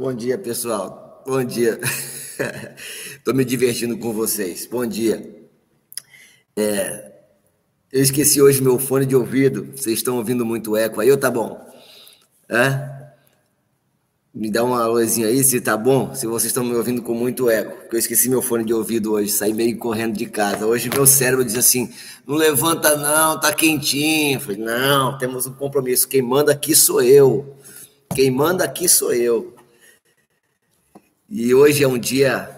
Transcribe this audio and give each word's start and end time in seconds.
Bom 0.00 0.14
dia, 0.14 0.38
pessoal. 0.38 1.22
Bom 1.26 1.44
dia. 1.44 1.78
Estou 3.18 3.34
me 3.34 3.44
divertindo 3.44 3.98
com 3.98 4.14
vocês. 4.14 4.64
Bom 4.64 4.86
dia. 4.86 5.46
É, 6.56 7.12
eu 7.92 8.02
esqueci 8.02 8.40
hoje 8.40 8.62
meu 8.62 8.78
fone 8.78 9.04
de 9.04 9.14
ouvido. 9.14 9.76
Vocês 9.76 9.98
estão 9.98 10.16
ouvindo 10.16 10.42
muito 10.42 10.74
eco 10.74 11.02
aí, 11.02 11.10
ou 11.10 11.18
tá 11.18 11.30
bom? 11.30 11.60
É? 12.48 13.12
Me 14.32 14.50
dá 14.50 14.64
uma 14.64 14.86
luzinha 14.86 15.26
aí 15.26 15.44
se 15.44 15.60
tá 15.60 15.76
bom, 15.76 16.14
se 16.14 16.26
vocês 16.26 16.46
estão 16.46 16.64
me 16.64 16.74
ouvindo 16.74 17.02
com 17.02 17.12
muito 17.12 17.50
eco, 17.50 17.76
porque 17.82 17.96
eu 17.96 18.00
esqueci 18.00 18.30
meu 18.30 18.40
fone 18.40 18.64
de 18.64 18.72
ouvido 18.72 19.12
hoje, 19.12 19.30
saí 19.30 19.52
meio 19.52 19.76
correndo 19.76 20.16
de 20.16 20.24
casa. 20.24 20.64
Hoje 20.64 20.88
meu 20.88 21.06
cérebro 21.06 21.44
diz 21.44 21.58
assim: 21.58 21.92
não 22.26 22.36
levanta 22.36 22.96
não, 22.96 23.38
tá 23.38 23.52
quentinho. 23.52 24.40
Falei: 24.40 24.56
não, 24.56 25.18
temos 25.18 25.46
um 25.46 25.52
compromisso. 25.52 26.08
Quem 26.08 26.22
manda 26.22 26.52
aqui 26.52 26.74
sou 26.74 27.02
eu. 27.02 27.54
Quem 28.14 28.30
manda 28.30 28.64
aqui 28.64 28.88
sou 28.88 29.12
eu. 29.12 29.59
E 31.30 31.54
hoje 31.54 31.84
é 31.84 31.88
um 31.88 31.98
dia. 31.98 32.50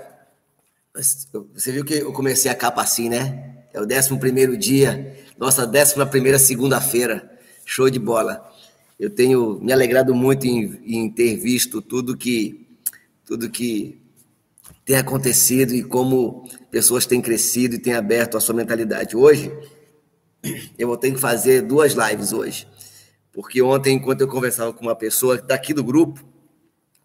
Você 0.95 1.71
viu 1.71 1.85
que 1.85 1.95
eu 1.95 2.12
comecei 2.12 2.51
a 2.51 2.55
capa 2.55 2.83
assim, 2.83 3.09
né? 3.09 3.65
É 3.73 3.81
o 3.81 3.85
11 3.85 4.19
primeiro 4.19 4.57
dia, 4.57 5.17
nossa 5.39 5.67
11 5.67 6.07
primeira 6.11 6.39
segunda-feira. 6.39 7.31
Show 7.65 7.89
de 7.91 7.98
bola 7.98 8.53
eu 9.03 9.11
tenho 9.11 9.59
me 9.61 9.73
alegrado 9.73 10.15
muito 10.15 10.47
em, 10.47 10.81
em 10.87 11.11
ter 11.11 11.35
visto 11.35 11.83
tudo 11.83 12.17
que 12.17 12.69
tudo 13.25 13.51
que 13.51 14.01
tem 14.84 14.95
acontecido 14.95 15.75
e 15.75 15.83
como 15.83 16.48
pessoas 16.70 17.05
têm 17.05 17.20
crescido 17.20 17.75
e 17.75 17.81
têm 17.81 17.95
aberto 17.95 18.37
a 18.37 18.41
sua 18.41 18.55
mentalidade. 18.55 19.17
Hoje, 19.17 19.53
eu 20.79 20.87
vou 20.87 20.97
ter 20.97 21.11
que 21.11 21.19
fazer 21.19 21.62
duas 21.62 21.95
lives 21.95 22.33
hoje. 22.33 22.69
Porque 23.33 23.61
ontem, 23.61 23.97
enquanto 23.97 24.20
eu 24.20 24.29
conversava 24.29 24.73
com 24.73 24.83
uma 24.83 24.95
pessoa 24.95 25.37
daqui 25.37 25.75
do 25.75 25.83
grupo, 25.83 26.25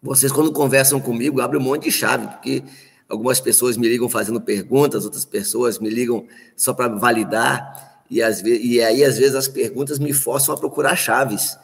vocês, 0.02 0.30
quando 0.32 0.52
conversam 0.52 1.00
comigo, 1.00 1.40
abrem 1.40 1.60
um 1.60 1.64
monte 1.64 1.84
de 1.84 1.90
chave, 1.90 2.26
porque 2.28 2.62
algumas 3.08 3.40
pessoas 3.40 3.76
me 3.76 3.88
ligam 3.88 4.08
fazendo 4.08 4.40
perguntas, 4.40 5.04
outras 5.04 5.24
pessoas 5.24 5.78
me 5.78 5.90
ligam 5.90 6.26
só 6.56 6.72
para 6.72 6.88
validar, 6.88 8.02
e, 8.10 8.22
às 8.22 8.40
vezes, 8.40 8.64
e 8.64 8.80
aí, 8.82 9.04
às 9.04 9.18
vezes, 9.18 9.34
as 9.34 9.48
perguntas 9.48 9.98
me 9.98 10.12
forçam 10.12 10.54
a 10.54 10.58
procurar 10.58 10.96
chaves 10.96 11.58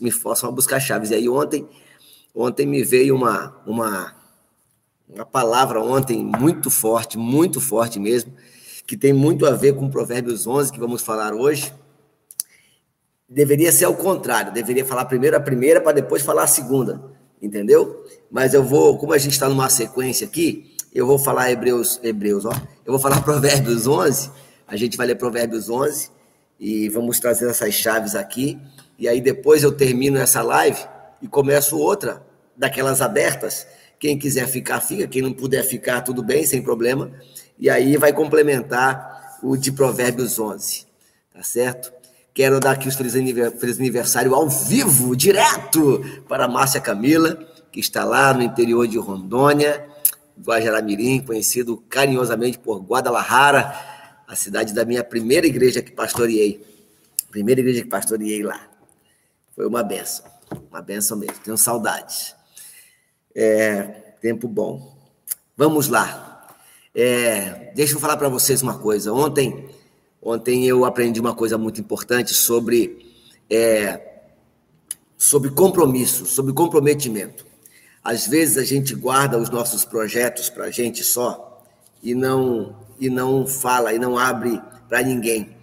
me 0.00 0.10
forçam 0.10 0.48
a 0.48 0.52
buscar 0.52 0.80
chaves. 0.80 1.10
E 1.10 1.14
aí 1.14 1.28
ontem, 1.28 1.68
ontem 2.34 2.66
me 2.66 2.82
veio 2.82 3.14
uma, 3.14 3.56
uma, 3.66 4.14
uma 5.08 5.24
palavra 5.26 5.80
ontem 5.80 6.24
muito 6.24 6.70
forte, 6.70 7.18
muito 7.18 7.60
forte 7.60 7.98
mesmo, 7.98 8.32
que 8.86 8.96
tem 8.96 9.12
muito 9.12 9.46
a 9.46 9.50
ver 9.50 9.74
com 9.74 9.90
Provérbios 9.90 10.46
11, 10.46 10.72
que 10.72 10.80
vamos 10.80 11.02
falar 11.02 11.34
hoje. 11.34 11.72
Deveria 13.28 13.70
ser 13.70 13.84
ao 13.84 13.94
contrário, 13.94 14.52
deveria 14.52 14.84
falar 14.84 15.04
primeiro 15.04 15.36
a 15.36 15.40
primeira 15.40 15.80
para 15.80 15.92
depois 15.92 16.22
falar 16.22 16.44
a 16.44 16.46
segunda, 16.46 17.12
entendeu? 17.40 18.04
Mas 18.30 18.54
eu 18.54 18.62
vou, 18.62 18.96
como 18.98 19.12
a 19.12 19.18
gente 19.18 19.32
está 19.32 19.48
numa 19.48 19.68
sequência 19.68 20.26
aqui, 20.26 20.74
eu 20.94 21.06
vou 21.06 21.18
falar 21.18 21.50
Hebreus, 21.50 22.00
Hebreus, 22.02 22.44
ó, 22.44 22.52
eu 22.84 22.92
vou 22.92 22.98
falar 22.98 23.20
Provérbios 23.24 23.86
11, 23.86 24.30
a 24.66 24.76
gente 24.76 24.96
vai 24.96 25.06
ler 25.06 25.16
Provérbios 25.16 25.70
11 25.70 26.10
e 26.58 26.88
vamos 26.88 27.20
trazer 27.20 27.48
essas 27.48 27.74
chaves 27.74 28.14
aqui 28.14 28.58
e 28.98 29.06
aí 29.06 29.20
depois 29.20 29.62
eu 29.62 29.70
termino 29.70 30.18
essa 30.18 30.42
live 30.42 30.80
e 31.22 31.28
começo 31.28 31.78
outra 31.78 32.26
daquelas 32.56 33.00
abertas. 33.00 33.66
Quem 33.98 34.18
quiser 34.18 34.48
ficar, 34.48 34.80
fica. 34.80 35.06
Quem 35.06 35.22
não 35.22 35.32
puder 35.32 35.62
ficar, 35.62 36.00
tudo 36.00 36.22
bem, 36.22 36.44
sem 36.44 36.60
problema. 36.60 37.12
E 37.58 37.70
aí 37.70 37.96
vai 37.96 38.12
complementar 38.12 39.38
o 39.42 39.56
de 39.56 39.70
Provérbios 39.70 40.38
11. 40.38 40.86
Tá 41.32 41.42
certo? 41.42 41.92
Quero 42.38 42.60
dar 42.60 42.70
aqui 42.70 42.86
os 42.86 42.94
feliz 42.94 43.16
aniversário 43.80 44.32
ao 44.32 44.48
vivo, 44.48 45.16
direto, 45.16 46.22
para 46.28 46.44
a 46.44 46.48
Márcia 46.48 46.80
Camila, 46.80 47.34
que 47.72 47.80
está 47.80 48.04
lá 48.04 48.32
no 48.32 48.42
interior 48.42 48.86
de 48.86 48.96
Rondônia, 48.96 49.84
Guajaramirim, 50.40 51.20
conhecido 51.20 51.76
carinhosamente 51.88 52.56
por 52.56 52.80
Guadalajara, 52.80 53.74
a 54.24 54.36
cidade 54.36 54.72
da 54.72 54.84
minha 54.84 55.02
primeira 55.02 55.48
igreja 55.48 55.82
que 55.82 55.90
pastoreei. 55.90 56.64
Primeira 57.28 57.60
igreja 57.60 57.82
que 57.82 57.88
pastoreei 57.88 58.44
lá. 58.44 58.70
Foi 59.56 59.66
uma 59.66 59.82
benção, 59.82 60.24
uma 60.70 60.80
benção 60.80 61.18
mesmo. 61.18 61.40
Tenho 61.42 61.58
saudades. 61.58 62.36
É, 63.34 63.82
tempo 64.22 64.46
bom. 64.46 64.96
Vamos 65.56 65.88
lá. 65.88 66.54
É, 66.94 67.72
deixa 67.74 67.94
eu 67.94 67.98
falar 67.98 68.16
para 68.16 68.28
vocês 68.28 68.62
uma 68.62 68.78
coisa. 68.78 69.12
Ontem, 69.12 69.68
ontem 70.22 70.66
eu 70.66 70.84
aprendi 70.84 71.20
uma 71.20 71.34
coisa 71.34 71.56
muito 71.56 71.80
importante 71.80 72.34
sobre 72.34 73.06
é, 73.50 74.00
sobre 75.16 75.50
compromisso, 75.50 76.26
sobre 76.26 76.52
comprometimento. 76.52 77.46
Às 78.02 78.26
vezes 78.26 78.56
a 78.56 78.64
gente 78.64 78.94
guarda 78.94 79.38
os 79.38 79.50
nossos 79.50 79.84
projetos 79.84 80.48
para 80.48 80.66
a 80.66 80.70
gente 80.70 81.02
só 81.02 81.62
e 82.02 82.14
não 82.14 82.76
e 83.00 83.08
não 83.08 83.46
fala 83.46 83.92
e 83.92 83.98
não 83.98 84.18
abre 84.18 84.60
para 84.88 85.02
ninguém. 85.02 85.56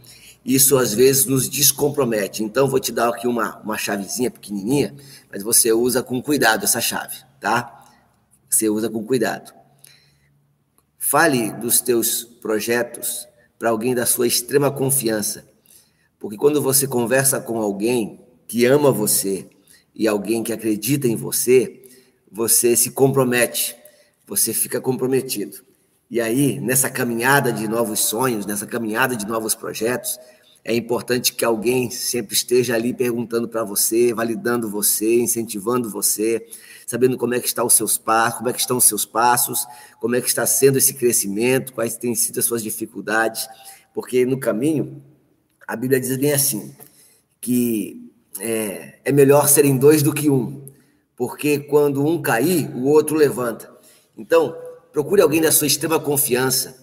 Isso 0.46 0.78
às 0.78 0.94
vezes 0.94 1.26
nos 1.26 1.50
descompromete. 1.50 2.44
Então, 2.44 2.68
vou 2.68 2.80
te 2.80 2.92
dar 2.92 3.10
aqui 3.10 3.28
uma, 3.28 3.58
uma 3.62 3.78
chavezinha 3.78 4.30
pequenininha, 4.30 4.96
mas 5.32 5.42
você 5.42 5.74
usa 5.74 6.04
com 6.04 6.22
cuidado 6.22 6.64
essa 6.64 6.80
chave, 6.80 7.18
tá? 7.40 7.84
Você 8.48 8.70
usa 8.70 8.88
com 8.88 9.04
cuidado. 9.04 9.52
Fale 11.00 11.52
dos 11.52 11.82
teus 11.82 12.24
projetos 12.24 13.28
para 13.58 13.70
alguém 13.70 13.96
da 13.96 14.06
sua 14.06 14.28
extrema 14.28 14.72
confiança. 14.72 15.48
Porque 16.20 16.38
quando 16.38 16.62
você 16.62 16.88
conversa 16.88 17.40
com 17.40 17.60
alguém 17.60 18.20
que 18.48 18.66
ama 18.66 18.92
você 18.92 19.48
e 19.94 20.08
alguém 20.08 20.44
que 20.44 20.54
acredita 20.54 21.08
em 21.08 21.16
você, 21.16 21.84
você 22.32 22.76
se 22.76 22.92
compromete, 22.92 23.76
você 24.28 24.54
fica 24.54 24.82
comprometido. 24.82 25.58
E 26.10 26.22
aí, 26.22 26.60
nessa 26.60 26.90
caminhada 26.90 27.52
de 27.52 27.68
novos 27.68 28.02
sonhos, 28.02 28.46
nessa 28.46 28.66
caminhada 28.66 29.16
de 29.16 29.26
novos 29.26 29.56
projetos, 29.56 30.20
é 30.64 30.76
importante 30.76 31.34
que 31.34 31.46
alguém 31.46 31.90
sempre 31.92 32.34
esteja 32.36 32.76
ali 32.76 32.94
perguntando 32.94 33.48
para 33.48 33.64
você, 33.64 34.14
validando 34.14 34.70
você, 34.70 35.22
incentivando 35.22 35.90
você, 35.90 36.46
sabendo 36.86 37.18
como 37.18 37.34
é 37.34 37.40
que 37.40 37.48
está 37.48 37.64
os 37.64 37.74
seus 37.74 37.98
passos, 37.98 38.38
como 38.38 38.50
é 38.50 38.54
que 38.54 38.60
estão 38.60 38.78
os 38.78 38.86
seus 38.86 39.06
passos, 39.06 39.66
como 40.00 40.16
é 40.16 40.22
que 40.22 40.28
está 40.28 40.46
sendo 40.46 40.78
esse 40.78 40.94
crescimento, 40.94 41.74
quais 41.74 41.98
têm 41.98 42.14
sido 42.14 42.40
as 42.40 42.46
suas 42.46 42.62
dificuldades, 42.62 43.48
porque 43.94 44.26
no 44.26 44.40
caminho 44.40 45.02
a 45.68 45.76
Bíblia 45.76 46.00
diz 46.00 46.16
bem 46.18 46.34
assim 46.34 46.76
que 47.42 48.12
é, 48.40 49.00
é 49.06 49.12
melhor 49.12 49.48
serem 49.48 49.78
dois 49.78 50.02
do 50.02 50.14
que 50.14 50.30
um, 50.30 50.66
porque 51.16 51.60
quando 51.60 52.06
um 52.06 52.22
cair, 52.22 52.70
o 52.76 52.86
outro 52.86 53.16
levanta. 53.16 53.72
Então, 54.18 54.58
procure 54.92 55.22
alguém 55.22 55.42
da 55.42 55.52
sua 55.52 55.68
extrema 55.68 56.00
confiança, 56.00 56.76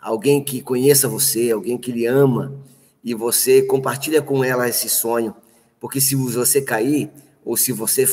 alguém 0.00 0.42
que 0.42 0.62
conheça 0.62 1.08
você, 1.08 1.50
alguém 1.50 1.76
que 1.76 1.90
lhe 1.92 2.06
ama, 2.06 2.62
e 3.02 3.12
você 3.14 3.62
compartilha 3.62 4.22
com 4.22 4.44
ela 4.44 4.68
esse 4.68 4.88
sonho, 4.88 5.34
porque 5.80 6.00
se 6.00 6.14
você 6.14 6.62
cair 6.62 7.10
ou 7.44 7.56
se 7.56 7.72
você 7.72 8.06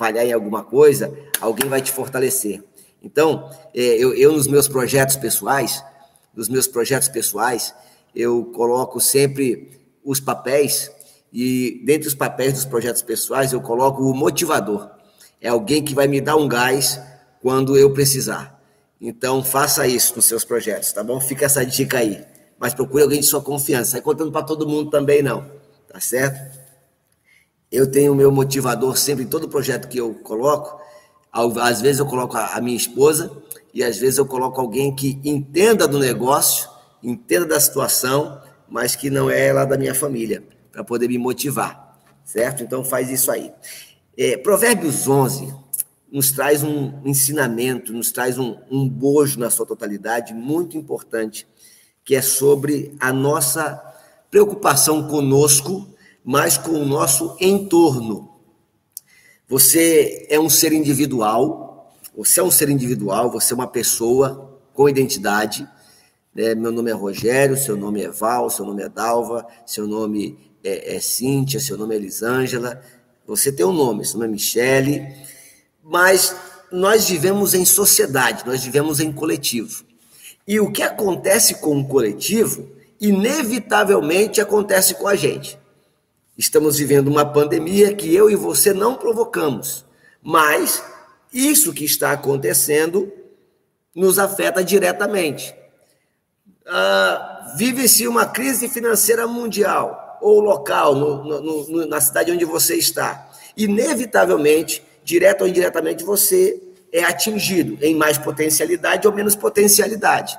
falhar 0.00 0.24
em 0.24 0.32
alguma 0.32 0.64
coisa, 0.64 1.14
alguém 1.42 1.68
vai 1.68 1.82
te 1.82 1.92
fortalecer. 1.92 2.64
Então, 3.02 3.50
é, 3.74 3.80
eu, 3.80 4.14
eu 4.14 4.32
nos 4.32 4.46
meus 4.46 4.66
projetos 4.66 5.16
pessoais, 5.16 5.84
nos 6.34 6.48
meus 6.48 6.66
projetos 6.66 7.08
pessoais, 7.08 7.74
eu 8.16 8.46
coloco 8.46 8.98
sempre 8.98 9.78
os 10.02 10.18
papéis 10.18 10.90
e 11.30 11.82
dentre 11.84 12.08
os 12.08 12.14
papéis 12.14 12.54
dos 12.54 12.64
projetos 12.64 13.02
pessoais 13.02 13.52
eu 13.52 13.60
coloco 13.60 14.02
o 14.02 14.14
motivador. 14.14 14.90
É 15.38 15.50
alguém 15.50 15.84
que 15.84 15.94
vai 15.94 16.08
me 16.08 16.18
dar 16.18 16.36
um 16.36 16.48
gás 16.48 16.98
quando 17.42 17.76
eu 17.76 17.92
precisar. 17.92 18.58
Então, 18.98 19.44
faça 19.44 19.86
isso 19.86 20.16
nos 20.16 20.24
seus 20.24 20.46
projetos, 20.46 20.92
tá 20.94 21.04
bom? 21.04 21.20
Fica 21.20 21.44
essa 21.44 21.64
dica 21.64 21.98
aí 21.98 22.24
mas 22.60 22.74
procure 22.74 23.02
alguém 23.02 23.20
de 23.20 23.26
sua 23.26 23.40
confiança. 23.40 23.92
Sai 23.92 24.02
contando 24.02 24.30
para 24.30 24.42
todo 24.42 24.68
mundo 24.68 24.90
também 24.90 25.22
não, 25.22 25.50
tá 25.90 25.98
certo? 25.98 26.59
Eu 27.70 27.90
tenho 27.90 28.12
o 28.12 28.16
meu 28.16 28.32
motivador 28.32 28.96
sempre 28.96 29.24
em 29.24 29.28
todo 29.28 29.48
projeto 29.48 29.88
que 29.88 29.98
eu 29.98 30.14
coloco. 30.14 30.80
Às 31.32 31.80
vezes 31.80 32.00
eu 32.00 32.06
coloco 32.06 32.36
a 32.36 32.60
minha 32.60 32.76
esposa 32.76 33.30
e 33.72 33.84
às 33.84 33.98
vezes 33.98 34.18
eu 34.18 34.26
coloco 34.26 34.60
alguém 34.60 34.94
que 34.94 35.20
entenda 35.24 35.86
do 35.86 35.98
negócio, 35.98 36.68
entenda 37.02 37.46
da 37.46 37.60
situação, 37.60 38.40
mas 38.68 38.96
que 38.96 39.10
não 39.10 39.30
é 39.30 39.52
lá 39.52 39.64
da 39.64 39.78
minha 39.78 39.94
família, 39.94 40.42
para 40.72 40.82
poder 40.82 41.08
me 41.08 41.18
motivar, 41.18 41.96
certo? 42.24 42.62
Então 42.64 42.84
faz 42.84 43.10
isso 43.10 43.30
aí. 43.30 43.52
É, 44.18 44.36
Provérbios 44.36 45.06
11 45.06 45.54
nos 46.10 46.32
traz 46.32 46.64
um 46.64 47.00
ensinamento, 47.04 47.92
nos 47.92 48.10
traz 48.10 48.36
um, 48.36 48.56
um 48.68 48.88
bojo 48.88 49.38
na 49.38 49.48
sua 49.48 49.64
totalidade 49.64 50.34
muito 50.34 50.76
importante 50.76 51.46
que 52.04 52.16
é 52.16 52.22
sobre 52.22 52.92
a 52.98 53.12
nossa 53.12 53.80
preocupação 54.30 55.06
conosco, 55.06 55.88
mas 56.24 56.58
com 56.58 56.72
o 56.72 56.84
nosso 56.84 57.36
entorno. 57.40 58.30
Você 59.48 60.26
é 60.30 60.38
um 60.38 60.48
ser 60.48 60.72
individual, 60.72 61.92
você 62.16 62.40
é 62.40 62.42
um 62.42 62.50
ser 62.50 62.68
individual, 62.68 63.30
você 63.30 63.52
é 63.52 63.56
uma 63.56 63.66
pessoa 63.66 64.60
com 64.72 64.88
identidade. 64.88 65.68
Né? 66.34 66.54
Meu 66.54 66.72
nome 66.72 66.90
é 66.90 66.94
Rogério, 66.94 67.56
seu 67.56 67.76
nome 67.76 68.02
é 68.02 68.10
Val, 68.10 68.48
seu 68.50 68.64
nome 68.64 68.82
é 68.82 68.88
Dalva, 68.88 69.46
seu 69.66 69.86
nome 69.86 70.38
é, 70.62 70.96
é 70.96 71.00
Cíntia, 71.00 71.60
seu 71.60 71.76
nome 71.76 71.94
é 71.94 71.98
Elisângela. 71.98 72.80
Você 73.26 73.52
tem 73.52 73.66
um 73.66 73.72
nome, 73.72 74.04
seu 74.04 74.18
nome 74.18 74.28
é 74.28 74.32
Michele, 74.32 75.14
mas 75.82 76.34
nós 76.70 77.08
vivemos 77.08 77.54
em 77.54 77.64
sociedade, 77.64 78.46
nós 78.46 78.62
vivemos 78.62 79.00
em 79.00 79.12
coletivo. 79.12 79.84
E 80.46 80.58
o 80.58 80.70
que 80.70 80.82
acontece 80.82 81.56
com 81.56 81.78
o 81.78 81.86
coletivo, 81.86 82.68
inevitavelmente 83.00 84.40
acontece 84.40 84.94
com 84.94 85.06
a 85.06 85.14
gente. 85.14 85.59
Estamos 86.40 86.78
vivendo 86.78 87.08
uma 87.08 87.22
pandemia 87.22 87.94
que 87.94 88.14
eu 88.16 88.30
e 88.30 88.34
você 88.34 88.72
não 88.72 88.94
provocamos, 88.94 89.84
mas 90.22 90.82
isso 91.30 91.70
que 91.70 91.84
está 91.84 92.12
acontecendo 92.12 93.12
nos 93.94 94.18
afeta 94.18 94.64
diretamente. 94.64 95.54
Ah, 96.66 97.52
Vive-se 97.58 98.08
uma 98.08 98.24
crise 98.24 98.70
financeira 98.70 99.26
mundial 99.26 100.18
ou 100.22 100.40
local, 100.40 100.94
no, 100.94 101.24
no, 101.24 101.68
no, 101.68 101.86
na 101.86 102.00
cidade 102.00 102.32
onde 102.32 102.46
você 102.46 102.74
está. 102.74 103.30
Inevitavelmente, 103.54 104.82
direto 105.04 105.42
ou 105.42 105.46
indiretamente, 105.46 106.02
você 106.02 106.58
é 106.90 107.04
atingido 107.04 107.76
em 107.84 107.94
mais 107.94 108.16
potencialidade 108.16 109.06
ou 109.06 109.12
menos 109.12 109.36
potencialidade. 109.36 110.38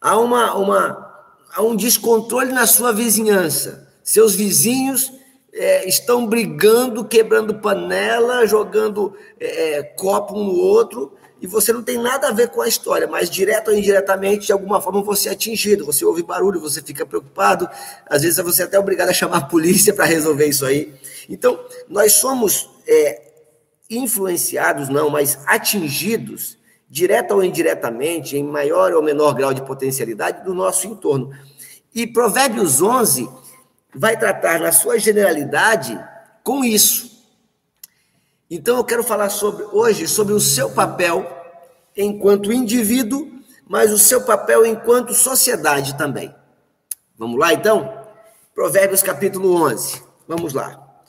Há, 0.00 0.16
uma, 0.16 0.54
uma, 0.54 1.26
há 1.52 1.60
um 1.60 1.74
descontrole 1.74 2.52
na 2.52 2.68
sua 2.68 2.92
vizinhança. 2.92 3.85
Seus 4.06 4.36
vizinhos 4.36 5.12
é, 5.52 5.88
estão 5.88 6.28
brigando, 6.28 7.04
quebrando 7.04 7.56
panela, 7.56 8.46
jogando 8.46 9.16
é, 9.40 9.82
copo 9.82 10.38
um 10.38 10.44
no 10.44 10.52
outro, 10.52 11.12
e 11.42 11.46
você 11.48 11.72
não 11.72 11.82
tem 11.82 11.98
nada 11.98 12.28
a 12.28 12.32
ver 12.32 12.50
com 12.50 12.62
a 12.62 12.68
história, 12.68 13.08
mas 13.08 13.28
direto 13.28 13.72
ou 13.72 13.76
indiretamente, 13.76 14.46
de 14.46 14.52
alguma 14.52 14.80
forma, 14.80 15.02
você 15.02 15.28
é 15.28 15.32
atingido, 15.32 15.84
você 15.84 16.04
ouve 16.04 16.22
barulho, 16.22 16.60
você 16.60 16.80
fica 16.80 17.04
preocupado, 17.04 17.68
às 18.08 18.22
vezes 18.22 18.38
você 18.38 18.62
é 18.62 18.66
até 18.66 18.78
obrigado 18.78 19.08
a 19.08 19.12
chamar 19.12 19.38
a 19.38 19.44
polícia 19.44 19.92
para 19.92 20.04
resolver 20.04 20.46
isso 20.46 20.64
aí. 20.64 20.94
Então, 21.28 21.58
nós 21.88 22.12
somos 22.12 22.70
é, 22.86 23.22
influenciados, 23.90 24.88
não, 24.88 25.10
mas 25.10 25.40
atingidos, 25.46 26.56
direta 26.88 27.34
ou 27.34 27.42
indiretamente, 27.42 28.36
em 28.36 28.44
maior 28.44 28.92
ou 28.92 29.02
menor 29.02 29.34
grau 29.34 29.52
de 29.52 29.62
potencialidade, 29.62 30.44
do 30.44 30.54
nosso 30.54 30.86
entorno. 30.86 31.32
E 31.92 32.06
Provérbios 32.06 32.80
11 32.80 33.28
vai 33.96 34.16
tratar, 34.16 34.60
na 34.60 34.72
sua 34.72 34.98
generalidade, 34.98 35.98
com 36.44 36.64
isso. 36.64 37.24
Então 38.50 38.76
eu 38.76 38.84
quero 38.84 39.02
falar 39.02 39.30
sobre 39.30 39.64
hoje 39.64 40.06
sobre 40.06 40.34
o 40.34 40.40
seu 40.40 40.70
papel 40.70 41.26
enquanto 41.96 42.52
indivíduo, 42.52 43.28
mas 43.66 43.90
o 43.90 43.98
seu 43.98 44.22
papel 44.22 44.64
enquanto 44.64 45.14
sociedade 45.14 45.96
também. 45.96 46.32
Vamos 47.18 47.38
lá 47.38 47.52
então? 47.52 48.06
Provérbios 48.54 49.02
capítulo 49.02 49.54
11. 49.64 50.02
Vamos 50.28 50.52
lá. 50.52 51.02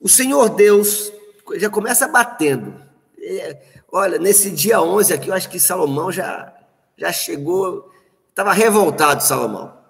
O 0.00 0.08
Senhor 0.08 0.48
Deus 0.48 1.12
já 1.56 1.68
começa 1.68 2.08
batendo. 2.08 2.74
É, 3.20 3.62
olha, 3.92 4.18
nesse 4.18 4.50
dia 4.50 4.80
11 4.80 5.12
aqui, 5.12 5.28
eu 5.28 5.34
acho 5.34 5.48
que 5.48 5.60
Salomão 5.60 6.10
já 6.10 6.52
já 6.96 7.12
chegou, 7.12 7.90
estava 8.28 8.52
revoltado 8.52 9.22
Salomão. 9.22 9.81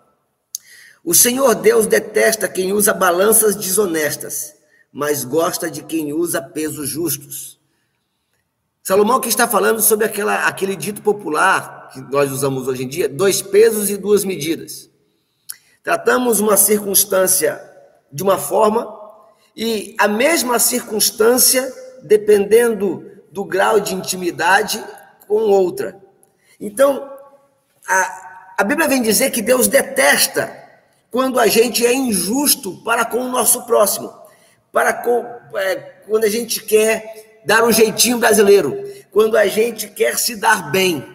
O 1.05 1.15
Senhor 1.15 1.55
Deus 1.55 1.87
detesta 1.87 2.49
quem 2.49 2.73
usa 2.73 2.95
balanças 2.95 3.57
desonestas 3.57 4.63
mas 4.93 5.25
gosta 5.25 5.71
de 5.71 5.83
quem 5.83 6.13
usa 6.13 6.43
pesos 6.43 6.89
justos. 6.89 7.59
Salomão 8.83 9.21
que 9.21 9.29
está 9.29 9.49
falando 9.49 9.81
sobre 9.81 10.05
aquela, 10.05 10.47
aquele 10.47 10.77
dito 10.77 11.01
popular 11.01 11.89
que 11.93 12.01
nós 12.01 12.31
usamos 12.31 12.69
hoje 12.69 12.85
em 12.85 12.89
dia, 12.89 13.09
dois 13.09 13.41
pesos 13.41 13.89
e 13.89 13.97
duas 13.97 14.25
medidas. 14.25 14.91
Tratamos 15.83 16.41
uma 16.41 16.57
circunstância 16.57 17.61
de 18.13 18.23
uma 18.23 18.37
forma 18.37 19.01
e 19.57 19.97
a 19.99 20.07
mesma 20.09 20.59
circunstância, 20.59 21.73
dependendo 22.03 23.11
do 23.31 23.45
grau 23.45 23.81
de 23.81 23.95
intimidade, 23.95 24.83
com 25.27 25.35
outra. 25.35 25.99
Então, 26.61 27.11
a, 27.89 28.55
a 28.59 28.65
Bíblia 28.65 28.89
vem 28.89 29.01
dizer 29.01 29.31
que 29.31 29.41
Deus 29.41 29.69
detesta 29.69 30.62
quando 31.13 31.39
a 31.39 31.47
gente 31.47 31.87
é 31.87 31.95
injusto 31.95 32.83
para 32.83 33.05
com 33.05 33.19
o 33.19 33.29
nosso 33.29 33.65
próximo 33.65 34.23
para 34.73 34.95
com, 34.95 35.25
é, 35.59 35.77
quando 36.07 36.25
a 36.25 36.29
gente 36.29 36.65
quer 36.65 37.43
dar 37.45 37.63
um 37.63 37.71
jeitinho 37.71 38.19
brasileiro, 38.19 38.83
quando 39.11 39.37
a 39.37 39.47
gente 39.47 39.87
quer 39.89 40.19
se 40.19 40.35
dar 40.35 40.71
bem. 40.71 41.07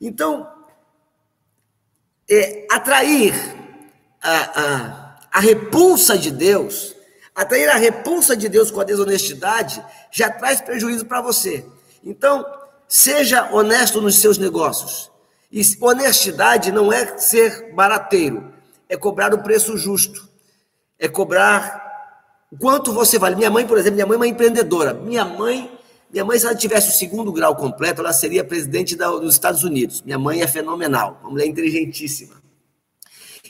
Então, 0.00 0.50
é, 2.28 2.66
atrair 2.70 3.34
a, 4.22 4.60
a, 4.60 5.18
a 5.32 5.40
repulsa 5.40 6.16
de 6.16 6.30
Deus, 6.30 6.96
atrair 7.34 7.68
a 7.68 7.76
repulsa 7.76 8.34
de 8.34 8.48
Deus 8.48 8.70
com 8.70 8.80
a 8.80 8.84
desonestidade, 8.84 9.84
já 10.10 10.30
traz 10.30 10.62
prejuízo 10.62 11.04
para 11.04 11.20
você. 11.20 11.64
Então, 12.02 12.46
seja 12.88 13.50
honesto 13.52 14.00
nos 14.00 14.18
seus 14.18 14.38
negócios. 14.38 15.10
E 15.52 15.62
honestidade 15.80 16.72
não 16.72 16.92
é 16.92 17.18
ser 17.18 17.74
barateiro, 17.74 18.52
é 18.88 18.96
cobrar 18.96 19.34
o 19.34 19.42
preço 19.42 19.76
justo, 19.76 20.28
é 20.98 21.08
cobrar 21.08 21.86
Quanto 22.60 22.92
você 22.92 23.18
vale? 23.18 23.36
Minha 23.36 23.50
mãe, 23.50 23.66
por 23.66 23.76
exemplo, 23.76 23.96
minha 23.96 24.06
mãe 24.06 24.14
é 24.14 24.18
uma 24.18 24.28
empreendedora. 24.28 24.94
Minha 24.94 25.24
mãe, 25.24 25.70
minha 26.10 26.24
mãe, 26.24 26.38
se 26.38 26.46
ela 26.46 26.54
tivesse 26.54 26.90
o 26.90 26.92
segundo 26.92 27.32
grau 27.32 27.56
completo, 27.56 28.00
ela 28.00 28.12
seria 28.12 28.44
presidente 28.44 28.94
da, 28.94 29.10
dos 29.10 29.34
Estados 29.34 29.64
Unidos. 29.64 30.02
Minha 30.02 30.18
mãe 30.18 30.42
é 30.42 30.46
fenomenal, 30.46 31.18
uma 31.22 31.30
mulher 31.30 31.46
inteligentíssima. 31.46 32.34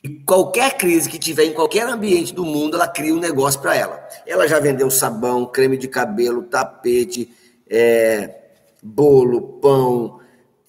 E 0.03 0.09
qualquer 0.21 0.77
crise 0.77 1.09
que 1.09 1.19
tiver 1.19 1.45
em 1.45 1.53
qualquer 1.53 1.87
ambiente 1.87 2.33
do 2.33 2.45
mundo, 2.45 2.77
ela 2.77 2.89
cria 2.89 3.15
um 3.15 3.21
negócio 3.21 3.61
para 3.61 3.77
ela. 3.77 4.07
Ela 4.27 4.49
já 4.49 4.59
vendeu 4.59 4.91
sabão, 4.91 5.47
creme 5.47 5.77
de 5.77 5.89
cabelo, 5.89 6.43
tapete, 6.45 7.31
é, 7.69 8.35
bolo, 8.83 9.59
pão. 9.61 10.21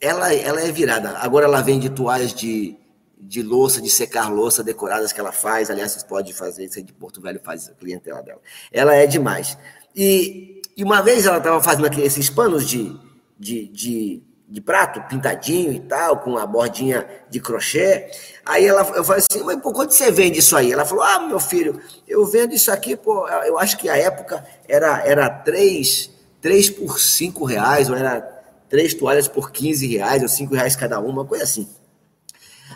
Ela, 0.01 0.33
ela 0.33 0.61
é 0.61 0.71
virada. 0.71 1.17
Agora 1.19 1.45
ela 1.45 1.61
vende 1.61 1.89
toalhas 1.89 2.33
de, 2.33 2.75
de 3.19 3.41
louça, 3.41 3.81
de 3.81 3.89
secar 3.89 4.31
louça 4.31 4.63
decoradas 4.63 5.11
que 5.11 5.19
ela 5.19 5.31
faz. 5.31 5.69
Aliás, 5.69 5.91
vocês 5.91 6.03
podem 6.03 6.33
fazer 6.33 6.65
isso 6.65 6.77
aí 6.77 6.83
de 6.83 6.93
Porto 6.93 7.21
Velho, 7.21 7.39
faz 7.43 7.67
a 7.69 7.73
clientela 7.73 8.21
dela. 8.21 8.39
Ela 8.71 8.95
é 8.95 9.07
demais. 9.07 9.57
E, 9.95 10.61
e 10.75 10.83
uma 10.83 11.01
vez 11.01 11.25
ela 11.25 11.37
estava 11.37 11.61
fazendo 11.61 11.87
aqui 11.87 12.01
esses 12.01 12.29
panos 12.29 12.67
de, 12.67 12.95
de, 13.37 13.67
de, 13.69 14.23
de, 14.47 14.61
prato, 14.61 15.01
pintadinho 15.09 15.71
e 15.71 15.79
tal, 15.79 16.19
com 16.19 16.37
a 16.37 16.45
bordinha 16.45 17.07
de 17.29 17.39
crochê. 17.39 18.09
Aí 18.45 18.65
ela, 18.65 18.81
eu 18.95 19.03
falei 19.03 19.23
assim, 19.29 19.43
mas 19.43 19.59
por 19.61 19.73
quanto 19.73 19.93
você 19.93 20.11
vende 20.11 20.39
isso 20.39 20.55
aí? 20.55 20.71
Ela 20.71 20.85
falou, 20.85 21.03
ah, 21.03 21.19
meu 21.21 21.39
filho, 21.39 21.81
eu 22.07 22.25
vendo 22.25 22.53
isso 22.53 22.71
aqui, 22.71 22.95
pô, 22.95 23.27
eu 23.27 23.57
acho 23.57 23.77
que 23.77 23.89
a 23.89 23.97
época 23.97 24.45
era, 24.67 25.03
era 25.05 25.29
três, 25.29 26.11
três 26.39 26.69
por 26.69 26.99
cinco 26.99 27.43
reais, 27.43 27.89
ou 27.89 27.95
era 27.95 28.21
três 28.69 28.93
toalhas 28.93 29.27
por 29.27 29.51
15 29.51 29.87
reais, 29.87 30.21
ou 30.21 30.27
cinco 30.27 30.53
reais 30.53 30.75
cada 30.75 30.99
uma 30.99 31.25
coisa 31.25 31.43
assim. 31.43 31.67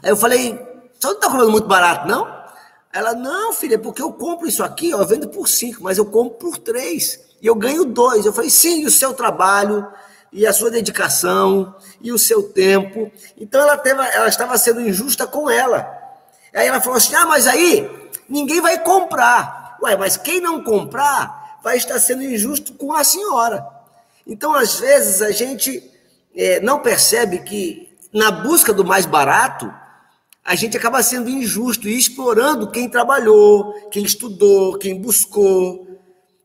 Aí 0.03 0.09
eu 0.09 0.17
falei, 0.17 0.53
você 0.99 1.07
não 1.07 1.13
está 1.13 1.29
cobrando 1.29 1.51
muito 1.51 1.67
barato, 1.67 2.07
não? 2.07 2.41
Ela, 2.93 3.13
não, 3.13 3.53
filha, 3.53 3.79
porque 3.79 4.01
eu 4.01 4.11
compro 4.11 4.47
isso 4.47 4.63
aqui, 4.63 4.93
ó, 4.93 4.99
eu 4.99 5.07
vendo 5.07 5.29
por 5.29 5.47
cinco, 5.47 5.83
mas 5.83 5.97
eu 5.97 6.05
compro 6.05 6.37
por 6.37 6.57
três. 6.57 7.19
E 7.41 7.47
eu 7.47 7.55
ganho 7.55 7.85
dois. 7.85 8.25
Eu 8.25 8.33
falei, 8.33 8.49
sim, 8.49 8.81
e 8.81 8.85
o 8.85 8.91
seu 8.91 9.13
trabalho, 9.13 9.87
e 10.31 10.45
a 10.45 10.53
sua 10.53 10.69
dedicação, 10.69 11.75
e 12.01 12.11
o 12.11 12.17
seu 12.17 12.43
tempo. 12.43 13.11
Então 13.37 13.61
ela, 13.61 13.77
teve, 13.77 14.01
ela 14.01 14.27
estava 14.27 14.57
sendo 14.57 14.81
injusta 14.81 15.27
com 15.27 15.49
ela. 15.49 15.89
Aí 16.53 16.67
ela 16.67 16.81
falou 16.81 16.97
assim: 16.97 17.15
ah, 17.15 17.25
mas 17.25 17.47
aí 17.47 18.09
ninguém 18.27 18.61
vai 18.61 18.79
comprar. 18.79 19.77
Ué, 19.81 19.95
mas 19.97 20.17
quem 20.17 20.39
não 20.39 20.63
comprar 20.63 21.59
vai 21.63 21.77
estar 21.77 21.99
sendo 21.99 22.23
injusto 22.23 22.73
com 22.73 22.93
a 22.93 23.03
senhora. 23.03 23.65
Então, 24.25 24.53
às 24.53 24.79
vezes, 24.79 25.21
a 25.21 25.31
gente 25.31 25.91
é, 26.35 26.59
não 26.59 26.79
percebe 26.79 27.39
que 27.39 27.91
na 28.13 28.29
busca 28.31 28.73
do 28.73 28.85
mais 28.85 29.05
barato, 29.05 29.73
a 30.43 30.55
gente 30.55 30.75
acaba 30.75 31.03
sendo 31.03 31.29
injusto 31.29 31.87
e 31.87 31.97
explorando 31.97 32.69
quem 32.69 32.89
trabalhou, 32.89 33.73
quem 33.89 34.03
estudou, 34.03 34.77
quem 34.77 34.99
buscou. 34.99 35.87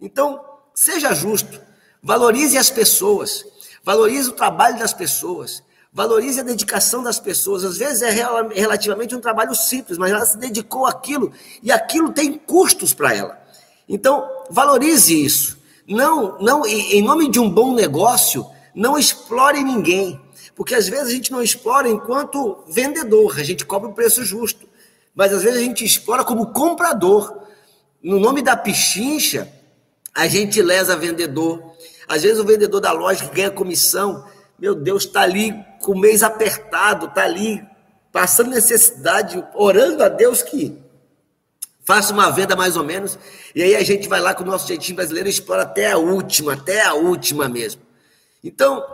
Então, 0.01 0.41
seja 0.75 1.15
justo, 1.15 1.61
valorize 2.03 2.59
as 2.59 2.71
pessoas, 2.71 3.45
valorize 3.83 4.29
o 4.29 4.33
trabalho 4.33 4.79
das 4.79 4.93
pessoas, 4.93 5.63
valorize 5.93 6.39
a 6.39 6.45
dedicação 6.45 7.03
das 7.03 7.19
pessoas. 7.19 7.65
Às 7.65 7.79
vezes 7.79 8.03
é 8.03 8.11
relativamente 8.11 9.17
um 9.17 9.21
trabalho 9.21 9.55
simples, 9.55 9.97
mas 9.97 10.13
ela 10.13 10.27
se 10.27 10.37
dedicou 10.37 10.87
àquilo 10.87 11.33
e 11.63 11.73
aquilo 11.73 12.13
tem 12.13 12.35
custos 12.35 12.93
para 12.93 13.15
ela. 13.15 13.43
Então, 13.89 14.29
valorize 14.51 15.25
isso. 15.25 15.57
Não, 15.89 16.39
não, 16.39 16.67
em 16.67 17.01
nome 17.01 17.31
de 17.31 17.41
um 17.41 17.49
bom 17.49 17.73
negócio, 17.73 18.45
não 18.75 18.99
explore 18.99 19.63
ninguém. 19.63 20.21
Porque 20.57 20.75
às 20.75 20.89
vezes 20.89 21.09
a 21.09 21.11
gente 21.11 21.31
não 21.31 21.43
explora 21.43 21.89
enquanto 21.89 22.65
vendedor, 22.67 23.39
a 23.39 23.45
gente 23.45 23.65
cobra 23.65 23.91
o 23.91 23.93
preço 23.93 24.25
justo. 24.25 24.67
Mas 25.15 25.33
às 25.33 25.43
vezes 25.43 25.59
a 25.59 25.63
gente 25.63 25.85
explora 25.85 26.25
como 26.25 26.53
comprador. 26.53 27.43
No 28.03 28.19
nome 28.19 28.41
da 28.41 28.57
pichincha, 28.57 29.53
a 30.15 30.27
gente 30.27 30.61
lesa 30.63 30.97
vendedor. 30.97 31.63
Às 32.09 32.23
vezes 32.23 32.41
o 32.41 32.45
vendedor 32.45 32.81
da 32.81 32.91
loja 32.91 33.29
que 33.29 33.35
ganha 33.37 33.51
comissão, 33.51 34.27
meu 34.59 34.75
Deus, 34.75 35.05
está 35.05 35.21
ali 35.21 35.55
com 35.83 35.93
o 35.93 35.99
mês 35.99 36.23
apertado, 36.23 37.07
está 37.07 37.25
ali 37.25 37.63
passando 38.11 38.49
necessidade, 38.49 39.45
orando 39.55 40.03
a 40.03 40.09
Deus 40.09 40.43
que 40.43 40.83
Faça 41.87 42.13
uma 42.13 42.31
venda 42.31 42.57
mais 42.57 42.77
ou 42.77 42.83
menos, 42.83 43.17
e 43.55 43.63
aí 43.63 43.77
a 43.77 43.85
gente 43.85 44.09
vai 44.09 44.21
lá 44.21 44.35
com 44.35 44.43
o 44.43 44.47
nosso 44.47 44.67
jeitinho 44.67 44.97
brasileiro 44.97 45.29
e 45.29 45.31
explora 45.31 45.63
até 45.63 45.93
a 45.93 45.97
última, 45.97 46.55
até 46.55 46.83
a 46.83 46.95
última 46.95 47.49
mesmo. 47.49 47.81
Então, 48.43 48.85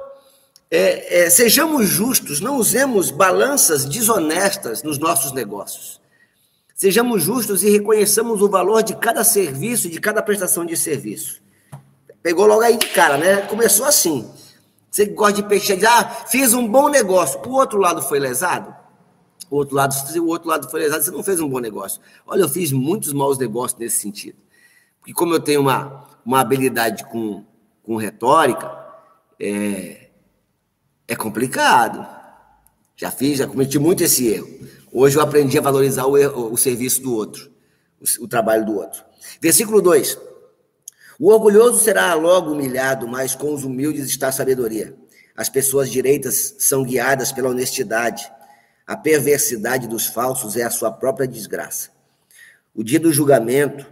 é, 0.75 1.25
é, 1.25 1.31
sejamos 1.31 1.87
justos, 1.87 2.41
não 2.41 2.57
usemos 2.57 3.11
balanças 3.11 3.85
desonestas 3.85 4.83
nos 4.83 4.97
nossos 4.97 5.31
negócios. 5.31 6.01
Sejamos 6.75 7.23
justos 7.23 7.63
e 7.63 7.69
reconheçamos 7.69 8.41
o 8.41 8.49
valor 8.49 8.83
de 8.83 8.97
cada 8.97 9.23
serviço, 9.23 9.91
de 9.91 10.01
cada 10.01 10.23
prestação 10.23 10.65
de 10.65 10.75
serviço. 10.75 11.43
Pegou 12.23 12.47
logo 12.47 12.63
aí 12.63 12.79
de 12.79 12.87
cara, 12.87 13.19
né? 13.19 13.43
Começou 13.43 13.85
assim. 13.85 14.27
Você 14.91 15.05
gosta 15.05 15.43
de 15.43 15.43
peixe, 15.43 15.79
ah, 15.87 16.09
fiz 16.29 16.55
um 16.55 16.67
bom 16.67 16.89
negócio. 16.89 17.39
O 17.47 17.53
outro 17.53 17.79
lado 17.79 18.01
foi 18.01 18.19
lesado? 18.19 18.75
O 19.51 19.57
outro 19.57 19.77
lado, 19.77 19.93
se 19.93 20.19
o 20.19 20.27
outro 20.27 20.49
lado 20.49 20.71
foi 20.71 20.81
lesado, 20.81 21.05
você 21.05 21.11
não 21.11 21.23
fez 21.23 21.39
um 21.39 21.51
bom 21.51 21.59
negócio. 21.59 22.01
Olha, 22.27 22.41
eu 22.41 22.49
fiz 22.49 22.73
muitos 22.73 23.13
maus 23.13 23.37
negócios 23.37 23.79
nesse 23.79 23.99
sentido. 23.99 24.39
Porque 25.01 25.13
como 25.13 25.35
eu 25.35 25.41
tenho 25.41 25.61
uma, 25.61 26.09
uma 26.25 26.41
habilidade 26.41 27.05
com, 27.05 27.45
com 27.83 27.97
retórica, 27.97 28.75
é, 29.39 30.02
é 31.13 31.17
complicado. 31.17 32.07
Já 32.97 33.11
fiz, 33.11 33.39
já 33.39 33.47
cometi 33.47 33.79
muito 33.79 34.03
esse 34.03 34.27
erro. 34.27 34.49
Hoje 34.91 35.17
eu 35.17 35.23
aprendi 35.23 35.59
a 35.59 35.63
valorizar 35.63 36.07
o, 36.07 36.53
o 36.53 36.57
serviço 36.57 37.03
do 37.03 37.15
outro, 37.15 37.51
o, 38.01 38.25
o 38.25 38.29
trabalho 38.29 38.65
do 38.65 38.77
outro. 38.77 39.05
Versículo 39.41 39.83
2. 39.83 40.19
O 41.19 41.29
orgulhoso 41.31 41.79
será 41.83 42.15
logo 42.15 42.53
humilhado, 42.53 43.07
mas 43.07 43.35
com 43.35 43.53
os 43.53 43.63
humildes 43.63 44.07
está 44.07 44.29
a 44.29 44.33
sabedoria. 44.33 44.97
As 45.37 45.49
pessoas 45.49 45.91
direitas 45.91 46.57
são 46.59 46.83
guiadas 46.83 47.31
pela 47.31 47.51
honestidade. 47.51 48.31
A 48.87 48.97
perversidade 48.97 49.87
dos 49.87 50.07
falsos 50.07 50.57
é 50.57 50.63
a 50.63 50.71
sua 50.71 50.91
própria 50.91 51.29
desgraça. 51.29 51.91
O 52.75 52.83
dia 52.83 52.99
do 52.99 53.13
julgamento, 53.13 53.87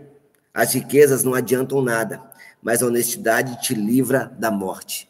as 0.52 0.72
riquezas 0.72 1.22
não 1.22 1.34
adiantam 1.34 1.82
nada, 1.82 2.22
mas 2.62 2.82
a 2.82 2.86
honestidade 2.86 3.60
te 3.60 3.74
livra 3.74 4.34
da 4.38 4.50
morte. 4.50 5.08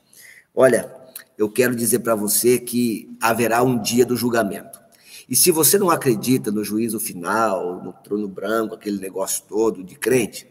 Olha, 0.54 0.99
eu 1.40 1.48
quero 1.48 1.74
dizer 1.74 2.00
para 2.00 2.14
você 2.14 2.58
que 2.58 3.16
haverá 3.18 3.62
um 3.62 3.80
dia 3.80 4.04
do 4.04 4.14
julgamento. 4.14 4.78
E 5.26 5.34
se 5.34 5.50
você 5.50 5.78
não 5.78 5.88
acredita 5.88 6.50
no 6.50 6.62
juízo 6.62 7.00
final, 7.00 7.82
no 7.82 7.94
trono 7.94 8.28
branco, 8.28 8.74
aquele 8.74 8.98
negócio 8.98 9.44
todo 9.48 9.82
de 9.82 9.94
crente, 9.94 10.46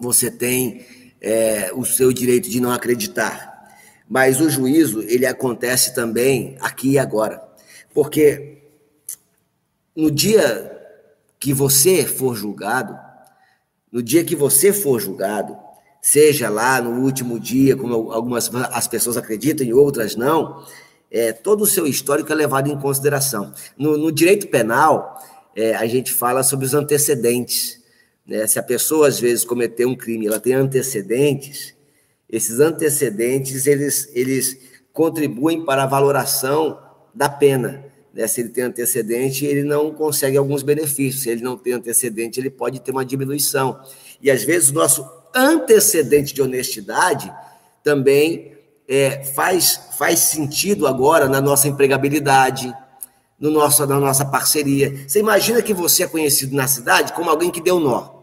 você 0.00 0.28
tem 0.28 0.84
é, 1.20 1.70
o 1.72 1.84
seu 1.84 2.12
direito 2.12 2.50
de 2.50 2.58
não 2.60 2.72
acreditar. 2.72 3.72
Mas 4.08 4.40
o 4.40 4.50
juízo, 4.50 5.00
ele 5.02 5.26
acontece 5.26 5.94
também 5.94 6.56
aqui 6.58 6.94
e 6.94 6.98
agora. 6.98 7.40
Porque 7.94 8.64
no 9.94 10.10
dia 10.10 10.76
que 11.38 11.54
você 11.54 12.04
for 12.04 12.34
julgado, 12.34 12.98
no 13.92 14.02
dia 14.02 14.24
que 14.24 14.34
você 14.34 14.72
for 14.72 15.00
julgado, 15.00 15.56
seja 16.00 16.48
lá 16.48 16.80
no 16.80 17.02
último 17.02 17.38
dia, 17.38 17.76
como 17.76 18.12
algumas 18.12 18.50
as 18.54 18.88
pessoas 18.88 19.16
acreditam 19.16 19.66
e 19.66 19.72
outras 19.72 20.16
não, 20.16 20.64
é, 21.10 21.32
todo 21.32 21.62
o 21.62 21.66
seu 21.66 21.86
histórico 21.86 22.32
é 22.32 22.34
levado 22.34 22.70
em 22.70 22.78
consideração. 22.78 23.52
No, 23.76 23.96
no 23.96 24.12
direito 24.12 24.46
penal, 24.48 25.18
é, 25.56 25.74
a 25.74 25.86
gente 25.86 26.12
fala 26.12 26.42
sobre 26.42 26.64
os 26.66 26.74
antecedentes. 26.74 27.80
Né? 28.26 28.46
Se 28.46 28.58
a 28.58 28.62
pessoa, 28.62 29.08
às 29.08 29.18
vezes, 29.18 29.44
cometeu 29.44 29.88
um 29.88 29.96
crime, 29.96 30.26
ela 30.26 30.38
tem 30.38 30.54
antecedentes, 30.54 31.74
esses 32.28 32.60
antecedentes, 32.60 33.66
eles, 33.66 34.08
eles 34.14 34.56
contribuem 34.92 35.64
para 35.64 35.82
a 35.82 35.86
valoração 35.86 36.78
da 37.12 37.28
pena. 37.28 37.84
Né? 38.14 38.26
Se 38.28 38.40
ele 38.40 38.50
tem 38.50 38.64
antecedente, 38.64 39.44
ele 39.44 39.64
não 39.64 39.92
consegue 39.92 40.36
alguns 40.36 40.62
benefícios. 40.62 41.24
Se 41.24 41.30
ele 41.30 41.42
não 41.42 41.56
tem 41.56 41.72
antecedente, 41.72 42.38
ele 42.38 42.50
pode 42.50 42.80
ter 42.80 42.92
uma 42.92 43.04
diminuição. 43.04 43.80
E, 44.22 44.30
às 44.30 44.44
vezes, 44.44 44.70
o 44.70 44.74
nosso 44.74 45.19
antecedente 45.34 46.34
de 46.34 46.42
honestidade 46.42 47.32
também 47.82 48.52
é, 48.88 49.22
faz, 49.22 49.80
faz 49.96 50.18
sentido 50.18 50.86
agora 50.86 51.28
na 51.28 51.40
nossa 51.40 51.68
empregabilidade, 51.68 52.74
no 53.38 53.50
nosso, 53.50 53.86
na 53.86 54.00
nossa 54.00 54.24
parceria. 54.24 55.04
Você 55.06 55.20
imagina 55.20 55.62
que 55.62 55.72
você 55.72 56.02
é 56.02 56.08
conhecido 56.08 56.54
na 56.56 56.66
cidade 56.66 57.12
como 57.12 57.30
alguém 57.30 57.50
que 57.50 57.60
deu 57.60 57.78
nó, 57.78 58.20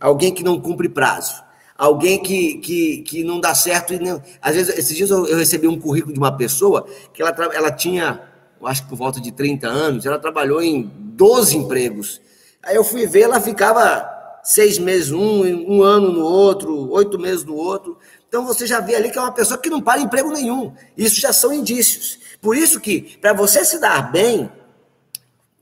alguém 0.00 0.34
que 0.34 0.42
não 0.42 0.60
cumpre 0.60 0.88
prazo, 0.88 1.42
alguém 1.76 2.20
que, 2.20 2.54
que, 2.58 2.98
que 3.02 3.24
não 3.24 3.40
dá 3.40 3.54
certo. 3.54 3.94
E 3.94 3.98
não... 4.00 4.20
Às 4.42 4.56
vezes, 4.56 4.76
esses 4.76 4.96
dias 4.96 5.10
eu, 5.10 5.24
eu 5.26 5.38
recebi 5.38 5.68
um 5.68 5.78
currículo 5.78 6.12
de 6.12 6.18
uma 6.18 6.36
pessoa 6.36 6.84
que 7.14 7.22
ela, 7.22 7.34
ela 7.54 7.70
tinha, 7.70 8.20
acho 8.64 8.82
que 8.82 8.88
por 8.88 8.96
volta 8.96 9.20
de 9.20 9.30
30 9.30 9.68
anos, 9.68 10.04
ela 10.04 10.18
trabalhou 10.18 10.60
em 10.60 10.82
12 10.82 11.56
empregos. 11.56 12.20
Aí 12.60 12.74
eu 12.74 12.82
fui 12.82 13.06
ver, 13.06 13.22
ela 13.22 13.40
ficava 13.40 14.17
seis 14.42 14.78
meses 14.78 15.10
um, 15.10 15.42
um 15.70 15.82
ano 15.82 16.12
no 16.12 16.24
outro, 16.24 16.90
oito 16.90 17.18
meses 17.18 17.44
no 17.44 17.54
outro. 17.54 17.98
Então 18.28 18.46
você 18.46 18.66
já 18.66 18.80
vê 18.80 18.94
ali 18.94 19.10
que 19.10 19.18
é 19.18 19.20
uma 19.20 19.32
pessoa 19.32 19.58
que 19.58 19.70
não 19.70 19.80
para 19.80 20.00
emprego 20.00 20.30
nenhum. 20.30 20.74
Isso 20.96 21.20
já 21.20 21.32
são 21.32 21.52
indícios. 21.52 22.18
Por 22.40 22.56
isso 22.56 22.80
que, 22.80 23.18
para 23.20 23.32
você 23.32 23.64
se 23.64 23.78
dar 23.78 24.12
bem 24.12 24.50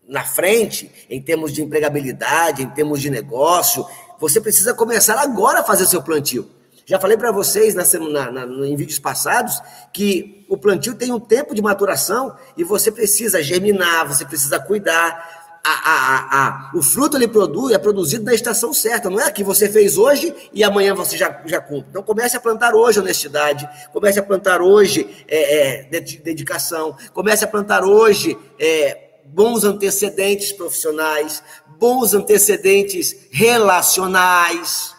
na 0.06 0.24
frente, 0.24 0.90
em 1.10 1.20
termos 1.20 1.52
de 1.52 1.62
empregabilidade, 1.62 2.62
em 2.62 2.70
termos 2.70 3.00
de 3.00 3.10
negócio, 3.10 3.86
você 4.18 4.40
precisa 4.40 4.72
começar 4.74 5.18
agora 5.18 5.60
a 5.60 5.64
fazer 5.64 5.86
seu 5.86 6.02
plantio. 6.02 6.48
Já 6.84 7.00
falei 7.00 7.16
para 7.16 7.32
vocês 7.32 7.74
na, 7.74 7.82
na, 8.08 8.46
na, 8.46 8.66
em 8.66 8.76
vídeos 8.76 9.00
passados 9.00 9.60
que 9.92 10.46
o 10.48 10.56
plantio 10.56 10.94
tem 10.94 11.12
um 11.12 11.18
tempo 11.18 11.52
de 11.52 11.60
maturação 11.60 12.36
e 12.56 12.62
você 12.62 12.92
precisa 12.92 13.42
germinar, 13.42 14.06
você 14.06 14.24
precisa 14.24 14.60
cuidar 14.60 15.45
a, 15.68 15.90
a, 15.90 16.46
a, 16.46 16.70
o 16.74 16.82
fruto 16.82 17.16
ele 17.16 17.26
produz, 17.26 17.74
é 17.74 17.78
produzido 17.78 18.24
na 18.24 18.32
estação 18.32 18.72
certa, 18.72 19.10
não 19.10 19.20
é 19.20 19.30
que 19.32 19.42
você 19.42 19.68
fez 19.68 19.98
hoje 19.98 20.32
e 20.52 20.62
amanhã 20.62 20.94
você 20.94 21.16
já, 21.16 21.42
já 21.44 21.60
cumpre. 21.60 21.88
Então 21.90 22.02
comece 22.04 22.36
a 22.36 22.40
plantar 22.40 22.72
hoje 22.72 23.00
honestidade, 23.00 23.68
comece 23.92 24.20
a 24.20 24.22
plantar 24.22 24.62
hoje 24.62 25.24
é, 25.26 25.80
é, 25.80 26.00
dedicação, 26.22 26.96
comece 27.12 27.44
a 27.44 27.48
plantar 27.48 27.84
hoje 27.84 28.38
é, 28.60 29.20
bons 29.24 29.64
antecedentes 29.64 30.52
profissionais, 30.52 31.42
bons 31.78 32.14
antecedentes 32.14 33.26
relacionais, 33.32 34.94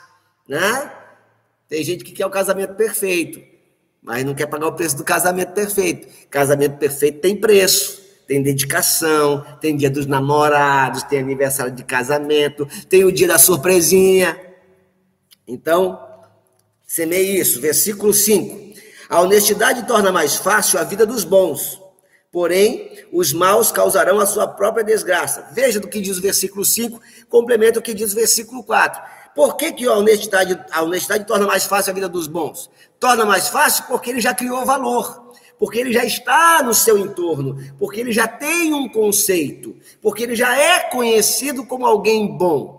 né? 0.49 0.91
Tem 1.69 1.81
gente 1.81 2.03
que 2.03 2.11
quer 2.11 2.25
o 2.25 2.29
casamento 2.29 2.73
perfeito, 2.75 3.41
mas 4.01 4.25
não 4.25 4.35
quer 4.35 4.47
pagar 4.47 4.67
o 4.67 4.73
preço 4.73 4.97
do 4.97 5.03
casamento 5.03 5.53
perfeito. 5.53 6.07
Casamento 6.29 6.77
perfeito 6.77 7.19
tem 7.19 7.35
preço 7.35 7.96
tem 8.27 8.43
dedicação, 8.43 9.43
tem 9.61 9.75
dia 9.75 9.89
dos 9.89 10.05
namorados, 10.05 11.03
tem 11.03 11.19
aniversário 11.19 11.71
de 11.71 11.83
casamento, 11.83 12.67
tem 12.89 13.05
o 13.05 13.11
dia 13.11 13.27
da 13.27 13.39
surpresinha. 13.39 14.37
Então, 15.47 15.97
semeie 16.85 17.39
isso. 17.39 17.61
Versículo 17.61 18.13
5. 18.13 18.67
A 19.09 19.21
honestidade 19.21 19.87
torna 19.87 20.11
mais 20.11 20.35
fácil 20.35 20.77
a 20.77 20.83
vida 20.83 21.05
dos 21.05 21.23
bons, 21.23 21.81
porém, 22.29 22.91
os 23.13 23.31
maus 23.31 23.71
causarão 23.71 24.19
a 24.19 24.25
sua 24.25 24.45
própria 24.45 24.83
desgraça. 24.83 25.47
Veja 25.53 25.79
do 25.79 25.87
que 25.87 26.01
diz 26.01 26.17
o 26.17 26.21
versículo 26.21 26.65
5, 26.65 26.99
complementa 27.29 27.79
o 27.79 27.81
que 27.81 27.93
diz 27.93 28.11
o 28.11 28.15
versículo 28.15 28.61
4. 28.61 29.01
Por 29.33 29.55
que, 29.55 29.71
que 29.71 29.87
a, 29.87 29.93
honestidade, 29.93 30.59
a 30.71 30.81
honestidade 30.81 31.25
torna 31.25 31.47
mais 31.47 31.65
fácil 31.65 31.91
a 31.91 31.93
vida 31.93 32.09
dos 32.09 32.27
bons? 32.27 32.69
Torna 32.99 33.23
mais 33.23 33.47
fácil 33.47 33.85
porque 33.87 34.09
ele 34.09 34.19
já 34.19 34.33
criou 34.33 34.65
valor 34.65 35.26
porque 35.59 35.79
ele 35.79 35.91
já 35.91 36.03
está 36.03 36.61
no 36.63 36.73
seu 36.73 36.97
entorno, 36.97 37.57
porque 37.79 37.99
ele 37.99 38.11
já 38.11 38.27
tem 38.27 38.73
um 38.73 38.87
conceito, 38.87 39.75
porque 40.01 40.23
ele 40.23 40.35
já 40.35 40.55
é 40.55 40.79
conhecido 40.89 41.65
como 41.65 41.85
alguém 41.85 42.37
bom. 42.37 42.77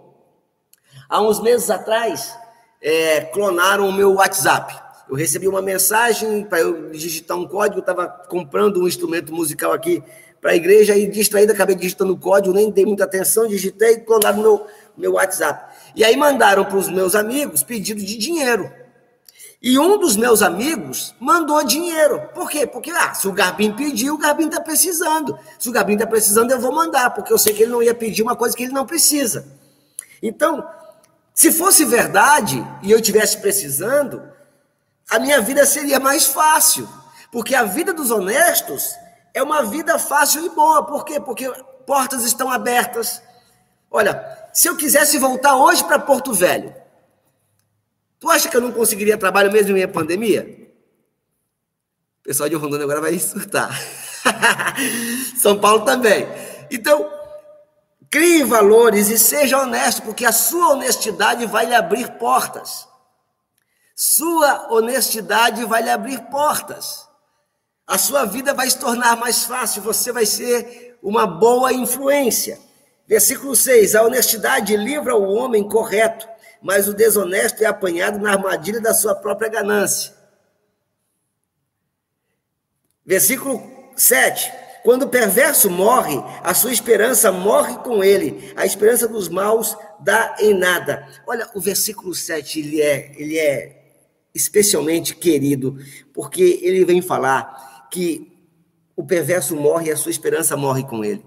Há 1.08 1.20
uns 1.20 1.40
meses 1.40 1.70
atrás, 1.70 2.36
é, 2.80 3.22
clonaram 3.22 3.88
o 3.88 3.92
meu 3.92 4.14
WhatsApp. 4.14 4.88
Eu 5.08 5.16
recebi 5.16 5.48
uma 5.48 5.62
mensagem 5.62 6.44
para 6.44 6.60
eu 6.60 6.90
digitar 6.90 7.36
um 7.36 7.48
código, 7.48 7.80
estava 7.80 8.06
comprando 8.06 8.82
um 8.82 8.86
instrumento 8.86 9.32
musical 9.32 9.72
aqui 9.72 10.02
para 10.40 10.52
a 10.52 10.56
igreja 10.56 10.96
e 10.96 11.08
distraído, 11.08 11.52
acabei 11.52 11.74
digitando 11.74 12.12
o 12.12 12.18
código, 12.18 12.54
nem 12.54 12.70
dei 12.70 12.84
muita 12.84 13.04
atenção, 13.04 13.48
digitei 13.48 13.94
e 13.94 14.00
clonaram 14.00 14.40
meu, 14.40 14.66
meu 14.96 15.12
WhatsApp. 15.14 15.74
E 15.96 16.04
aí 16.04 16.16
mandaram 16.16 16.64
para 16.64 16.76
os 16.76 16.88
meus 16.88 17.14
amigos 17.14 17.62
pedido 17.62 18.00
de 18.00 18.16
dinheiro. 18.16 18.70
E 19.60 19.76
um 19.76 19.98
dos 19.98 20.16
meus 20.16 20.40
amigos 20.40 21.14
mandou 21.18 21.64
dinheiro. 21.64 22.28
Por 22.32 22.48
quê? 22.48 22.66
Porque, 22.66 22.90
ah, 22.90 23.12
se 23.12 23.26
o 23.26 23.32
Garbim 23.32 23.72
pediu, 23.72 24.14
o 24.14 24.18
Garbim 24.18 24.46
está 24.46 24.60
precisando. 24.60 25.36
Se 25.58 25.68
o 25.68 25.72
Garbim 25.72 25.94
está 25.94 26.06
precisando, 26.06 26.52
eu 26.52 26.60
vou 26.60 26.72
mandar, 26.72 27.10
porque 27.10 27.32
eu 27.32 27.38
sei 27.38 27.52
que 27.52 27.64
ele 27.64 27.72
não 27.72 27.82
ia 27.82 27.94
pedir 27.94 28.22
uma 28.22 28.36
coisa 28.36 28.56
que 28.56 28.62
ele 28.62 28.72
não 28.72 28.86
precisa. 28.86 29.46
Então, 30.22 30.64
se 31.34 31.50
fosse 31.50 31.84
verdade 31.84 32.64
e 32.82 32.90
eu 32.90 33.00
tivesse 33.00 33.38
precisando, 33.38 34.22
a 35.10 35.18
minha 35.18 35.40
vida 35.40 35.66
seria 35.66 35.98
mais 35.98 36.24
fácil. 36.24 36.88
Porque 37.32 37.54
a 37.54 37.64
vida 37.64 37.92
dos 37.92 38.10
honestos 38.10 38.94
é 39.34 39.42
uma 39.42 39.64
vida 39.64 39.98
fácil 39.98 40.44
e 40.44 40.48
boa. 40.50 40.84
Por 40.84 41.04
quê? 41.04 41.20
Porque 41.20 41.50
portas 41.84 42.24
estão 42.24 42.48
abertas. 42.50 43.20
Olha, 43.90 44.48
se 44.52 44.68
eu 44.68 44.76
quisesse 44.76 45.18
voltar 45.18 45.56
hoje 45.56 45.82
para 45.84 45.98
Porto 45.98 46.32
Velho, 46.32 46.74
Tu 48.20 48.30
acha 48.30 48.48
que 48.48 48.56
eu 48.56 48.60
não 48.60 48.72
conseguiria 48.72 49.16
trabalho 49.16 49.52
mesmo 49.52 49.76
em 49.76 49.88
pandemia? 49.88 50.68
O 52.20 52.22
pessoal 52.24 52.48
de 52.48 52.56
Rondônia 52.56 52.84
agora 52.84 53.00
vai 53.00 53.18
surtar. 53.18 53.70
São 55.40 55.58
Paulo 55.58 55.84
também. 55.84 56.26
Então, 56.70 57.18
Crie 58.10 58.42
valores 58.42 59.10
e 59.10 59.18
seja 59.18 59.58
honesto, 59.58 60.02
porque 60.02 60.24
a 60.24 60.32
sua 60.32 60.70
honestidade 60.70 61.44
vai 61.44 61.66
lhe 61.66 61.74
abrir 61.74 62.12
portas. 62.12 62.88
Sua 63.94 64.72
honestidade 64.72 65.64
vai 65.66 65.82
lhe 65.82 65.90
abrir 65.90 66.18
portas. 66.30 67.06
A 67.86 67.98
sua 67.98 68.24
vida 68.24 68.54
vai 68.54 68.70
se 68.70 68.78
tornar 68.78 69.16
mais 69.16 69.44
fácil, 69.44 69.82
você 69.82 70.10
vai 70.10 70.24
ser 70.24 70.98
uma 71.02 71.26
boa 71.26 71.72
influência. 71.72 72.58
Versículo 73.06 73.54
6: 73.54 73.94
A 73.94 74.02
honestidade 74.02 74.74
livra 74.74 75.14
o 75.14 75.34
homem 75.34 75.68
correto, 75.68 76.26
mas 76.62 76.88
o 76.88 76.94
desonesto 76.94 77.62
é 77.62 77.66
apanhado 77.66 78.18
na 78.18 78.32
armadilha 78.32 78.80
da 78.80 78.92
sua 78.92 79.14
própria 79.14 79.48
ganância. 79.48 80.12
Versículo 83.04 83.62
7: 83.96 84.52
Quando 84.82 85.04
o 85.04 85.08
perverso 85.08 85.70
morre, 85.70 86.16
a 86.42 86.52
sua 86.52 86.72
esperança 86.72 87.32
morre 87.32 87.76
com 87.78 88.04
ele, 88.04 88.52
a 88.56 88.66
esperança 88.66 89.08
dos 89.08 89.28
maus 89.28 89.76
dá 90.00 90.36
em 90.38 90.52
nada. 90.52 91.08
Olha, 91.26 91.48
o 91.54 91.60
versículo 91.60 92.14
7 92.14 92.60
ele 92.60 92.82
é, 92.82 93.12
ele 93.16 93.38
é 93.38 93.78
especialmente 94.34 95.14
querido, 95.14 95.78
porque 96.12 96.60
ele 96.62 96.84
vem 96.84 97.00
falar 97.00 97.88
que 97.90 98.30
o 98.94 99.04
perverso 99.04 99.56
morre 99.56 99.88
e 99.88 99.92
a 99.92 99.96
sua 99.96 100.10
esperança 100.10 100.56
morre 100.56 100.84
com 100.84 101.04
ele. 101.04 101.24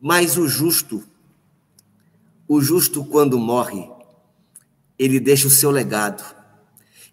Mas 0.00 0.36
o 0.36 0.48
justo, 0.48 1.02
o 2.48 2.60
justo 2.60 3.04
quando 3.04 3.38
morre, 3.38 3.88
ele 4.98 5.20
deixa 5.20 5.46
o 5.46 5.50
seu 5.50 5.70
legado. 5.70 6.24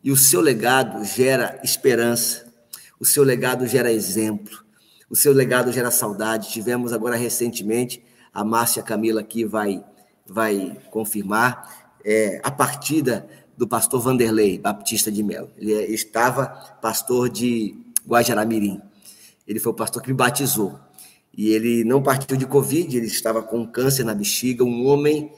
E 0.04 0.12
o 0.12 0.18
seu 0.18 0.42
legado 0.42 1.04
gera 1.04 1.60
esperança, 1.64 2.46
o 3.00 3.06
seu 3.06 3.24
legado 3.24 3.68
gera 3.68 3.92
exemplo, 3.92 4.64
o 5.10 5.16
seu 5.16 5.34
legado 5.34 5.72
gera 5.72 5.92
saudade. 5.92 6.50
Tivemos 6.50 6.94
agora 6.94 7.16
recentemente, 7.16 8.04
a 8.34 8.44
Márcia 8.44 8.82
Camila 8.82 9.22
aqui 9.22 9.46
vai, 9.46 9.84
vai 10.26 10.78
confirmar, 10.90 11.92
é, 12.04 12.40
a 12.44 12.50
partida 12.50 13.28
do 13.56 13.68
pastor 13.68 14.02
Vanderlei 14.02 14.58
Baptista 14.58 15.12
de 15.12 15.22
Melo. 15.22 15.52
Ele 15.58 15.74
é, 15.74 15.92
estava 15.92 16.48
pastor 16.82 17.30
de 17.30 17.76
Guajaramirim. 18.08 18.82
Ele 19.48 19.60
foi 19.60 19.72
o 19.72 19.76
pastor 19.76 20.02
que 20.02 20.10
me 20.10 20.16
batizou. 20.16 20.80
E 21.36 21.50
ele 21.50 21.84
não 21.84 22.02
partiu 22.02 22.36
de 22.36 22.46
Covid, 22.46 22.98
ele 22.98 23.06
estava 23.06 23.42
com 23.42 23.66
câncer 23.66 24.04
na 24.04 24.14
bexiga, 24.14 24.64
um 24.64 24.88
homem 24.88 25.32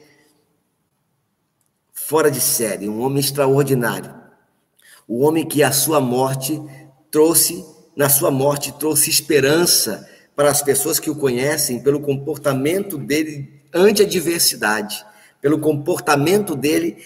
fora 2.06 2.30
de 2.30 2.40
série, 2.40 2.88
um 2.88 3.00
homem 3.00 3.20
extraordinário. 3.20 4.14
O 5.08 5.22
homem 5.24 5.46
que 5.46 5.62
a 5.62 5.72
sua 5.72 6.00
morte 6.00 6.60
trouxe, 7.10 7.64
na 7.96 8.08
sua 8.08 8.30
morte, 8.30 8.72
trouxe 8.72 9.08
esperança 9.08 10.06
para 10.36 10.50
as 10.50 10.62
pessoas 10.62 10.98
que 10.98 11.08
o 11.08 11.16
conhecem 11.16 11.82
pelo 11.82 12.00
comportamento 12.00 12.98
dele 12.98 13.62
ante 13.72 14.02
a 14.02 14.04
adversidade, 14.04 15.04
pelo 15.40 15.58
comportamento 15.58 16.54
dele 16.54 16.96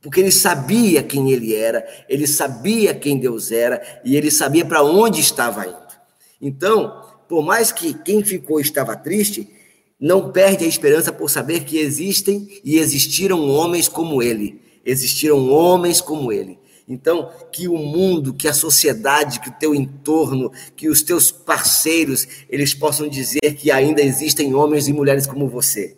porque 0.00 0.20
ele 0.20 0.30
sabia 0.30 1.02
quem 1.02 1.32
ele 1.32 1.52
era, 1.52 1.84
ele 2.08 2.28
sabia 2.28 2.94
quem 2.94 3.18
Deus 3.18 3.50
era 3.50 3.82
e 4.04 4.16
ele 4.16 4.30
sabia 4.30 4.64
para 4.64 4.82
onde 4.82 5.20
estava 5.20 5.66
indo. 5.66 5.76
Então, 6.40 7.02
por 7.28 7.44
mais 7.44 7.72
que 7.72 7.92
quem 7.92 8.22
ficou 8.22 8.60
estava 8.60 8.94
triste, 8.94 9.50
não 10.00 10.30
perde 10.30 10.64
a 10.64 10.68
esperança 10.68 11.12
por 11.12 11.30
saber 11.30 11.64
que 11.64 11.78
existem 11.78 12.48
e 12.64 12.78
existiram 12.78 13.48
homens 13.48 13.88
como 13.88 14.22
ele. 14.22 14.60
Existiram 14.84 15.50
homens 15.50 16.00
como 16.00 16.32
ele. 16.32 16.58
Então, 16.88 17.30
que 17.50 17.66
o 17.66 17.76
mundo, 17.76 18.32
que 18.32 18.46
a 18.46 18.52
sociedade, 18.52 19.40
que 19.40 19.48
o 19.48 19.54
teu 19.58 19.74
entorno, 19.74 20.52
que 20.76 20.88
os 20.88 21.02
teus 21.02 21.32
parceiros, 21.32 22.28
eles 22.48 22.72
possam 22.74 23.08
dizer 23.08 23.54
que 23.56 23.70
ainda 23.70 24.00
existem 24.00 24.54
homens 24.54 24.86
e 24.86 24.92
mulheres 24.92 25.26
como 25.26 25.48
você 25.48 25.96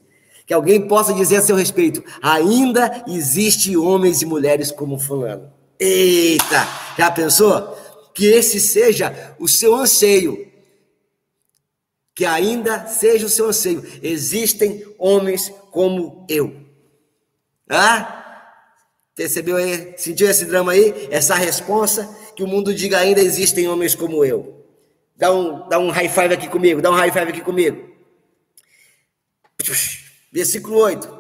que 0.49 0.55
alguém 0.55 0.89
possa 0.89 1.13
dizer 1.13 1.37
a 1.37 1.43
seu 1.43 1.55
respeito: 1.55 2.03
ainda 2.23 3.05
existe 3.07 3.77
homens 3.77 4.23
e 4.23 4.27
mulheres 4.27 4.73
como 4.73 4.99
Fulano. 4.99 5.53
Eita! 5.79 6.67
Já 6.97 7.11
pensou? 7.11 7.77
Que 8.15 8.27
esse 8.27 8.59
seja 8.59 9.37
o 9.39 9.47
seu 9.47 9.77
anseio. 9.77 10.48
Que 12.19 12.27
ainda 12.27 12.85
seja 12.89 13.27
o 13.27 13.29
seu 13.29 13.47
anseio. 13.47 13.81
Existem 14.03 14.85
homens 14.99 15.55
como 15.71 16.27
eu. 16.29 16.67
Ah? 17.71 18.51
Percebeu 19.15 19.55
aí? 19.55 19.95
Sentiu 19.97 20.29
esse 20.29 20.45
drama 20.45 20.73
aí? 20.73 21.07
Essa 21.13 21.37
resposta? 21.37 22.13
Que 22.35 22.43
o 22.43 22.47
mundo 22.49 22.75
diga 22.75 22.99
ainda 22.99 23.21
existem 23.21 23.69
homens 23.69 23.95
como 23.95 24.25
eu. 24.25 24.67
Dá 25.17 25.33
um, 25.33 25.69
dá 25.69 25.79
um 25.79 25.91
high 25.91 26.09
five 26.09 26.35
aqui 26.35 26.49
comigo, 26.49 26.83
dá 26.83 26.91
um 26.91 26.95
high 26.95 27.13
five 27.13 27.31
aqui 27.31 27.41
comigo. 27.41 27.89
Versículo 30.33 30.79
8. 30.79 31.19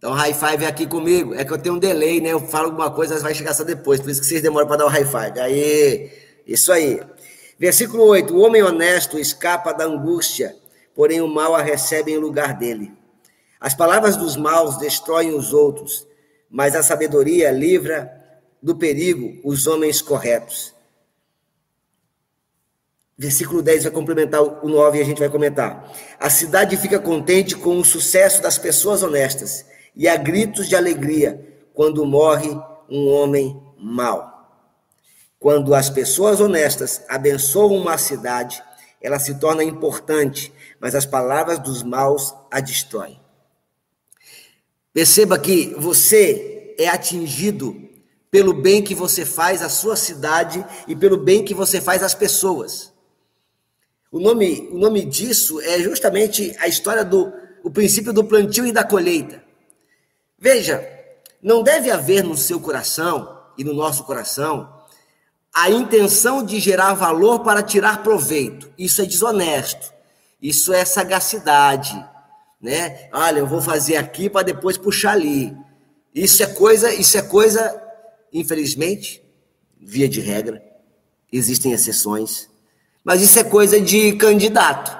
Dá 0.00 0.08
um 0.08 0.14
high 0.14 0.32
five 0.32 0.64
aqui 0.64 0.86
comigo. 0.86 1.34
É 1.34 1.44
que 1.44 1.52
eu 1.52 1.58
tenho 1.58 1.74
um 1.74 1.78
delay, 1.78 2.18
né? 2.18 2.30
Eu 2.30 2.40
falo 2.40 2.68
alguma 2.68 2.90
coisa, 2.90 3.18
vai 3.18 3.34
chegar 3.34 3.52
só 3.52 3.62
depois. 3.62 4.00
Por 4.00 4.08
isso 4.08 4.22
que 4.22 4.26
vocês 4.26 4.40
demoram 4.40 4.66
para 4.66 4.78
dar 4.78 4.86
um 4.86 4.88
high 4.88 5.04
five. 5.04 5.38
Aí, 5.38 6.10
isso 6.46 6.72
aí. 6.72 6.98
Versículo 7.58 8.04
8. 8.04 8.34
O 8.34 8.40
homem 8.40 8.62
honesto 8.62 9.18
escapa 9.18 9.72
da 9.72 9.84
angústia, 9.84 10.54
porém 10.94 11.20
o 11.20 11.26
mal 11.26 11.54
a 11.54 11.62
recebe 11.62 12.12
em 12.12 12.18
lugar 12.18 12.56
dele. 12.56 12.92
As 13.60 13.74
palavras 13.74 14.16
dos 14.16 14.36
maus 14.36 14.76
destroem 14.78 15.34
os 15.34 15.52
outros, 15.52 16.06
mas 16.48 16.76
a 16.76 16.82
sabedoria 16.82 17.50
livra 17.50 18.14
do 18.62 18.76
perigo 18.76 19.40
os 19.44 19.66
homens 19.66 20.00
corretos. 20.00 20.74
Versículo 23.16 23.60
10 23.60 23.82
vai 23.82 23.92
complementar 23.92 24.40
o 24.40 24.68
9 24.68 24.98
e 24.98 25.00
a 25.00 25.04
gente 25.04 25.18
vai 25.18 25.28
comentar. 25.28 25.92
A 26.20 26.30
cidade 26.30 26.76
fica 26.76 27.00
contente 27.00 27.56
com 27.56 27.76
o 27.76 27.84
sucesso 27.84 28.40
das 28.40 28.58
pessoas 28.58 29.02
honestas 29.02 29.66
e 29.96 30.06
há 30.06 30.16
gritos 30.16 30.68
de 30.68 30.76
alegria 30.76 31.44
quando 31.74 32.06
morre 32.06 32.48
um 32.88 33.08
homem 33.08 33.60
mau. 33.76 34.37
Quando 35.38 35.74
as 35.74 35.88
pessoas 35.88 36.40
honestas 36.40 37.02
abençoam 37.08 37.76
uma 37.76 37.96
cidade, 37.96 38.62
ela 39.00 39.18
se 39.18 39.38
torna 39.38 39.62
importante, 39.62 40.52
mas 40.80 40.94
as 40.94 41.06
palavras 41.06 41.58
dos 41.58 41.82
maus 41.82 42.34
a 42.50 42.60
destroem. 42.60 43.20
Perceba 44.92 45.38
que 45.38 45.74
você 45.78 46.74
é 46.78 46.88
atingido 46.88 47.88
pelo 48.30 48.52
bem 48.52 48.82
que 48.82 48.94
você 48.94 49.24
faz 49.24 49.62
à 49.62 49.68
sua 49.68 49.96
cidade 49.96 50.64
e 50.86 50.96
pelo 50.96 51.16
bem 51.16 51.44
que 51.44 51.54
você 51.54 51.80
faz 51.80 52.02
às 52.02 52.14
pessoas. 52.14 52.92
O 54.10 54.18
nome, 54.18 54.68
o 54.72 54.78
nome 54.78 55.04
disso 55.04 55.60
é 55.60 55.78
justamente 55.80 56.54
a 56.58 56.66
história 56.66 57.04
do 57.04 57.32
o 57.62 57.70
princípio 57.70 58.12
do 58.12 58.24
plantio 58.24 58.66
e 58.66 58.72
da 58.72 58.84
colheita. 58.84 59.42
Veja, 60.38 60.86
não 61.42 61.62
deve 61.62 61.90
haver 61.90 62.22
no 62.22 62.36
seu 62.36 62.60
coração 62.60 63.36
e 63.58 63.64
no 63.64 63.74
nosso 63.74 64.04
coração 64.04 64.77
a 65.54 65.70
intenção 65.70 66.42
de 66.42 66.60
gerar 66.60 66.94
valor 66.94 67.40
para 67.40 67.62
tirar 67.62 68.02
proveito. 68.02 68.70
Isso 68.78 69.02
é 69.02 69.06
desonesto. 69.06 69.92
Isso 70.40 70.72
é 70.72 70.84
sagacidade, 70.84 71.92
né? 72.60 73.08
Olha, 73.12 73.40
eu 73.40 73.46
vou 73.46 73.60
fazer 73.60 73.96
aqui 73.96 74.30
para 74.30 74.44
depois 74.44 74.78
puxar 74.78 75.12
ali. 75.12 75.56
Isso 76.14 76.42
é 76.42 76.46
coisa, 76.46 76.92
isso 76.94 77.18
é 77.18 77.22
coisa, 77.22 77.82
infelizmente, 78.32 79.22
via 79.80 80.08
de 80.08 80.20
regra, 80.20 80.62
existem 81.32 81.72
exceções 81.72 82.48
mas 83.08 83.22
isso 83.22 83.38
é 83.38 83.44
coisa 83.44 83.80
de 83.80 84.12
candidato. 84.16 84.94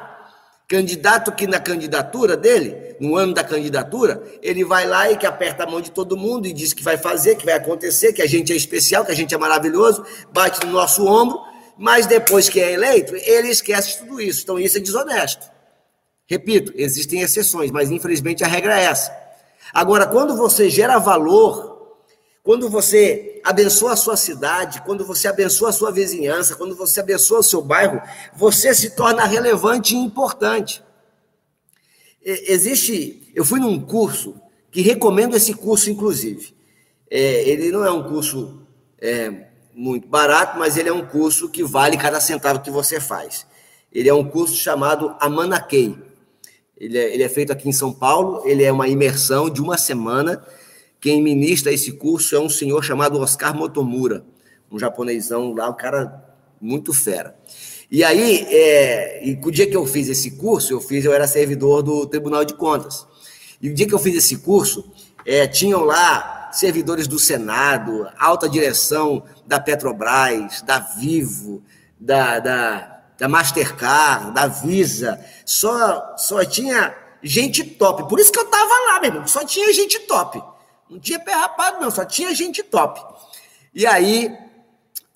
Candidato 0.66 1.30
que 1.30 1.46
na 1.46 1.60
candidatura 1.60 2.38
dele, 2.38 2.87
no 3.00 3.16
ano 3.16 3.34
da 3.34 3.44
candidatura, 3.44 4.22
ele 4.42 4.64
vai 4.64 4.86
lá 4.86 5.10
e 5.10 5.16
que 5.16 5.26
aperta 5.26 5.64
a 5.64 5.66
mão 5.66 5.80
de 5.80 5.90
todo 5.90 6.16
mundo 6.16 6.46
e 6.46 6.52
diz 6.52 6.72
que 6.72 6.82
vai 6.82 6.96
fazer, 6.96 7.36
que 7.36 7.44
vai 7.44 7.54
acontecer, 7.54 8.12
que 8.12 8.22
a 8.22 8.26
gente 8.26 8.52
é 8.52 8.56
especial, 8.56 9.04
que 9.04 9.12
a 9.12 9.16
gente 9.16 9.34
é 9.34 9.38
maravilhoso, 9.38 10.04
bate 10.32 10.64
no 10.66 10.72
nosso 10.72 11.06
ombro, 11.06 11.40
mas 11.76 12.06
depois 12.06 12.48
que 12.48 12.60
é 12.60 12.72
eleito, 12.72 13.14
ele 13.16 13.48
esquece 13.48 13.98
tudo 13.98 14.20
isso. 14.20 14.42
Então 14.42 14.58
isso 14.58 14.78
é 14.78 14.80
desonesto. 14.80 15.46
Repito, 16.26 16.72
existem 16.74 17.20
exceções, 17.20 17.70
mas 17.70 17.90
infelizmente 17.90 18.44
a 18.44 18.46
regra 18.46 18.78
é 18.78 18.84
essa. 18.84 19.16
Agora, 19.72 20.06
quando 20.06 20.36
você 20.36 20.68
gera 20.68 20.98
valor 20.98 21.78
quando 22.48 22.70
você 22.70 23.42
abençoa 23.44 23.92
a 23.92 23.96
sua 23.96 24.16
cidade, 24.16 24.80
quando 24.80 25.04
você 25.04 25.28
abençoa 25.28 25.68
a 25.68 25.72
sua 25.72 25.92
vizinhança, 25.92 26.56
quando 26.56 26.74
você 26.74 27.00
abençoa 27.00 27.40
o 27.40 27.42
seu 27.42 27.60
bairro, 27.60 28.00
você 28.34 28.74
se 28.74 28.96
torna 28.96 29.26
relevante 29.26 29.94
e 29.94 29.98
importante. 29.98 30.82
Existe, 32.30 33.30
eu 33.34 33.44
fui 33.44 33.60
num 33.60 33.80
curso 33.80 34.40
que 34.70 34.80
recomendo 34.80 35.36
esse 35.36 35.54
curso, 35.54 35.90
inclusive. 35.90 36.54
É, 37.10 37.48
ele 37.48 37.70
não 37.70 37.84
é 37.84 37.90
um 37.90 38.02
curso 38.02 38.62
é, 39.00 39.46
muito 39.74 40.06
barato, 40.06 40.58
mas 40.58 40.76
ele 40.76 40.88
é 40.88 40.92
um 40.92 41.06
curso 41.06 41.48
que 41.48 41.64
vale 41.64 41.96
cada 41.96 42.20
centavo 42.20 42.60
que 42.60 42.70
você 42.70 43.00
faz. 43.00 43.46
Ele 43.92 44.08
é 44.08 44.14
um 44.14 44.24
curso 44.24 44.54
chamado 44.54 45.16
Amanakei. 45.20 45.96
Ele 46.76 46.98
é, 46.98 47.14
ele 47.14 47.22
é 47.22 47.28
feito 47.28 47.52
aqui 47.52 47.68
em 47.68 47.72
São 47.72 47.92
Paulo, 47.92 48.42
ele 48.44 48.62
é 48.62 48.70
uma 48.70 48.88
imersão 48.88 49.48
de 49.48 49.60
uma 49.60 49.78
semana 49.78 50.44
quem 51.00 51.22
ministra 51.22 51.72
esse 51.72 51.92
curso 51.92 52.34
é 52.34 52.40
um 52.40 52.48
senhor 52.48 52.82
chamado 52.82 53.20
Oscar 53.20 53.54
Motomura, 53.54 54.24
um 54.70 54.78
japonesão 54.78 55.54
lá, 55.54 55.68
um 55.70 55.76
cara 55.76 56.24
muito 56.60 56.92
fera. 56.92 57.36
E 57.90 58.04
aí, 58.04 58.46
é, 58.50 59.26
e 59.26 59.40
o 59.42 59.50
dia 59.50 59.66
que 59.66 59.76
eu 59.76 59.86
fiz 59.86 60.08
esse 60.08 60.32
curso, 60.32 60.74
eu 60.74 60.80
fiz, 60.80 61.04
eu 61.04 61.12
era 61.12 61.26
servidor 61.26 61.82
do 61.82 62.06
Tribunal 62.06 62.44
de 62.44 62.54
Contas. 62.54 63.06
E 63.62 63.70
o 63.70 63.74
dia 63.74 63.86
que 63.86 63.94
eu 63.94 63.98
fiz 63.98 64.14
esse 64.14 64.38
curso, 64.38 64.92
é, 65.24 65.46
tinham 65.46 65.84
lá 65.84 66.50
servidores 66.52 67.06
do 67.06 67.18
Senado, 67.18 68.06
alta 68.18 68.48
direção 68.48 69.22
da 69.46 69.58
Petrobras, 69.58 70.62
da 70.62 70.78
Vivo, 70.78 71.62
da, 71.98 72.38
da, 72.38 73.00
da 73.18 73.28
Mastercard, 73.28 74.32
da 74.32 74.46
Visa. 74.46 75.18
Só, 75.44 76.14
só 76.16 76.44
tinha 76.44 76.94
gente 77.22 77.64
top. 77.64 78.08
Por 78.08 78.20
isso 78.20 78.32
que 78.32 78.38
eu 78.38 78.46
tava 78.46 78.72
lá, 78.86 79.00
meu 79.00 79.10
irmão. 79.10 79.26
Só 79.26 79.44
tinha 79.44 79.72
gente 79.72 79.98
top. 80.00 80.42
Não 80.88 80.98
tinha 80.98 81.18
pé 81.18 81.32
rapado, 81.32 81.80
não. 81.80 81.90
Só 81.90 82.04
tinha 82.04 82.34
gente 82.34 82.62
top. 82.62 83.00
E 83.74 83.86
aí, 83.86 84.34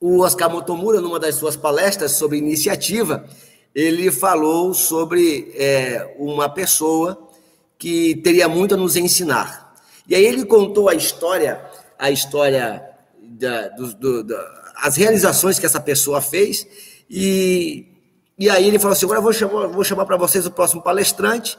o 0.02 0.18
Oscar 0.18 0.50
Motomura, 0.50 1.00
numa 1.00 1.20
das 1.20 1.36
suas 1.36 1.54
palestras 1.54 2.10
sobre 2.10 2.36
iniciativa, 2.36 3.24
ele 3.72 4.10
falou 4.10 4.74
sobre 4.74 5.54
é, 5.54 6.16
uma 6.18 6.48
pessoa 6.48 7.30
que 7.78 8.16
teria 8.16 8.48
muito 8.48 8.74
a 8.74 8.76
nos 8.76 8.96
ensinar. 8.96 9.72
E 10.08 10.16
aí 10.16 10.26
ele 10.26 10.44
contou 10.44 10.88
a 10.88 10.94
história, 10.96 11.64
a 11.96 12.10
história 12.10 12.84
da, 13.16 13.68
do, 13.68 13.94
do, 13.94 14.24
da, 14.24 14.72
as 14.78 14.96
realizações 14.96 15.60
que 15.60 15.66
essa 15.66 15.80
pessoa 15.80 16.20
fez 16.20 16.66
e, 17.08 17.86
e 18.36 18.50
aí 18.50 18.66
ele 18.66 18.80
falou 18.80 18.94
assim, 18.94 19.04
agora 19.04 19.20
eu 19.20 19.22
vou 19.22 19.32
chamar, 19.32 19.66
vou 19.68 19.84
chamar 19.84 20.04
para 20.04 20.16
vocês 20.16 20.44
o 20.44 20.50
próximo 20.50 20.82
palestrante, 20.82 21.56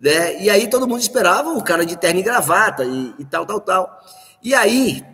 né? 0.00 0.42
E 0.42 0.48
aí 0.48 0.70
todo 0.70 0.88
mundo 0.88 1.02
esperava 1.02 1.50
o 1.50 1.62
cara 1.62 1.84
de 1.84 1.98
terno 1.98 2.20
e 2.20 2.22
gravata 2.22 2.82
e, 2.82 3.14
e 3.18 3.24
tal, 3.26 3.44
tal, 3.44 3.60
tal. 3.60 4.00
E 4.42 4.54
aí 4.54 5.04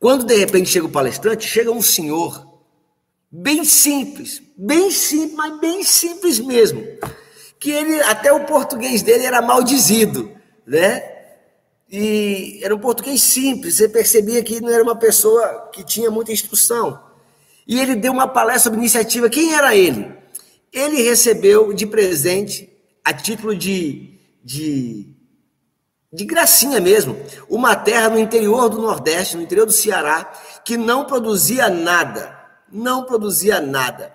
quando 0.00 0.24
de 0.24 0.34
repente 0.34 0.70
chega 0.70 0.86
o 0.86 0.90
palestrante, 0.90 1.46
chega 1.46 1.70
um 1.70 1.82
senhor, 1.82 2.48
bem 3.30 3.64
simples, 3.64 4.42
bem 4.56 4.90
simples, 4.90 5.34
mas 5.34 5.60
bem 5.60 5.84
simples 5.84 6.40
mesmo, 6.40 6.82
que 7.60 7.70
ele, 7.70 8.00
até 8.04 8.32
o 8.32 8.46
português 8.46 9.02
dele 9.02 9.26
era 9.26 9.42
maldizido, 9.42 10.32
né? 10.66 11.02
E 11.92 12.60
era 12.62 12.74
um 12.74 12.78
português 12.78 13.20
simples, 13.20 13.74
você 13.74 13.88
percebia 13.90 14.42
que 14.42 14.60
não 14.60 14.70
era 14.70 14.82
uma 14.82 14.96
pessoa 14.96 15.68
que 15.70 15.84
tinha 15.84 16.10
muita 16.10 16.32
instrução. 16.32 16.98
E 17.66 17.78
ele 17.78 17.94
deu 17.94 18.12
uma 18.12 18.26
palestra 18.26 18.64
sobre 18.64 18.78
iniciativa. 18.78 19.28
Quem 19.28 19.52
era 19.52 19.76
ele? 19.76 20.10
Ele 20.72 21.02
recebeu 21.02 21.74
de 21.74 21.86
presente, 21.86 22.72
a 23.04 23.12
título 23.12 23.54
de, 23.54 24.18
de 24.42 25.09
de 26.12 26.24
gracinha 26.24 26.80
mesmo, 26.80 27.16
uma 27.48 27.76
terra 27.76 28.08
no 28.08 28.18
interior 28.18 28.68
do 28.68 28.82
Nordeste, 28.82 29.36
no 29.36 29.42
interior 29.42 29.64
do 29.66 29.72
Ceará, 29.72 30.30
que 30.64 30.76
não 30.76 31.04
produzia 31.04 31.68
nada, 31.68 32.36
não 32.70 33.04
produzia 33.04 33.60
nada. 33.60 34.12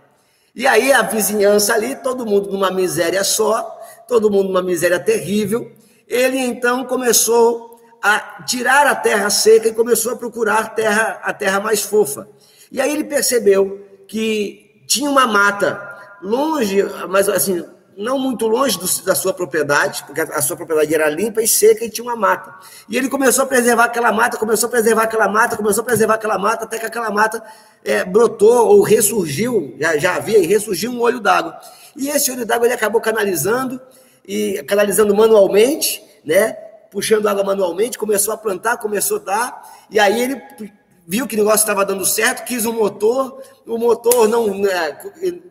E 0.53 0.67
aí 0.67 0.91
a 0.91 1.01
vizinhança 1.01 1.73
ali, 1.73 1.95
todo 1.95 2.25
mundo 2.25 2.51
numa 2.51 2.69
miséria 2.69 3.23
só, 3.23 3.61
todo 4.07 4.29
mundo 4.29 4.49
numa 4.49 4.61
miséria 4.61 4.99
terrível. 4.99 5.71
Ele 6.07 6.37
então 6.37 6.85
começou 6.85 7.79
a 8.01 8.43
tirar 8.43 8.85
a 8.87 8.95
terra 8.95 9.29
seca 9.29 9.67
e 9.67 9.73
começou 9.73 10.13
a 10.13 10.15
procurar 10.15 10.75
terra, 10.75 11.19
a 11.23 11.33
terra 11.33 11.59
mais 11.59 11.81
fofa. 11.81 12.27
E 12.71 12.79
aí 12.79 12.91
ele 12.91 13.03
percebeu 13.03 13.85
que 14.07 14.83
tinha 14.87 15.09
uma 15.09 15.25
mata 15.25 15.97
longe, 16.21 16.83
mas 17.09 17.27
assim, 17.27 17.65
não 17.97 18.19
muito 18.19 18.47
longe 18.47 18.77
do, 18.77 19.03
da 19.03 19.15
sua 19.15 19.33
propriedade, 19.33 20.03
porque 20.05 20.21
a 20.21 20.41
sua 20.41 20.55
propriedade 20.55 20.93
era 20.93 21.09
limpa 21.09 21.41
e 21.41 21.47
seca 21.47 21.85
e 21.85 21.89
tinha 21.89 22.03
uma 22.03 22.15
mata. 22.15 22.53
E 22.89 22.97
ele 22.97 23.09
começou 23.09 23.43
a 23.43 23.47
preservar 23.47 23.85
aquela 23.85 24.11
mata, 24.11 24.37
começou 24.37 24.67
a 24.67 24.71
preservar 24.71 25.03
aquela 25.03 25.27
mata, 25.27 25.55
começou 25.55 25.81
a 25.81 25.85
preservar 25.85 26.15
aquela 26.15 26.37
mata, 26.37 26.65
até 26.65 26.77
que 26.77 26.85
aquela 26.85 27.09
mata 27.09 27.43
é, 27.83 28.03
brotou 28.03 28.67
ou 28.67 28.81
ressurgiu, 28.81 29.75
já, 29.79 29.97
já 29.97 30.15
havia, 30.15 30.37
e 30.37 30.45
ressurgiu 30.45 30.91
um 30.91 31.01
olho 31.01 31.19
d'água. 31.19 31.59
E 31.95 32.09
esse 32.09 32.31
olho 32.31 32.45
d'água 32.45 32.67
ele 32.67 32.73
acabou 32.73 32.99
canalizando, 32.99 33.79
e 34.27 34.63
canalizando 34.63 35.15
manualmente, 35.15 36.03
né? 36.25 36.53
Puxando 36.91 37.27
água 37.27 37.43
manualmente, 37.43 37.97
começou 37.97 38.33
a 38.33 38.37
plantar, 38.37 38.77
começou 38.77 39.17
a 39.17 39.21
dar, 39.21 39.61
e 39.89 39.99
aí 39.99 40.21
ele 40.21 40.41
viu 41.07 41.27
que 41.27 41.35
o 41.35 41.37
negócio 41.37 41.59
estava 41.59 41.85
dando 41.85 42.05
certo, 42.05 42.45
quis 42.45 42.65
um 42.65 42.73
motor, 42.73 43.41
o 43.65 43.77
motor 43.77 44.27
não, 44.27 44.57
né, 44.57 44.97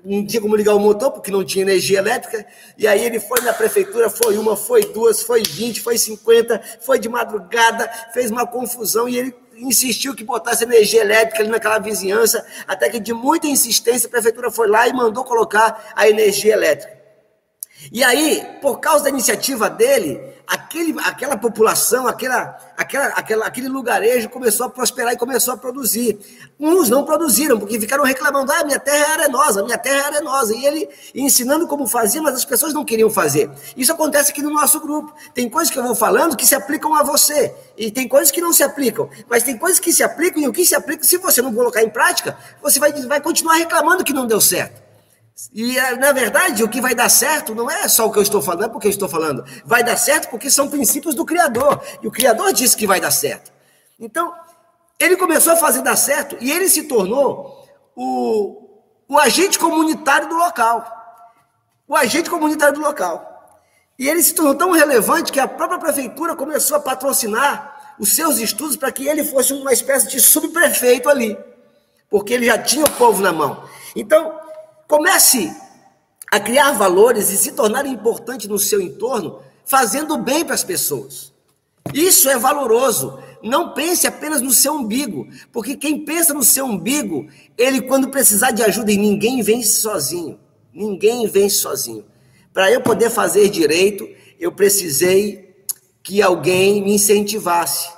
não 0.04 0.26
tinha 0.26 0.40
como 0.40 0.56
ligar 0.56 0.74
o 0.74 0.80
motor, 0.80 1.12
porque 1.12 1.30
não 1.30 1.44
tinha 1.44 1.62
energia 1.62 1.98
elétrica, 1.98 2.44
e 2.76 2.86
aí 2.86 3.04
ele 3.04 3.20
foi 3.20 3.40
na 3.42 3.52
prefeitura, 3.52 4.10
foi 4.10 4.36
uma, 4.36 4.56
foi 4.56 4.84
duas, 4.84 5.22
foi 5.22 5.42
vinte, 5.42 5.80
foi 5.80 5.96
cinquenta, 5.96 6.60
foi 6.80 6.98
de 6.98 7.08
madrugada, 7.08 7.88
fez 8.12 8.30
uma 8.30 8.46
confusão, 8.46 9.08
e 9.08 9.16
ele 9.16 9.34
insistiu 9.56 10.14
que 10.14 10.24
botasse 10.24 10.64
energia 10.64 11.00
elétrica 11.00 11.42
ali 11.42 11.50
naquela 11.50 11.78
vizinhança, 11.78 12.44
até 12.66 12.90
que 12.90 12.98
de 12.98 13.12
muita 13.12 13.46
insistência 13.46 14.08
a 14.08 14.10
prefeitura 14.10 14.50
foi 14.50 14.68
lá 14.68 14.88
e 14.88 14.92
mandou 14.92 15.22
colocar 15.24 15.92
a 15.94 16.08
energia 16.08 16.52
elétrica. 16.52 17.03
E 17.92 18.02
aí, 18.02 18.42
por 18.60 18.80
causa 18.80 19.04
da 19.04 19.10
iniciativa 19.10 19.68
dele, 19.68 20.20
aquele, 20.46 20.94
aquela 21.04 21.36
população, 21.36 22.06
aquela, 22.06 22.56
aquela, 22.76 23.06
aquela, 23.08 23.46
aquele 23.46 23.68
lugarejo 23.68 24.28
começou 24.28 24.66
a 24.66 24.70
prosperar 24.70 25.12
e 25.12 25.16
começou 25.16 25.54
a 25.54 25.56
produzir. 25.56 26.18
Uns 26.58 26.88
não 26.88 27.04
produziram, 27.04 27.58
porque 27.58 27.80
ficaram 27.80 28.04
reclamando: 28.04 28.52
ah, 28.52 28.64
minha 28.64 28.78
terra 28.78 29.04
é 29.04 29.22
arenosa, 29.22 29.62
minha 29.62 29.78
terra 29.78 29.96
é 29.96 30.16
arenosa. 30.16 30.54
E 30.54 30.64
ele 30.64 30.88
ensinando 31.14 31.66
como 31.66 31.86
fazia, 31.86 32.22
mas 32.22 32.34
as 32.34 32.44
pessoas 32.44 32.72
não 32.72 32.84
queriam 32.84 33.10
fazer. 33.10 33.50
Isso 33.76 33.92
acontece 33.92 34.30
aqui 34.30 34.42
no 34.42 34.50
nosso 34.50 34.80
grupo. 34.80 35.12
Tem 35.32 35.48
coisas 35.48 35.72
que 35.72 35.78
eu 35.78 35.82
vou 35.82 35.94
falando 35.94 36.36
que 36.36 36.46
se 36.46 36.54
aplicam 36.54 36.94
a 36.94 37.02
você, 37.02 37.54
e 37.76 37.90
tem 37.90 38.08
coisas 38.08 38.30
que 38.30 38.40
não 38.40 38.52
se 38.52 38.62
aplicam. 38.62 39.08
Mas 39.28 39.42
tem 39.42 39.56
coisas 39.56 39.80
que 39.80 39.92
se 39.92 40.02
aplicam, 40.02 40.42
e 40.42 40.48
o 40.48 40.52
que 40.52 40.64
se 40.64 40.74
aplica, 40.74 41.02
se 41.04 41.16
você 41.16 41.42
não 41.42 41.54
colocar 41.54 41.82
em 41.82 41.90
prática, 41.90 42.36
você 42.62 42.78
vai, 42.78 42.92
vai 42.92 43.20
continuar 43.20 43.54
reclamando 43.54 44.04
que 44.04 44.12
não 44.12 44.26
deu 44.26 44.40
certo. 44.40 44.83
E, 45.52 45.76
eh, 45.76 45.96
na 45.96 46.12
verdade, 46.12 46.62
o 46.62 46.68
que 46.68 46.80
vai 46.80 46.94
dar 46.94 47.08
certo 47.08 47.54
não 47.54 47.70
é 47.70 47.88
só 47.88 48.06
o 48.06 48.12
que 48.12 48.18
eu 48.18 48.22
estou 48.22 48.40
falando, 48.40 48.64
é 48.64 48.68
porque 48.68 48.86
eu 48.86 48.90
estou 48.90 49.08
falando. 49.08 49.44
Vai 49.64 49.82
dar 49.82 49.96
certo 49.96 50.30
porque 50.30 50.50
são 50.50 50.68
princípios 50.68 51.14
do 51.14 51.24
Criador. 51.24 51.82
E 52.02 52.06
o 52.06 52.10
Criador 52.10 52.52
disse 52.52 52.76
que 52.76 52.86
vai 52.86 53.00
dar 53.00 53.10
certo. 53.10 53.52
Então, 53.98 54.32
ele 54.98 55.16
começou 55.16 55.52
a 55.52 55.56
fazer 55.56 55.82
dar 55.82 55.96
certo 55.96 56.36
e 56.40 56.52
ele 56.52 56.68
se 56.68 56.84
tornou 56.84 57.66
o, 57.96 58.80
o 59.08 59.18
agente 59.18 59.58
comunitário 59.58 60.28
do 60.28 60.36
local. 60.36 60.86
O 61.88 61.96
agente 61.96 62.30
comunitário 62.30 62.74
do 62.74 62.80
local. 62.80 63.32
E 63.98 64.08
ele 64.08 64.22
se 64.22 64.34
tornou 64.34 64.54
tão 64.54 64.70
relevante 64.70 65.32
que 65.32 65.40
a 65.40 65.48
própria 65.48 65.78
prefeitura 65.78 66.34
começou 66.36 66.76
a 66.76 66.80
patrocinar 66.80 67.94
os 67.98 68.14
seus 68.14 68.38
estudos 68.38 68.76
para 68.76 68.90
que 68.90 69.06
ele 69.06 69.24
fosse 69.24 69.52
uma 69.52 69.72
espécie 69.72 70.08
de 70.08 70.20
subprefeito 70.20 71.08
ali. 71.08 71.36
Porque 72.08 72.34
ele 72.34 72.46
já 72.46 72.58
tinha 72.58 72.84
o 72.84 72.90
povo 72.92 73.20
na 73.20 73.32
mão. 73.32 73.68
Então, 73.94 74.43
Comece 74.88 75.54
a 76.30 76.40
criar 76.40 76.72
valores 76.72 77.30
e 77.30 77.36
se 77.36 77.52
tornar 77.52 77.86
importante 77.86 78.48
no 78.48 78.58
seu 78.58 78.80
entorno, 78.80 79.40
fazendo 79.64 80.18
bem 80.18 80.44
para 80.44 80.54
as 80.54 80.64
pessoas. 80.64 81.32
Isso 81.92 82.28
é 82.28 82.38
valoroso. 82.38 83.18
Não 83.42 83.74
pense 83.74 84.06
apenas 84.06 84.40
no 84.40 84.50
seu 84.50 84.74
umbigo, 84.74 85.28
porque 85.52 85.76
quem 85.76 86.04
pensa 86.04 86.32
no 86.32 86.42
seu 86.42 86.64
umbigo, 86.64 87.28
ele, 87.58 87.82
quando 87.82 88.08
precisar 88.08 88.50
de 88.50 88.62
ajuda, 88.62 88.90
e 88.90 88.96
ninguém 88.96 89.42
vence 89.42 89.80
sozinho. 89.80 90.40
Ninguém 90.72 91.26
vence 91.28 91.56
sozinho. 91.56 92.04
Para 92.52 92.70
eu 92.70 92.80
poder 92.80 93.10
fazer 93.10 93.48
direito, 93.48 94.08
eu 94.40 94.50
precisei 94.50 95.54
que 96.02 96.22
alguém 96.22 96.82
me 96.82 96.94
incentivasse. 96.94 97.88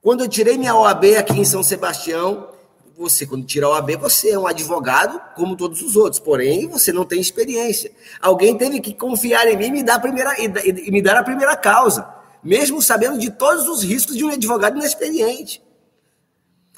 Quando 0.00 0.24
eu 0.24 0.28
tirei 0.28 0.56
minha 0.56 0.74
OAB 0.74 1.16
aqui 1.16 1.38
em 1.38 1.44
São 1.44 1.62
Sebastião, 1.62 2.48
você, 3.00 3.26
quando 3.26 3.46
tira 3.46 3.64
a 3.64 3.70
OAB, 3.70 3.96
você 3.96 4.30
é 4.30 4.38
um 4.38 4.46
advogado 4.46 5.18
como 5.34 5.56
todos 5.56 5.80
os 5.80 5.96
outros, 5.96 6.20
porém 6.20 6.68
você 6.68 6.92
não 6.92 7.06
tem 7.06 7.18
experiência. 7.18 7.90
Alguém 8.20 8.58
teve 8.58 8.78
que 8.78 8.92
confiar 8.92 9.48
em 9.48 9.56
mim 9.56 9.68
e 9.68 9.70
me 9.70 9.82
dar 9.82 9.94
a 9.94 9.98
primeira, 9.98 10.34
e 10.38 10.90
me 10.90 11.00
dar 11.00 11.16
a 11.16 11.22
primeira 11.22 11.56
causa, 11.56 12.06
mesmo 12.44 12.82
sabendo 12.82 13.18
de 13.18 13.30
todos 13.30 13.66
os 13.68 13.82
riscos 13.82 14.16
de 14.16 14.22
um 14.22 14.28
advogado 14.28 14.76
inexperiente. 14.76 15.62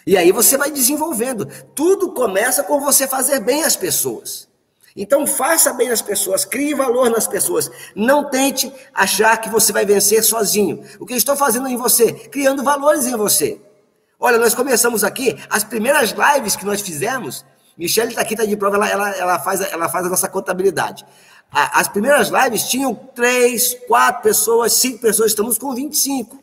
E 0.07 0.17
aí 0.17 0.31
você 0.31 0.57
vai 0.57 0.71
desenvolvendo. 0.71 1.47
Tudo 1.75 2.13
começa 2.13 2.63
com 2.63 2.81
você 2.81 3.09
fazer 3.09 3.41
bem 3.41 3.65
às 3.65 3.75
pessoas. 3.75 4.49
Então 4.95 5.27
faça 5.27 5.73
bem 5.73 5.91
as 5.91 6.03
pessoas, 6.03 6.45
crie 6.45 6.73
valor 6.73 7.11
nas 7.11 7.27
pessoas. 7.27 7.69
Não 7.97 8.31
tente 8.31 8.73
achar 8.95 9.41
que 9.41 9.49
você 9.49 9.73
vai 9.73 9.85
vencer 9.85 10.23
sozinho. 10.23 10.85
O 11.01 11.07
que 11.07 11.15
eu 11.15 11.19
estou 11.19 11.35
fazendo 11.35 11.67
em 11.67 11.77
você? 11.77 12.13
Criando 12.13 12.63
valores 12.63 13.07
em 13.07 13.17
você. 13.17 13.61
Olha, 14.25 14.39
nós 14.39 14.55
começamos 14.55 15.03
aqui, 15.03 15.37
as 15.51 15.65
primeiras 15.65 16.13
lives 16.13 16.55
que 16.55 16.65
nós 16.65 16.81
fizemos, 16.81 17.45
Michelle 17.77 18.11
está 18.11 18.21
aqui, 18.21 18.35
está 18.35 18.45
de 18.45 18.57
prova, 18.57 18.77
ela, 18.77 18.89
ela, 18.89 19.11
ela, 19.17 19.39
faz, 19.41 19.61
ela 19.61 19.89
faz 19.89 20.07
a 20.07 20.09
nossa 20.09 20.29
contabilidade. 20.29 21.05
As 21.51 21.89
primeiras 21.89 22.29
lives 22.29 22.69
tinham 22.69 22.95
três, 22.95 23.75
quatro 23.89 24.23
pessoas, 24.23 24.75
cinco 24.75 25.01
pessoas, 25.01 25.33
estamos 25.33 25.59
com 25.59 25.75
25. 25.75 26.39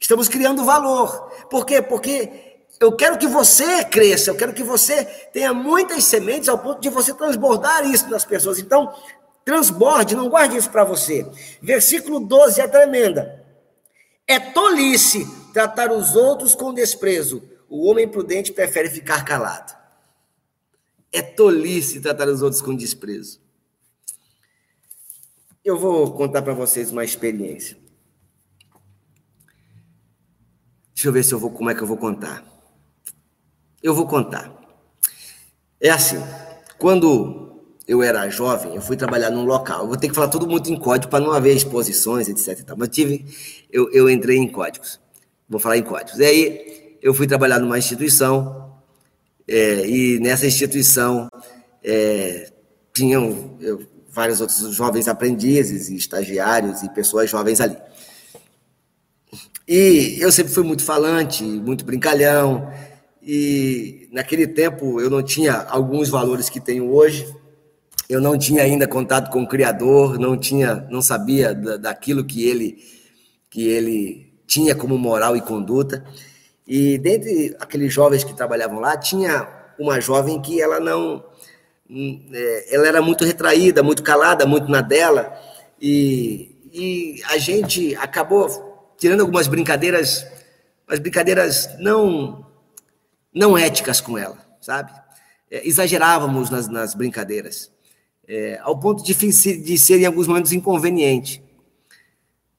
Estamos 0.00 0.26
criando 0.26 0.64
valor. 0.64 1.30
Por 1.50 1.66
quê? 1.66 1.82
Porque 1.82 2.56
eu 2.80 2.96
quero 2.96 3.18
que 3.18 3.26
você 3.26 3.84
cresça, 3.84 4.30
eu 4.30 4.34
quero 4.34 4.54
que 4.54 4.62
você 4.62 5.04
tenha 5.34 5.52
muitas 5.52 6.04
sementes 6.04 6.48
ao 6.48 6.56
ponto 6.56 6.80
de 6.80 6.88
você 6.88 7.12
transbordar 7.12 7.86
isso 7.86 8.08
nas 8.08 8.24
pessoas. 8.24 8.58
Então, 8.58 8.90
transborde, 9.44 10.16
não 10.16 10.30
guarde 10.30 10.56
isso 10.56 10.70
para 10.70 10.82
você. 10.82 11.30
Versículo 11.60 12.20
12 12.20 12.58
é 12.58 12.66
tremenda. 12.66 13.44
É 14.26 14.40
tolice 14.40 15.41
tratar 15.52 15.92
os 15.92 16.16
outros 16.16 16.54
com 16.54 16.72
desprezo. 16.72 17.42
O 17.68 17.88
homem 17.88 18.08
prudente 18.08 18.52
prefere 18.52 18.90
ficar 18.90 19.24
calado. 19.24 19.76
É 21.12 21.20
tolice 21.20 22.00
tratar 22.00 22.28
os 22.28 22.42
outros 22.42 22.62
com 22.62 22.74
desprezo. 22.74 23.40
Eu 25.64 25.78
vou 25.78 26.12
contar 26.12 26.42
para 26.42 26.54
vocês 26.54 26.90
uma 26.90 27.04
experiência. 27.04 27.76
Deixa 30.94 31.08
eu 31.08 31.12
ver 31.12 31.22
se 31.22 31.32
eu 31.32 31.38
vou, 31.38 31.50
como 31.50 31.70
é 31.70 31.74
que 31.74 31.82
eu 31.82 31.86
vou 31.86 31.96
contar. 31.96 32.44
Eu 33.82 33.94
vou 33.94 34.06
contar. 34.06 34.52
É 35.80 35.90
assim, 35.90 36.16
quando 36.78 37.60
eu 37.86 38.02
era 38.02 38.28
jovem, 38.30 38.74
eu 38.74 38.80
fui 38.80 38.96
trabalhar 38.96 39.30
num 39.30 39.44
local. 39.44 39.80
Eu 39.80 39.88
vou 39.88 39.96
ter 39.96 40.08
que 40.08 40.14
falar 40.14 40.28
tudo 40.28 40.46
muito 40.46 40.70
em 40.70 40.78
código 40.78 41.10
para 41.10 41.24
não 41.24 41.32
haver 41.32 41.56
exposições, 41.56 42.28
etc. 42.28 42.74
Mas 42.76 42.88
tive, 42.88 43.26
eu, 43.70 43.90
eu 43.92 44.08
entrei 44.08 44.38
em 44.38 44.48
códigos. 44.48 45.01
Vou 45.52 45.60
falar 45.60 45.76
em 45.76 45.82
códigos. 45.82 46.18
E 46.18 46.24
aí 46.24 46.96
eu 47.02 47.12
fui 47.12 47.26
trabalhar 47.26 47.58
numa 47.58 47.78
instituição 47.78 48.72
é, 49.46 49.86
e 49.86 50.18
nessa 50.18 50.46
instituição 50.46 51.28
é, 51.84 52.50
tinham 52.94 53.58
eu, 53.60 53.86
vários 54.08 54.40
outros 54.40 54.74
jovens 54.74 55.08
aprendizes 55.08 55.90
e 55.90 55.94
estagiários 55.94 56.82
e 56.82 56.88
pessoas 56.88 57.28
jovens 57.28 57.60
ali. 57.60 57.76
E 59.68 60.16
eu 60.20 60.32
sempre 60.32 60.54
fui 60.54 60.64
muito 60.64 60.82
falante, 60.82 61.44
muito 61.44 61.84
brincalhão, 61.84 62.72
e 63.22 64.08
naquele 64.10 64.46
tempo 64.46 65.02
eu 65.02 65.10
não 65.10 65.22
tinha 65.22 65.66
alguns 65.68 66.08
valores 66.08 66.48
que 66.48 66.60
tenho 66.60 66.90
hoje. 66.90 67.30
Eu 68.08 68.22
não 68.22 68.38
tinha 68.38 68.62
ainda 68.62 68.88
contato 68.88 69.30
com 69.30 69.42
o 69.42 69.48
criador, 69.48 70.18
não 70.18 70.34
tinha, 70.34 70.86
não 70.90 71.02
sabia 71.02 71.54
da, 71.54 71.76
daquilo 71.76 72.24
que 72.24 72.48
ele 72.48 72.82
que 73.50 73.68
ele 73.68 74.31
tinha 74.52 74.74
como 74.74 74.98
moral 74.98 75.34
e 75.34 75.40
conduta. 75.40 76.04
E 76.66 76.98
dentre 76.98 77.56
aqueles 77.58 77.92
jovens 77.92 78.22
que 78.22 78.34
trabalhavam 78.34 78.80
lá, 78.80 78.96
tinha 78.98 79.48
uma 79.78 79.98
jovem 79.98 80.40
que 80.42 80.60
ela 80.60 80.78
não 80.78 81.24
é, 82.32 82.74
ela 82.74 82.86
era 82.86 83.02
muito 83.02 83.24
retraída, 83.24 83.82
muito 83.82 84.02
calada, 84.02 84.46
muito 84.46 84.70
na 84.70 84.82
dela, 84.82 85.38
e, 85.80 86.54
e 86.70 87.22
a 87.30 87.38
gente 87.38 87.94
acabou 87.96 88.94
tirando 88.98 89.20
algumas 89.20 89.46
brincadeiras, 89.46 90.26
mas 90.86 90.98
brincadeiras 90.98 91.68
não 91.78 92.46
não 93.34 93.56
éticas 93.56 94.00
com 94.00 94.18
ela, 94.18 94.36
sabe? 94.60 94.92
É, 95.50 95.66
exagerávamos 95.66 96.50
nas, 96.50 96.68
nas 96.68 96.94
brincadeiras, 96.94 97.70
é, 98.28 98.58
ao 98.62 98.78
ponto 98.78 99.02
de, 99.02 99.14
de 99.14 99.78
ser 99.78 99.98
em 99.98 100.06
alguns 100.06 100.26
momentos 100.26 100.52
inconveniente. 100.52 101.42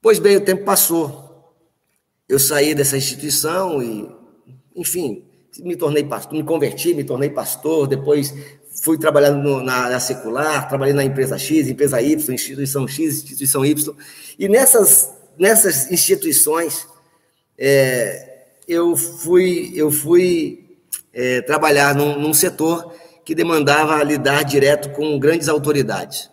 Pois 0.02 0.18
bem, 0.18 0.36
o 0.36 0.44
tempo 0.44 0.64
passou. 0.64 1.23
Eu 2.28 2.38
saí 2.38 2.74
dessa 2.74 2.96
instituição 2.96 3.82
e, 3.82 4.08
enfim, 4.74 5.24
me 5.60 5.76
tornei 5.76 6.04
pastor, 6.04 6.32
me 6.32 6.42
converti, 6.42 6.94
me 6.94 7.04
tornei 7.04 7.28
pastor, 7.28 7.86
depois 7.86 8.34
fui 8.82 8.98
trabalhar 8.98 9.30
no, 9.30 9.62
na, 9.62 9.90
na, 9.90 10.00
secular, 10.00 10.66
trabalhei 10.68 10.94
na 10.94 11.04
empresa 11.04 11.38
X, 11.38 11.68
empresa 11.68 12.00
Y, 12.00 12.34
instituição 12.34 12.88
X, 12.88 13.22
instituição 13.22 13.64
Y, 13.64 13.94
e 14.38 14.48
nessas, 14.48 15.12
nessas 15.38 15.90
instituições 15.92 16.88
é, 17.58 18.46
eu 18.66 18.96
fui, 18.96 19.72
eu 19.74 19.90
fui 19.90 20.78
é, 21.12 21.42
trabalhar 21.42 21.94
num, 21.94 22.18
num 22.18 22.32
setor 22.32 22.92
que 23.22 23.34
demandava 23.34 24.02
lidar 24.02 24.42
direto 24.44 24.90
com 24.90 25.18
grandes 25.18 25.48
autoridades, 25.48 26.30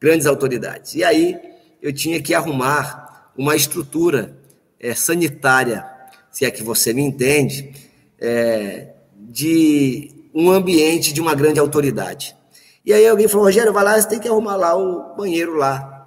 grandes 0.00 0.26
autoridades. 0.26 0.94
E 0.94 1.04
aí 1.04 1.38
eu 1.80 1.92
tinha 1.92 2.20
que 2.20 2.34
arrumar 2.34 3.32
uma 3.36 3.54
estrutura 3.54 4.37
é, 4.80 4.94
sanitária, 4.94 5.84
se 6.30 6.44
é 6.44 6.50
que 6.50 6.62
você 6.62 6.92
me 6.92 7.02
entende, 7.02 7.72
é, 8.20 8.88
de 9.16 10.10
um 10.34 10.50
ambiente 10.50 11.12
de 11.12 11.20
uma 11.20 11.34
grande 11.34 11.58
autoridade. 11.58 12.36
E 12.84 12.92
aí 12.92 13.06
alguém 13.06 13.28
falou, 13.28 13.46
Rogério, 13.46 13.72
vai 13.72 13.84
lá, 13.84 14.00
você 14.00 14.08
tem 14.08 14.18
que 14.18 14.28
arrumar 14.28 14.56
lá 14.56 14.76
o 14.76 15.16
banheiro 15.16 15.54
lá 15.54 16.06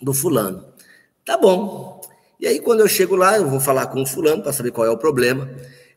do 0.00 0.12
fulano. 0.12 0.64
Tá 1.24 1.36
bom. 1.36 2.00
E 2.38 2.46
aí 2.46 2.60
quando 2.60 2.80
eu 2.80 2.88
chego 2.88 3.16
lá, 3.16 3.38
eu 3.38 3.48
vou 3.48 3.60
falar 3.60 3.86
com 3.86 4.02
o 4.02 4.06
fulano 4.06 4.42
para 4.42 4.52
saber 4.52 4.70
qual 4.70 4.86
é 4.86 4.90
o 4.90 4.98
problema. 4.98 5.48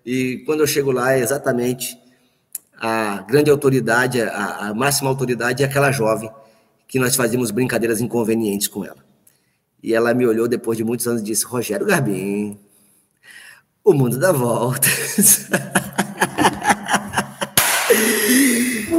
E 0.06 0.44
quando 0.46 0.62
eu 0.62 0.68
chego 0.68 0.92
lá, 0.92 1.14
é 1.14 1.20
exatamente 1.20 1.98
a 2.78 3.22
grande 3.22 3.50
autoridade, 3.50 4.22
a, 4.22 4.70
a 4.70 4.74
máxima 4.74 5.10
autoridade 5.10 5.64
é 5.64 5.66
aquela 5.66 5.92
jovem 5.92 6.30
que 6.88 7.00
nós 7.00 7.16
fazíamos 7.16 7.52
brincadeiras 7.52 8.02
inconvenientes 8.02 8.68
com 8.68 8.86
ela. 8.86 9.05
E 9.86 9.94
ela 9.94 10.16
me 10.16 10.26
olhou 10.26 10.48
depois 10.48 10.76
de 10.76 10.84
muitos 10.84 11.08
anos 11.08 11.22
e 11.22 11.26
disse: 11.26 11.46
Rogério 11.46 11.86
Garbim, 11.86 12.58
o 13.84 13.94
mundo 13.94 14.18
dá 14.18 14.32
voltas. 14.32 15.48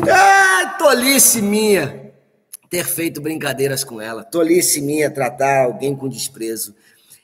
ah, 0.09 0.77
tolice 0.79 1.43
minha 1.43 2.13
ter 2.71 2.85
feito 2.85 3.21
brincadeiras 3.21 3.83
com 3.83 4.01
ela. 4.01 4.23
Tolice 4.23 4.81
minha 4.81 5.11
tratar 5.11 5.65
alguém 5.65 5.97
com 5.97 6.09
desprezo. 6.09 6.73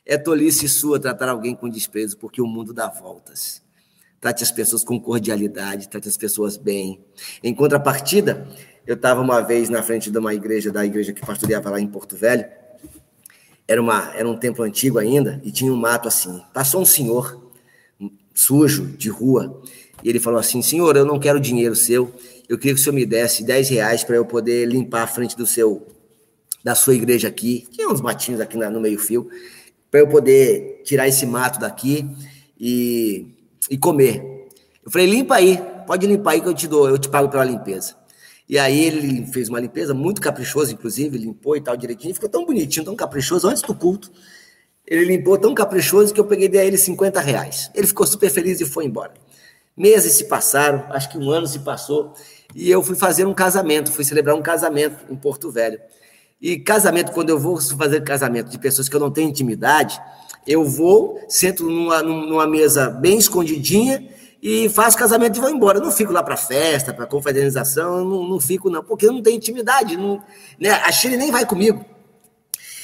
É 0.04 0.18
tolice 0.18 0.68
sua 0.68 0.98
tratar 0.98 1.28
alguém 1.28 1.54
com 1.54 1.68
desprezo, 1.68 2.18
porque 2.18 2.42
o 2.42 2.46
mundo 2.48 2.74
dá 2.74 2.88
voltas. 2.88 3.62
Trate 4.20 4.42
as 4.42 4.50
pessoas 4.50 4.82
com 4.82 4.98
cordialidade, 4.98 5.88
trate 5.88 6.08
as 6.08 6.16
pessoas 6.16 6.56
bem. 6.56 7.00
Em 7.44 7.54
contrapartida, 7.54 8.44
eu 8.84 8.96
estava 8.96 9.20
uma 9.20 9.40
vez 9.40 9.68
na 9.68 9.84
frente 9.84 10.10
de 10.10 10.18
uma 10.18 10.34
igreja, 10.34 10.72
da 10.72 10.84
igreja 10.84 11.12
que 11.12 11.24
pastoreava 11.24 11.70
lá 11.70 11.80
em 11.80 11.86
Porto 11.86 12.16
Velho. 12.16 12.60
Era, 13.72 13.80
uma, 13.80 14.12
era 14.14 14.28
um 14.28 14.36
templo 14.36 14.62
antigo 14.62 14.98
ainda 14.98 15.40
e 15.42 15.50
tinha 15.50 15.72
um 15.72 15.76
mato 15.76 16.06
assim. 16.06 16.42
Passou 16.52 16.82
um 16.82 16.84
senhor 16.84 17.42
sujo, 18.34 18.86
de 18.98 19.08
rua, 19.08 19.62
e 20.04 20.10
ele 20.10 20.20
falou 20.20 20.38
assim: 20.38 20.60
Senhor, 20.60 20.94
eu 20.94 21.06
não 21.06 21.18
quero 21.18 21.40
dinheiro 21.40 21.74
seu, 21.74 22.12
eu 22.46 22.58
queria 22.58 22.74
que 22.74 22.80
o 22.80 22.84
senhor 22.84 22.94
me 22.94 23.06
desse 23.06 23.42
10 23.42 23.70
reais 23.70 24.04
para 24.04 24.16
eu 24.16 24.26
poder 24.26 24.66
limpar 24.66 25.04
a 25.04 25.06
frente 25.06 25.34
do 25.34 25.46
seu 25.46 25.86
da 26.62 26.74
sua 26.74 26.94
igreja 26.94 27.28
aqui. 27.28 27.66
Tinha 27.72 27.88
uns 27.88 28.02
matinhos 28.02 28.42
aqui 28.42 28.58
no 28.58 28.80
meio-fio, 28.80 29.30
para 29.90 30.00
eu 30.00 30.06
poder 30.06 30.82
tirar 30.84 31.08
esse 31.08 31.24
mato 31.24 31.58
daqui 31.58 32.06
e 32.60 33.26
e 33.70 33.78
comer. 33.78 34.22
Eu 34.84 34.90
falei, 34.90 35.06
limpa 35.06 35.36
aí, 35.36 35.58
pode 35.86 36.06
limpar 36.06 36.32
aí 36.32 36.42
que 36.42 36.48
eu 36.48 36.54
te 36.54 36.68
dou, 36.68 36.90
eu 36.90 36.98
te 36.98 37.08
pago 37.08 37.30
pela 37.30 37.44
limpeza. 37.44 37.96
E 38.52 38.58
aí 38.58 38.84
ele 38.84 39.24
fez 39.32 39.48
uma 39.48 39.58
limpeza 39.58 39.94
muito 39.94 40.20
caprichosa, 40.20 40.74
inclusive, 40.74 41.16
limpou 41.16 41.56
e 41.56 41.60
tal 41.62 41.74
direitinho, 41.74 42.12
ficou 42.12 42.28
tão 42.28 42.44
bonitinho, 42.44 42.84
tão 42.84 42.94
caprichoso, 42.94 43.48
antes 43.48 43.62
do 43.62 43.74
culto. 43.74 44.12
Ele 44.86 45.06
limpou 45.06 45.38
tão 45.38 45.54
caprichoso 45.54 46.12
que 46.12 46.20
eu 46.20 46.26
peguei 46.26 46.50
dei 46.50 46.60
a 46.60 46.64
ele 46.66 46.76
50 46.76 47.18
reais. 47.18 47.70
Ele 47.74 47.86
ficou 47.86 48.06
super 48.06 48.28
feliz 48.28 48.60
e 48.60 48.66
foi 48.66 48.84
embora. 48.84 49.14
Meses 49.74 50.12
se 50.12 50.24
passaram, 50.24 50.84
acho 50.90 51.08
que 51.08 51.16
um 51.16 51.30
ano 51.30 51.46
se 51.46 51.60
passou, 51.60 52.12
e 52.54 52.70
eu 52.70 52.82
fui 52.82 52.94
fazer 52.94 53.24
um 53.24 53.32
casamento, 53.32 53.90
fui 53.90 54.04
celebrar 54.04 54.36
um 54.36 54.42
casamento 54.42 54.98
em 55.10 55.16
Porto 55.16 55.50
Velho. 55.50 55.80
E 56.38 56.58
casamento, 56.58 57.10
quando 57.10 57.30
eu 57.30 57.38
vou 57.38 57.58
fazer 57.58 58.02
casamento 58.02 58.50
de 58.50 58.58
pessoas 58.58 58.86
que 58.86 58.94
eu 58.94 59.00
não 59.00 59.10
tenho 59.10 59.30
intimidade, 59.30 59.98
eu 60.46 60.62
vou, 60.62 61.18
sento 61.26 61.64
numa, 61.64 62.02
numa 62.02 62.46
mesa 62.46 62.90
bem 62.90 63.16
escondidinha 63.16 64.06
e 64.42 64.68
faço 64.68 64.98
casamento 64.98 65.38
e 65.38 65.40
vou 65.40 65.48
embora. 65.48 65.78
Eu 65.78 65.84
não 65.84 65.92
fico 65.92 66.12
lá 66.12 66.22
para 66.22 66.36
festa, 66.36 66.92
para 66.92 67.06
confraternização, 67.06 68.04
não, 68.04 68.28
não 68.28 68.40
fico 68.40 68.68
não, 68.68 68.82
porque 68.82 69.06
eu 69.06 69.12
não 69.12 69.22
tenho 69.22 69.36
intimidade. 69.36 69.96
Não, 69.96 70.20
né? 70.58 70.70
A 70.70 70.90
Chile 70.90 71.16
nem 71.16 71.30
vai 71.30 71.46
comigo. 71.46 71.84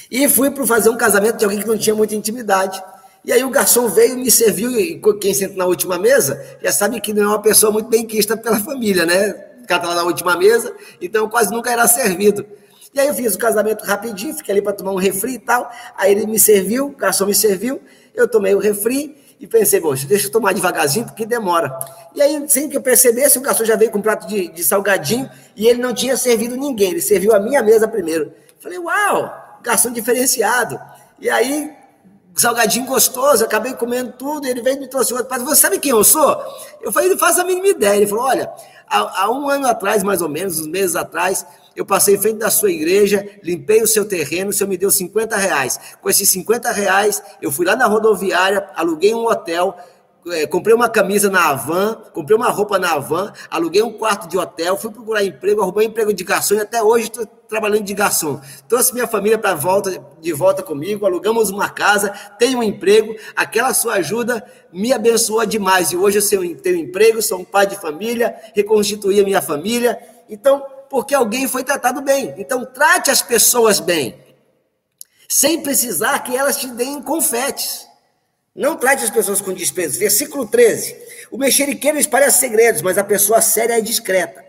E 0.09 0.27
fui 0.29 0.49
para 0.49 0.65
fazer 0.65 0.89
um 0.89 0.97
casamento 0.97 1.37
de 1.37 1.43
alguém 1.43 1.59
que 1.59 1.67
não 1.67 1.77
tinha 1.77 1.93
muita 1.93 2.15
intimidade. 2.15 2.81
E 3.25 3.33
aí 3.33 3.43
o 3.43 3.49
garçom 3.49 3.89
veio, 3.89 4.17
me 4.17 4.31
serviu, 4.31 4.71
e 4.71 5.01
quem 5.19 5.33
senta 5.33 5.55
na 5.55 5.65
última 5.65 5.99
mesa 5.99 6.41
já 6.63 6.71
sabe 6.71 7.01
que 7.01 7.13
não 7.13 7.23
é 7.23 7.27
uma 7.27 7.41
pessoa 7.41 7.71
muito 7.71 7.89
bem 7.89 8.07
quista 8.07 8.37
pela 8.37 8.59
família, 8.59 9.05
né? 9.05 9.33
Tá 9.67 9.77
lá 9.83 9.93
na 9.93 10.03
última 10.03 10.35
mesa, 10.35 10.73
então 10.99 11.29
quase 11.29 11.51
nunca 11.51 11.71
era 11.71 11.85
servido. 11.87 12.43
E 12.91 12.99
aí 12.99 13.07
eu 13.07 13.13
fiz 13.13 13.35
o 13.35 13.37
casamento 13.37 13.83
rapidinho, 13.83 14.33
fiquei 14.33 14.53
ali 14.53 14.61
para 14.63 14.73
tomar 14.73 14.93
um 14.93 14.95
refri 14.95 15.33
e 15.33 15.39
tal. 15.39 15.69
Aí 15.95 16.11
ele 16.11 16.25
me 16.25 16.39
serviu, 16.39 16.87
o 16.87 16.95
garçom 16.95 17.27
me 17.27 17.35
serviu, 17.35 17.79
eu 18.15 18.27
tomei 18.27 18.55
o 18.55 18.57
refri 18.57 19.15
e 19.39 19.47
pensei, 19.47 19.79
bom, 19.79 19.93
deixa 19.93 20.27
eu 20.27 20.31
tomar 20.31 20.53
devagarzinho 20.53 21.05
porque 21.05 21.25
demora. 21.25 21.79
E 22.13 22.21
aí, 22.21 22.43
sem 22.49 22.67
que 22.67 22.75
eu 22.75 22.81
percebesse, 22.81 23.37
o 23.37 23.41
garçom 23.41 23.63
já 23.63 23.77
veio 23.77 23.89
com 23.89 23.99
um 23.99 24.01
prato 24.01 24.27
de, 24.27 24.49
de 24.49 24.63
salgadinho 24.63 25.29
e 25.55 25.67
ele 25.67 25.81
não 25.81 25.93
tinha 25.93 26.17
servido 26.17 26.57
ninguém, 26.57 26.91
ele 26.91 27.01
serviu 27.01 27.33
a 27.33 27.39
minha 27.39 27.63
mesa 27.63 27.87
primeiro. 27.87 28.33
Falei, 28.59 28.77
uau, 28.77 29.59
garçom 29.63 29.91
diferenciado. 29.91 30.77
E 31.19 31.29
aí, 31.29 31.71
salgadinho 32.35 32.85
gostoso, 32.85 33.45
acabei 33.45 33.73
comendo 33.73 34.11
tudo, 34.11 34.45
ele 34.45 34.61
veio 34.61 34.75
e 34.75 34.79
me 34.81 34.87
trouxe 34.87 35.13
outro 35.13 35.27
prato. 35.27 35.45
Você 35.45 35.61
sabe 35.61 35.79
quem 35.79 35.91
eu 35.91 36.03
sou? 36.03 36.37
Eu 36.81 36.91
falei, 36.91 37.09
não 37.09 37.17
faço 37.17 37.39
a 37.39 37.45
mínima 37.45 37.67
ideia. 37.67 37.95
Ele 37.95 38.07
falou, 38.07 38.25
olha, 38.25 38.51
há, 38.87 39.23
há 39.23 39.31
um 39.31 39.49
ano 39.49 39.67
atrás, 39.67 40.03
mais 40.03 40.21
ou 40.21 40.27
menos, 40.27 40.59
uns 40.59 40.67
meses 40.67 40.97
atrás, 40.97 41.45
eu 41.79 41.85
passei 41.85 42.15
em 42.15 42.17
frente 42.17 42.39
da 42.39 42.49
sua 42.49 42.69
igreja, 42.69 43.25
limpei 43.41 43.81
o 43.81 43.87
seu 43.87 44.03
terreno, 44.03 44.49
o 44.49 44.53
senhor 44.53 44.69
me 44.69 44.77
deu 44.77 44.91
50 44.91 45.37
reais. 45.37 45.79
Com 46.01 46.09
esses 46.09 46.27
50 46.29 46.69
reais, 46.73 47.23
eu 47.41 47.53
fui 47.53 47.65
lá 47.65 47.73
na 47.73 47.87
rodoviária, 47.87 48.67
aluguei 48.75 49.13
um 49.13 49.25
hotel, 49.25 49.73
é, 50.27 50.45
comprei 50.45 50.75
uma 50.75 50.89
camisa 50.89 51.29
na 51.29 51.51
Avan, 51.51 51.95
comprei 52.13 52.35
uma 52.35 52.49
roupa 52.49 52.77
na 52.77 52.95
Avan, 52.95 53.31
aluguei 53.49 53.81
um 53.81 53.93
quarto 53.93 54.27
de 54.27 54.37
hotel, 54.37 54.75
fui 54.75 54.91
procurar 54.91 55.23
emprego, 55.23 55.61
arrumei 55.61 55.87
emprego 55.87 56.13
de 56.13 56.21
garçom 56.21 56.55
e 56.55 56.59
até 56.59 56.83
hoje 56.83 57.05
estou 57.05 57.25
trabalhando 57.25 57.85
de 57.85 57.93
garçom. 57.93 58.41
Trouxe 58.67 58.93
minha 58.93 59.07
família 59.07 59.37
para 59.37 59.55
volta, 59.55 60.03
de 60.19 60.33
volta 60.33 60.61
comigo, 60.61 61.05
alugamos 61.05 61.49
uma 61.49 61.69
casa, 61.69 62.09
tenho 62.37 62.59
um 62.59 62.63
emprego, 62.63 63.15
aquela 63.37 63.73
sua 63.73 63.93
ajuda 63.93 64.45
me 64.73 64.91
abençoou 64.91 65.45
demais 65.45 65.93
e 65.93 65.95
hoje 65.95 66.19
eu 66.19 66.55
tenho 66.57 66.75
emprego, 66.75 67.21
sou 67.21 67.39
um 67.39 67.45
pai 67.45 67.65
de 67.67 67.77
família, 67.77 68.35
reconstituí 68.53 69.21
a 69.21 69.23
minha 69.23 69.41
família. 69.41 69.97
Então, 70.29 70.61
porque 70.89 71.13
alguém 71.13 71.47
foi 71.47 71.63
tratado 71.63 72.01
bem. 72.01 72.33
Então, 72.37 72.65
trate 72.65 73.11
as 73.11 73.21
pessoas 73.21 73.79
bem, 73.79 74.19
sem 75.27 75.61
precisar 75.61 76.19
que 76.19 76.35
elas 76.35 76.57
te 76.57 76.67
deem 76.67 77.01
confetes. 77.01 77.87
Não 78.55 78.75
trate 78.75 79.03
as 79.03 79.09
pessoas 79.09 79.39
com 79.39 79.53
desprezo. 79.53 79.99
Versículo 79.99 80.47
13. 80.47 80.97
O 81.31 81.37
mexeriqueiro 81.37 81.97
espalha 81.97 82.31
segredos, 82.31 82.81
mas 82.81 82.97
a 82.97 83.03
pessoa 83.03 83.39
séria 83.39 83.77
é 83.77 83.81
discreta. 83.81 84.43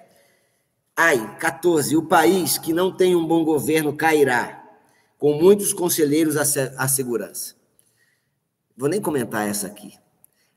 Ai, 0.97 1.37
14. 1.39 1.97
O 1.97 2.03
país 2.03 2.59
que 2.59 2.73
não 2.73 2.91
tem 2.91 3.15
um 3.15 3.25
bom 3.27 3.45
governo 3.45 3.95
cairá, 3.95 4.65
com 5.17 5.35
muitos 5.35 5.73
conselheiros 5.73 6.37
à 6.37 6.89
segurança. 6.89 7.55
Vou 8.77 8.89
nem 8.89 9.01
comentar 9.01 9.47
essa 9.47 9.67
aqui, 9.67 9.95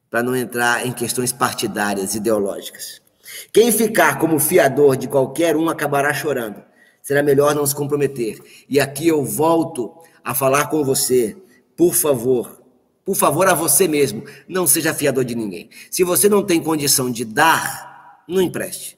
para 0.09 0.23
não 0.23 0.35
entrar 0.35 0.87
em 0.87 0.93
questões 0.93 1.33
partidárias, 1.33 2.15
ideológicas. 2.15 3.02
Quem 3.51 3.71
ficar 3.71 4.19
como 4.19 4.39
fiador 4.39 4.95
de 4.95 5.07
qualquer 5.07 5.55
um 5.55 5.69
acabará 5.69 6.13
chorando. 6.13 6.63
Será 7.01 7.21
melhor 7.21 7.53
não 7.53 7.65
se 7.65 7.75
comprometer. 7.75 8.41
E 8.69 8.79
aqui 8.79 9.07
eu 9.07 9.23
volto 9.23 9.93
a 10.23 10.33
falar 10.33 10.67
com 10.67 10.83
você. 10.83 11.35
Por 11.75 11.93
favor, 11.93 12.61
por 13.05 13.15
favor, 13.15 13.47
a 13.47 13.53
você 13.53 13.87
mesmo, 13.87 14.23
não 14.47 14.65
seja 14.65 14.93
fiador 14.93 15.25
de 15.25 15.35
ninguém. 15.35 15.69
Se 15.91 16.03
você 16.03 16.29
não 16.29 16.43
tem 16.43 16.61
condição 16.61 17.11
de 17.11 17.25
dar, 17.25 18.23
não 18.27 18.41
empreste. 18.41 18.97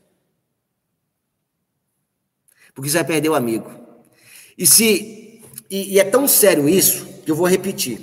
Porque 2.74 2.90
você 2.90 2.98
vai 2.98 3.06
perder 3.06 3.30
o 3.30 3.36
amigo. 3.36 3.72
E 4.58 4.68
se 4.68 5.42
e, 5.70 5.94
e 5.94 6.00
é 6.00 6.04
tão 6.04 6.28
sério 6.28 6.70
isso 6.70 7.06
que 7.24 7.32
eu 7.32 7.36
vou 7.36 7.48
repetir. 7.48 8.00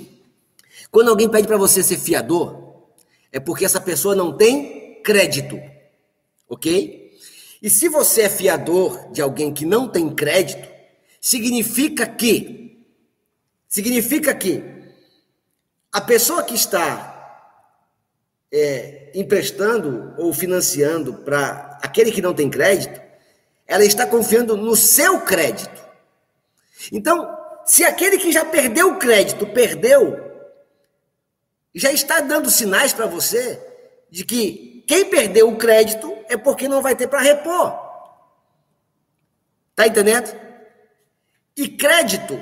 Quando 0.91 1.09
alguém 1.09 1.29
pede 1.29 1.47
para 1.47 1.57
você 1.57 1.81
ser 1.81 1.97
fiador, 1.97 2.91
é 3.31 3.39
porque 3.39 3.65
essa 3.65 3.79
pessoa 3.79 4.15
não 4.15 4.35
tem 4.35 5.01
crédito. 5.01 5.59
OK? 6.53 7.17
E 7.61 7.69
se 7.69 7.87
você 7.87 8.23
é 8.23 8.29
fiador 8.29 9.11
de 9.11 9.21
alguém 9.21 9.53
que 9.53 9.65
não 9.65 9.87
tem 9.87 10.13
crédito, 10.13 10.67
significa 11.19 12.05
que 12.05 12.85
significa 13.67 14.35
que 14.35 14.63
a 15.91 16.01
pessoa 16.01 16.43
que 16.43 16.53
está 16.53 17.09
é, 18.51 19.11
emprestando 19.15 20.13
ou 20.17 20.31
financiando 20.33 21.13
para 21.13 21.79
aquele 21.81 22.11
que 22.11 22.21
não 22.21 22.33
tem 22.33 22.49
crédito, 22.49 23.01
ela 23.65 23.83
está 23.83 24.05
confiando 24.05 24.55
no 24.55 24.75
seu 24.75 25.21
crédito. 25.21 25.81
Então, 26.91 27.35
se 27.65 27.83
aquele 27.83 28.17
que 28.17 28.31
já 28.31 28.45
perdeu 28.45 28.91
o 28.91 28.99
crédito 28.99 29.47
perdeu, 29.47 30.19
já 31.73 31.91
está 31.91 32.19
dando 32.19 32.51
sinais 32.51 32.93
para 32.93 33.07
você 33.07 33.59
de 34.11 34.23
que 34.23 34.72
quem 34.85 35.09
perdeu 35.09 35.49
o 35.49 35.57
crédito 35.57 36.15
é 36.27 36.37
porque 36.37 36.67
não 36.67 36.81
vai 36.81 36.95
ter 36.95 37.07
para 37.07 37.21
repor. 37.21 37.73
Tá 39.75 39.87
entendendo? 39.87 40.33
E 41.55 41.67
crédito 41.67 42.39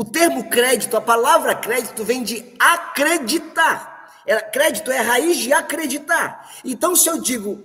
o 0.00 0.04
termo 0.04 0.48
crédito, 0.48 0.96
a 0.96 1.00
palavra 1.00 1.54
crédito 1.54 2.02
vem 2.04 2.22
de 2.22 2.54
acreditar. 2.58 4.10
É, 4.26 4.40
crédito 4.40 4.90
é 4.90 4.98
a 4.98 5.02
raiz 5.02 5.36
de 5.36 5.52
acreditar. 5.52 6.50
Então, 6.64 6.96
se 6.96 7.06
eu 7.06 7.20
digo, 7.20 7.62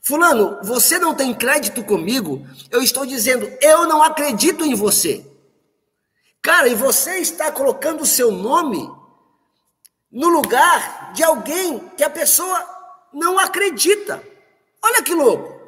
Fulano, 0.00 0.58
você 0.64 0.98
não 0.98 1.14
tem 1.14 1.32
crédito 1.32 1.84
comigo, 1.84 2.44
eu 2.72 2.82
estou 2.82 3.06
dizendo, 3.06 3.48
eu 3.60 3.86
não 3.86 4.02
acredito 4.02 4.64
em 4.64 4.74
você. 4.74 5.24
Cara, 6.42 6.66
e 6.66 6.74
você 6.74 7.18
está 7.18 7.52
colocando 7.52 8.02
o 8.02 8.06
seu 8.06 8.32
nome 8.32 8.90
no 10.10 10.28
lugar 10.28 11.12
de 11.12 11.22
alguém 11.22 11.78
que 11.96 12.02
a 12.02 12.10
pessoa 12.10 12.58
não 13.18 13.38
acredita. 13.38 14.22
Olha 14.82 15.02
que 15.02 15.12
louco. 15.12 15.58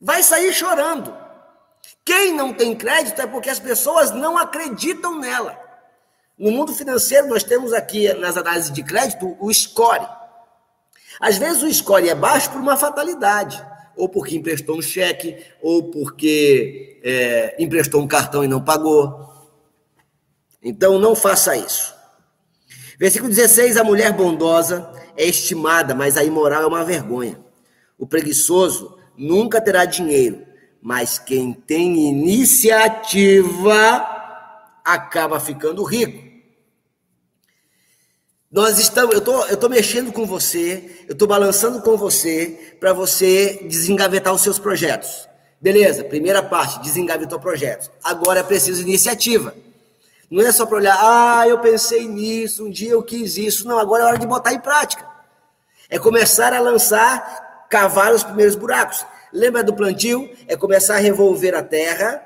Vai 0.00 0.22
sair 0.22 0.52
chorando. 0.52 1.14
Quem 2.04 2.32
não 2.32 2.52
tem 2.54 2.74
crédito 2.74 3.20
é 3.20 3.26
porque 3.26 3.50
as 3.50 3.58
pessoas 3.58 4.10
não 4.12 4.38
acreditam 4.38 5.18
nela. 5.18 5.58
No 6.38 6.50
mundo 6.50 6.72
financeiro, 6.74 7.28
nós 7.28 7.42
temos 7.42 7.72
aqui 7.72 8.12
nas 8.14 8.36
análises 8.36 8.72
de 8.72 8.82
crédito 8.82 9.36
o 9.40 9.52
score. 9.52 10.08
Às 11.20 11.36
vezes 11.36 11.62
o 11.62 11.72
score 11.72 12.08
é 12.08 12.14
baixo 12.14 12.50
por 12.50 12.60
uma 12.60 12.76
fatalidade, 12.76 13.64
ou 13.96 14.08
porque 14.08 14.36
emprestou 14.36 14.78
um 14.78 14.82
cheque, 14.82 15.44
ou 15.60 15.90
porque 15.90 17.00
é, 17.04 17.56
emprestou 17.58 18.00
um 18.00 18.08
cartão 18.08 18.42
e 18.42 18.48
não 18.48 18.64
pagou. 18.64 19.30
Então 20.62 20.98
não 20.98 21.14
faça 21.14 21.56
isso. 21.56 21.94
Versículo 23.02 23.30
16: 23.30 23.76
A 23.76 23.82
mulher 23.82 24.12
bondosa 24.12 24.88
é 25.16 25.26
estimada, 25.26 25.92
mas 25.92 26.16
a 26.16 26.22
imoral 26.22 26.62
é 26.62 26.66
uma 26.68 26.84
vergonha. 26.84 27.36
O 27.98 28.06
preguiçoso 28.06 28.96
nunca 29.18 29.60
terá 29.60 29.84
dinheiro, 29.84 30.46
mas 30.80 31.18
quem 31.18 31.52
tem 31.52 32.08
iniciativa 32.10 33.74
acaba 34.84 35.40
ficando 35.40 35.82
rico. 35.82 36.30
Nós 38.48 38.78
estamos, 38.78 39.16
eu 39.16 39.20
tô, 39.20 39.46
eu 39.46 39.56
tô 39.56 39.68
mexendo 39.68 40.12
com 40.12 40.24
você, 40.24 41.04
eu 41.08 41.16
tô 41.16 41.26
balançando 41.26 41.82
com 41.82 41.96
você 41.96 42.76
para 42.78 42.92
você 42.92 43.66
desengavetar 43.68 44.32
os 44.32 44.42
seus 44.42 44.60
projetos. 44.60 45.28
Beleza? 45.60 46.04
Primeira 46.04 46.40
parte, 46.40 46.80
desengavetou 46.80 47.40
projetos. 47.40 47.90
Agora 48.04 48.38
é 48.38 48.44
preciso 48.44 48.80
iniciativa. 48.80 49.52
Não 50.32 50.42
é 50.42 50.50
só 50.50 50.64
para 50.64 50.78
olhar, 50.78 50.98
ah, 50.98 51.46
eu 51.46 51.58
pensei 51.58 52.08
nisso, 52.08 52.64
um 52.64 52.70
dia 52.70 52.92
eu 52.92 53.02
quis 53.02 53.36
isso. 53.36 53.68
Não, 53.68 53.78
agora 53.78 54.02
é 54.02 54.06
hora 54.06 54.18
de 54.18 54.26
botar 54.26 54.54
em 54.54 54.58
prática. 54.58 55.06
É 55.90 55.98
começar 55.98 56.54
a 56.54 56.58
lançar, 56.58 57.66
cavar 57.68 58.14
os 58.14 58.24
primeiros 58.24 58.56
buracos. 58.56 59.04
Lembra 59.30 59.62
do 59.62 59.74
plantio? 59.74 60.34
É 60.48 60.56
começar 60.56 60.94
a 60.94 61.00
revolver 61.00 61.54
a 61.54 61.62
terra, 61.62 62.22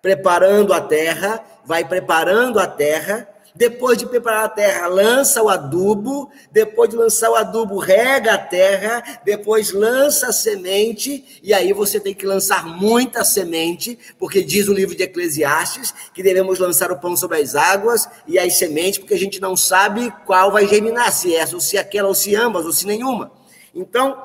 preparando 0.00 0.72
a 0.72 0.80
terra, 0.80 1.44
vai 1.62 1.84
preparando 1.84 2.58
a 2.58 2.66
terra. 2.66 3.28
Depois 3.54 3.98
de 3.98 4.06
preparar 4.06 4.44
a 4.44 4.48
terra, 4.48 4.86
lança 4.86 5.42
o 5.42 5.48
adubo. 5.48 6.30
Depois 6.50 6.90
de 6.90 6.96
lançar 6.96 7.30
o 7.30 7.34
adubo, 7.34 7.78
rega 7.78 8.34
a 8.34 8.38
terra. 8.38 9.20
Depois 9.24 9.72
lança 9.72 10.28
a 10.28 10.32
semente. 10.32 11.40
E 11.42 11.52
aí 11.52 11.72
você 11.72 11.98
tem 11.98 12.14
que 12.14 12.26
lançar 12.26 12.66
muita 12.66 13.24
semente, 13.24 13.98
porque 14.18 14.42
diz 14.42 14.68
o 14.68 14.74
livro 14.74 14.96
de 14.96 15.02
Eclesiastes 15.02 15.94
que 16.12 16.22
devemos 16.22 16.58
lançar 16.58 16.92
o 16.92 16.98
pão 16.98 17.16
sobre 17.16 17.38
as 17.38 17.54
águas 17.54 18.08
e 18.26 18.38
as 18.38 18.56
sementes, 18.56 18.98
porque 18.98 19.14
a 19.14 19.18
gente 19.18 19.40
não 19.40 19.56
sabe 19.56 20.12
qual 20.26 20.52
vai 20.52 20.66
germinar, 20.66 21.12
se 21.12 21.34
essa, 21.34 21.54
ou 21.54 21.60
se 21.60 21.76
aquela, 21.76 22.08
ou 22.08 22.14
se 22.14 22.34
ambas, 22.34 22.64
ou 22.64 22.72
se 22.72 22.86
nenhuma. 22.86 23.32
Então, 23.74 24.16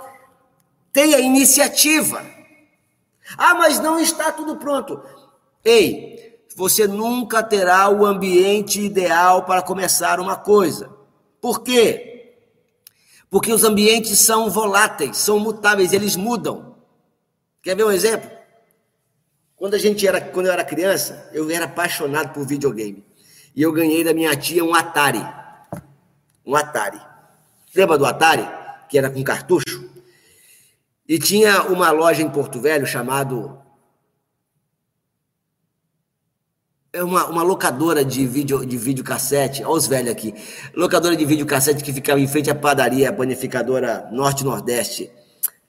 Tenha 0.95 1.19
iniciativa. 1.19 2.25
Ah, 3.37 3.53
mas 3.53 3.81
não 3.81 3.99
está 3.99 4.31
tudo 4.31 4.55
pronto. 4.55 5.03
Ei, 5.61 6.34
você 6.55 6.87
nunca 6.87 7.43
terá 7.43 7.89
o 7.89 8.05
ambiente 8.05 8.79
ideal 8.79 9.43
para 9.43 9.61
começar 9.61 10.21
uma 10.21 10.37
coisa. 10.37 10.89
Por 11.41 11.61
quê? 11.61 12.33
Porque 13.29 13.51
os 13.51 13.65
ambientes 13.65 14.19
são 14.19 14.49
voláteis, 14.49 15.17
são 15.17 15.37
mutáveis, 15.37 15.91
eles 15.91 16.15
mudam. 16.15 16.77
Quer 17.61 17.75
ver 17.75 17.83
um 17.83 17.91
exemplo? 17.91 18.31
Quando 19.57 19.73
a 19.73 19.77
gente 19.77 20.07
era, 20.07 20.21
quando 20.21 20.45
eu 20.45 20.53
era 20.53 20.63
criança, 20.63 21.29
eu 21.33 21.49
era 21.49 21.65
apaixonado 21.65 22.33
por 22.33 22.47
videogame. 22.47 23.03
E 23.53 23.61
eu 23.61 23.73
ganhei 23.73 24.01
da 24.03 24.13
minha 24.13 24.33
tia 24.35 24.63
um 24.63 24.73
Atari. 24.73 25.25
Um 26.45 26.55
Atari. 26.55 27.01
Lembra 27.75 27.97
do 27.97 28.05
Atari? 28.05 28.47
Que 28.87 28.97
era 28.97 29.09
com 29.09 29.21
cartucho? 29.23 29.89
E 31.07 31.19
tinha 31.19 31.63
uma 31.63 31.91
loja 31.91 32.21
em 32.21 32.29
Porto 32.29 32.61
Velho 32.61 32.87
chamado 32.87 33.59
é 36.84 36.84
uma, 37.03 37.25
uma 37.27 37.43
locadora 37.43 38.03
de 38.03 38.25
vídeo 38.25 38.65
de 38.65 38.77
videocassete, 38.77 39.63
olha 39.63 39.73
os 39.73 39.87
velhos 39.87 40.11
aqui. 40.11 40.33
Locadora 40.73 41.15
de 41.15 41.25
videocassete 41.25 41.83
que 41.83 41.93
ficava 41.93 42.19
em 42.19 42.27
frente 42.27 42.49
à 42.49 42.55
padaria, 42.55 43.09
a 43.09 43.13
panificadora 43.13 44.07
Norte-Nordeste. 44.11 45.11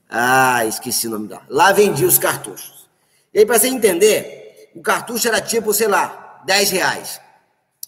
Ah, 0.09 0.65
esqueci 0.65 1.07
o 1.07 1.11
nome 1.11 1.27
dela. 1.27 1.43
Lá 1.49 1.71
vendia 1.71 2.07
os 2.07 2.17
cartuchos. 2.17 2.87
E 3.33 3.39
aí, 3.39 3.45
para 3.45 3.59
você 3.59 3.67
entender, 3.67 4.71
o 4.75 4.81
cartucho 4.81 5.27
era 5.27 5.41
tipo, 5.41 5.73
sei 5.73 5.87
lá, 5.87 6.41
10 6.45 6.71
reais. 6.71 7.21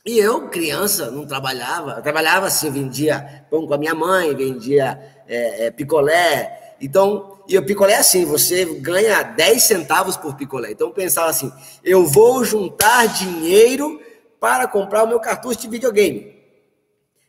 E 0.05 0.17
eu, 0.17 0.49
criança, 0.49 1.11
não 1.11 1.25
trabalhava. 1.25 1.95
Eu 1.97 2.01
trabalhava 2.01 2.47
assim, 2.47 2.69
vendia 2.69 3.45
pão 3.49 3.65
com 3.65 3.73
a 3.73 3.77
minha 3.77 3.95
mãe, 3.95 4.35
vendia 4.35 4.99
é, 5.27 5.67
é, 5.67 5.71
picolé. 5.71 6.75
Então, 6.81 7.38
e 7.49 7.57
o 7.57 7.65
picolé 7.65 7.93
é 7.93 7.97
assim, 7.97 8.25
você 8.25 8.63
ganha 8.63 9.23
10 9.23 9.63
centavos 9.63 10.15
por 10.15 10.35
picolé. 10.35 10.71
Então 10.71 10.87
eu 10.87 10.93
pensava 10.93 11.31
assim, 11.31 11.51
eu 11.83 12.05
vou 12.05 12.45
juntar 12.45 13.07
dinheiro 13.07 13.99
para 14.39 14.67
comprar 14.67 15.03
o 15.03 15.07
meu 15.07 15.19
cartucho 15.19 15.59
de 15.59 15.67
videogame. 15.67 16.37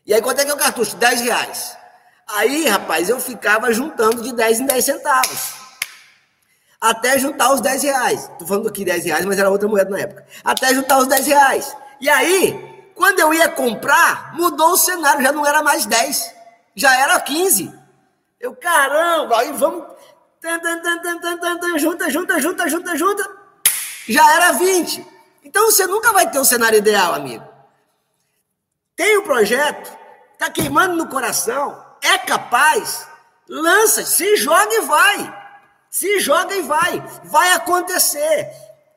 E 0.05 0.12
aí 0.12 0.21
quanto 0.21 0.41
é 0.41 0.45
que 0.45 0.51
é 0.51 0.55
o 0.55 0.59
cartucho? 0.59 0.95
10 0.97 1.23
reais. 1.23 1.75
Aí, 2.29 2.68
rapaz, 2.68 3.09
eu 3.09 3.18
ficava 3.18 3.73
juntando 3.73 4.23
de 4.23 4.35
10 4.35 4.61
em 4.61 4.66
10 4.66 4.85
centavos. 4.85 5.55
Até 6.79 7.18
juntar 7.18 7.55
os 7.55 7.62
10 7.62 7.83
reais. 7.83 8.31
Tô 8.39 8.47
falando 8.47 8.68
aqui 8.68 8.85
10 8.85 9.07
reais, 9.07 9.25
mas 9.25 9.39
era 9.39 9.51
outra 9.51 9.68
moeda 9.68 9.89
na 9.89 10.01
época. 10.01 10.27
Até 10.45 10.75
juntar 10.75 10.99
os 10.99 11.07
10 11.07 11.27
reais. 11.27 11.77
E 11.99 12.11
aí, 12.11 12.93
quando 12.95 13.21
eu 13.21 13.33
ia 13.33 13.49
comprar, 13.49 14.35
mudou 14.35 14.73
o 14.73 14.77
cenário, 14.77 15.23
já 15.23 15.33
não 15.33 15.47
era 15.47 15.62
mais 15.62 15.87
10, 15.87 16.35
já 16.75 16.95
era 17.01 17.18
15. 17.18 17.81
Eu, 18.41 18.57
caramba, 18.57 19.39
aí 19.39 19.53
vamos. 19.53 19.85
Junta, 21.78 22.11
junta, 22.11 22.41
junta, 22.41 22.68
junta, 22.68 22.97
junta. 22.97 23.30
Já 24.09 24.34
era 24.34 24.53
20. 24.53 25.07
Então 25.45 25.66
você 25.66 25.86
nunca 25.86 26.12
vai 26.12 26.30
ter 26.30 26.38
o 26.38 26.41
um 26.41 26.45
cenário 26.45 26.78
ideal, 26.78 27.14
amigo. 27.14 27.47
Tem 28.97 29.18
o 29.18 29.20
um 29.20 29.24
projeto, 29.24 29.97
tá 30.38 30.51
queimando 30.51 30.97
no 30.97 31.09
coração, 31.09 31.84
é 32.03 32.18
capaz, 32.18 33.07
lança, 33.49 34.05
se 34.05 34.36
joga 34.36 34.74
e 34.74 34.80
vai. 34.80 35.41
Se 35.91 36.20
joga 36.20 36.55
e 36.55 36.62
vai. 36.62 37.03
Vai 37.24 37.53
acontecer. 37.53 38.49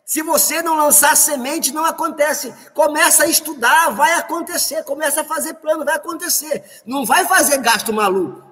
Se 0.05 0.21
você 0.21 0.61
não 0.61 0.75
lançar 0.75 1.15
semente, 1.17 1.73
não 1.73 1.83
acontece. 1.85 2.53
Começa 2.73 3.23
a 3.23 3.27
estudar, 3.27 3.89
vai 3.89 4.13
acontecer. 4.13 4.83
Começa 4.83 5.21
a 5.21 5.25
fazer 5.25 5.55
plano, 5.55 5.83
vai 5.83 5.95
acontecer. 5.95 6.63
Não 6.85 7.05
vai 7.05 7.25
fazer 7.25 7.57
gasto 7.57 7.91
maluco. 7.91 8.43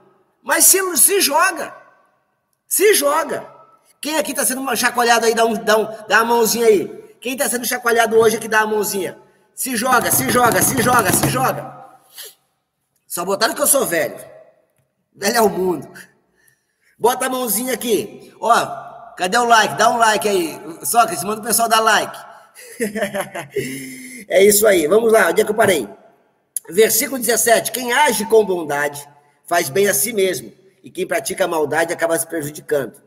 Mas 0.41 0.65
se, 0.65 0.97
se 0.97 1.21
joga. 1.21 1.80
Se 2.71 2.93
joga. 2.93 3.45
Quem 3.99 4.17
aqui 4.17 4.31
está 4.31 4.45
sendo 4.45 4.73
chacoalhado 4.77 5.25
aí, 5.25 5.35
dá, 5.35 5.45
um, 5.45 5.53
dá, 5.55 5.77
um, 5.77 5.85
dá 6.07 6.23
uma 6.23 6.35
mãozinha 6.35 6.67
aí. 6.67 6.87
Quem 7.19 7.33
está 7.33 7.49
sendo 7.49 7.65
chacoalhado 7.65 8.17
hoje 8.17 8.37
aqui, 8.37 8.47
dá 8.47 8.63
uma 8.63 8.75
mãozinha. 8.75 9.17
Se 9.53 9.75
joga, 9.75 10.09
se 10.09 10.29
joga, 10.29 10.61
se 10.61 10.81
joga, 10.81 11.11
se 11.11 11.29
joga. 11.29 11.85
Só 13.05 13.25
botaram 13.25 13.53
que 13.53 13.61
eu 13.61 13.67
sou 13.67 13.85
velho. 13.85 14.15
Velho 15.13 15.35
é 15.35 15.41
o 15.41 15.49
mundo. 15.49 15.85
Bota 16.97 17.25
a 17.25 17.29
mãozinha 17.29 17.73
aqui. 17.73 18.33
Ó, 18.39 18.65
cadê 19.17 19.37
o 19.37 19.43
like? 19.43 19.75
Dá 19.75 19.89
um 19.89 19.97
like 19.97 20.29
aí. 20.29 20.61
Sócrates, 20.85 21.25
manda 21.25 21.41
o 21.41 21.43
pessoal 21.43 21.67
dar 21.67 21.81
like. 21.81 22.17
é 24.29 24.45
isso 24.45 24.65
aí. 24.65 24.87
Vamos 24.87 25.11
lá, 25.11 25.27
onde 25.27 25.41
é 25.41 25.43
que 25.43 25.51
eu 25.51 25.55
parei? 25.55 25.89
Versículo 26.69 27.19
17. 27.19 27.73
Quem 27.73 27.91
age 27.91 28.25
com 28.27 28.45
bondade 28.45 29.05
faz 29.45 29.67
bem 29.67 29.89
a 29.89 29.93
si 29.93 30.13
mesmo, 30.13 30.53
e 30.83 30.89
quem 30.89 31.07
pratica 31.07 31.47
maldade 31.47 31.93
acaba 31.93 32.17
se 32.17 32.27
prejudicando. 32.27 33.01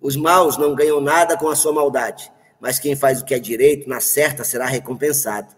Os 0.00 0.16
maus 0.16 0.56
não 0.56 0.74
ganham 0.74 1.00
nada 1.00 1.36
com 1.36 1.48
a 1.48 1.56
sua 1.56 1.72
maldade, 1.72 2.30
mas 2.60 2.78
quem 2.78 2.96
faz 2.96 3.20
o 3.20 3.24
que 3.24 3.34
é 3.34 3.38
direito, 3.38 3.88
na 3.88 4.00
certa, 4.00 4.44
será 4.44 4.66
recompensado. 4.66 5.54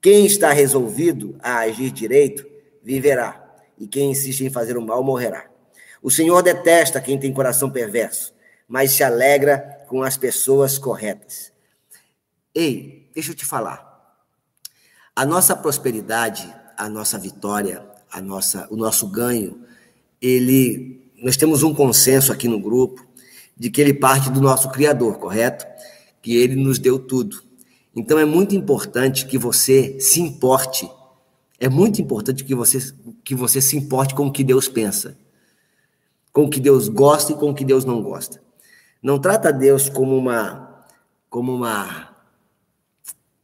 Quem 0.00 0.26
está 0.26 0.52
resolvido 0.52 1.36
a 1.42 1.60
agir 1.60 1.90
direito, 1.90 2.46
viverá 2.82 3.44
e 3.78 3.86
quem 3.86 4.10
insiste 4.10 4.44
em 4.44 4.50
fazer 4.50 4.76
o 4.76 4.82
mal 4.82 5.02
morrerá. 5.02 5.46
O 6.02 6.10
Senhor 6.10 6.42
detesta 6.42 7.00
quem 7.00 7.18
tem 7.18 7.32
coração 7.32 7.70
perverso, 7.70 8.34
mas 8.68 8.92
se 8.92 9.02
alegra 9.02 9.58
com 9.88 10.02
as 10.02 10.16
pessoas 10.16 10.78
corretas. 10.78 11.52
Ei, 12.54 13.10
deixa 13.14 13.32
eu 13.32 13.34
te 13.34 13.44
falar. 13.44 13.92
A 15.16 15.24
nossa 15.24 15.56
prosperidade, 15.56 16.52
a 16.76 16.88
nossa 16.88 17.18
vitória, 17.18 17.84
a 18.12 18.20
nossa, 18.20 18.68
o 18.70 18.76
nosso 18.76 19.08
ganho, 19.08 19.63
ele, 20.26 21.10
nós 21.22 21.36
temos 21.36 21.62
um 21.62 21.74
consenso 21.74 22.32
aqui 22.32 22.48
no 22.48 22.60
grupo 22.60 23.06
de 23.56 23.70
que 23.70 23.80
ele 23.80 23.94
parte 23.94 24.30
do 24.30 24.40
nosso 24.40 24.70
Criador, 24.70 25.18
correto? 25.18 25.66
Que 26.22 26.36
ele 26.36 26.56
nos 26.56 26.78
deu 26.78 26.98
tudo. 26.98 27.42
Então 27.94 28.18
é 28.18 28.24
muito 28.24 28.54
importante 28.54 29.26
que 29.26 29.38
você 29.38 29.98
se 30.00 30.20
importe 30.20 30.88
é 31.64 31.68
muito 31.68 32.00
importante 32.00 32.44
que 32.44 32.54
você, 32.54 32.78
que 33.24 33.34
você 33.34 33.60
se 33.60 33.76
importe 33.76 34.14
com 34.14 34.26
o 34.26 34.32
que 34.32 34.42
Deus 34.42 34.68
pensa, 34.68 35.16
com 36.32 36.44
o 36.44 36.50
que 36.50 36.60
Deus 36.60 36.88
gosta 36.88 37.32
e 37.32 37.36
com 37.36 37.50
o 37.50 37.54
que 37.54 37.64
Deus 37.64 37.84
não 37.84 38.02
gosta. 38.02 38.42
Não 39.02 39.18
trata 39.18 39.52
Deus 39.52 39.88
como 39.88 40.16
uma, 40.16 40.84
como 41.30 41.54
uma, 41.54 42.14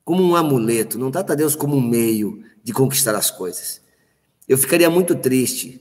como 0.05 0.23
um 0.23 0.35
amuleto. 0.35 0.99
Não 0.99 1.11
trata 1.11 1.37
Deus 1.37 1.55
como 1.55 1.77
um 1.77 1.81
meio 1.81 2.43
de 2.63 2.73
conquistar 2.73 3.15
as 3.15 3.31
coisas. 3.31 3.81
Eu 4.49 4.59
ficaria 4.59 4.91
muito 4.91 5.15
triste 5.15 5.80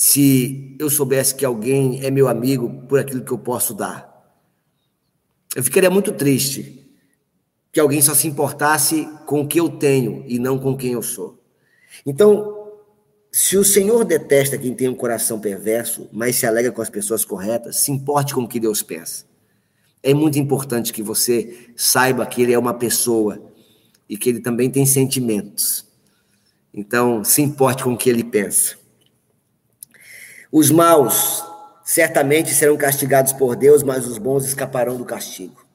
se 0.00 0.76
eu 0.78 0.88
soubesse 0.88 1.34
que 1.34 1.44
alguém 1.44 2.04
é 2.04 2.08
meu 2.08 2.28
amigo 2.28 2.84
por 2.88 3.00
aquilo 3.00 3.24
que 3.24 3.32
eu 3.32 3.38
posso 3.38 3.74
dar. 3.74 4.32
Eu 5.56 5.64
ficaria 5.64 5.90
muito 5.90 6.12
triste 6.12 6.88
que 7.72 7.80
alguém 7.80 8.00
só 8.00 8.14
se 8.14 8.28
importasse 8.28 9.08
com 9.26 9.40
o 9.40 9.48
que 9.48 9.58
eu 9.58 9.68
tenho 9.68 10.22
e 10.28 10.38
não 10.38 10.56
com 10.56 10.76
quem 10.76 10.92
eu 10.92 11.02
sou. 11.02 11.42
Então, 12.06 12.70
se 13.32 13.56
o 13.56 13.64
Senhor 13.64 14.04
detesta 14.04 14.56
quem 14.56 14.72
tem 14.72 14.88
um 14.88 14.94
coração 14.94 15.40
perverso, 15.40 16.08
mas 16.12 16.36
se 16.36 16.46
alegra 16.46 16.70
com 16.70 16.80
as 16.80 16.88
pessoas 16.88 17.24
corretas, 17.24 17.78
se 17.78 17.90
importe 17.90 18.32
com 18.32 18.42
o 18.42 18.48
que 18.48 18.60
Deus 18.60 18.84
pensa. 18.84 19.24
É 20.00 20.14
muito 20.14 20.38
importante 20.38 20.92
que 20.92 21.02
você 21.02 21.72
saiba 21.74 22.24
que 22.24 22.40
ele 22.40 22.52
é 22.52 22.58
uma 22.58 22.74
pessoa 22.74 23.42
e 24.08 24.16
que 24.16 24.28
ele 24.28 24.38
também 24.38 24.70
tem 24.70 24.86
sentimentos. 24.86 25.84
Então, 26.72 27.24
se 27.24 27.42
importe 27.42 27.82
com 27.82 27.94
o 27.94 27.98
que 27.98 28.08
ele 28.08 28.22
pensa. 28.22 28.77
Os 30.50 30.70
maus 30.70 31.44
certamente 31.84 32.54
serão 32.54 32.76
castigados 32.76 33.32
por 33.32 33.56
Deus, 33.56 33.82
mas 33.82 34.06
os 34.06 34.18
bons 34.18 34.44
escaparão 34.44 34.96
do 34.96 35.04
castigo. 35.04 35.66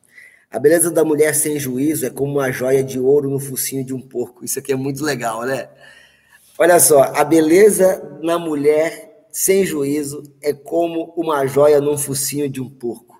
A 0.50 0.60
beleza 0.60 0.92
da 0.92 1.04
mulher 1.04 1.34
sem 1.34 1.60
juízo 1.60 2.06
é 2.06 2.10
como 2.12 2.34
uma 2.34 2.52
joia 2.52 2.84
de 2.84 3.00
ouro 3.00 3.30
no 3.30 3.40
focinho 3.40 3.84
de 3.84 3.94
um 3.94 4.00
porco. 4.00 4.46
Isso 4.46 4.60
aqui 4.60 4.72
é 4.72 4.76
muito 4.76 5.04
legal, 5.04 5.44
né? 5.44 5.68
Olha 6.60 6.80
só, 6.80 7.02
a 7.02 7.24
beleza 7.24 8.20
na 8.22 8.38
mulher 8.38 9.28
sem 9.32 9.66
juízo 9.66 10.22
é 10.42 10.54
como 10.54 11.12
uma 11.18 11.48
joia 11.48 11.82
no 11.82 11.98
focinho 11.98 12.48
de 12.48 12.62
um 12.62 12.70
porco. 12.70 13.20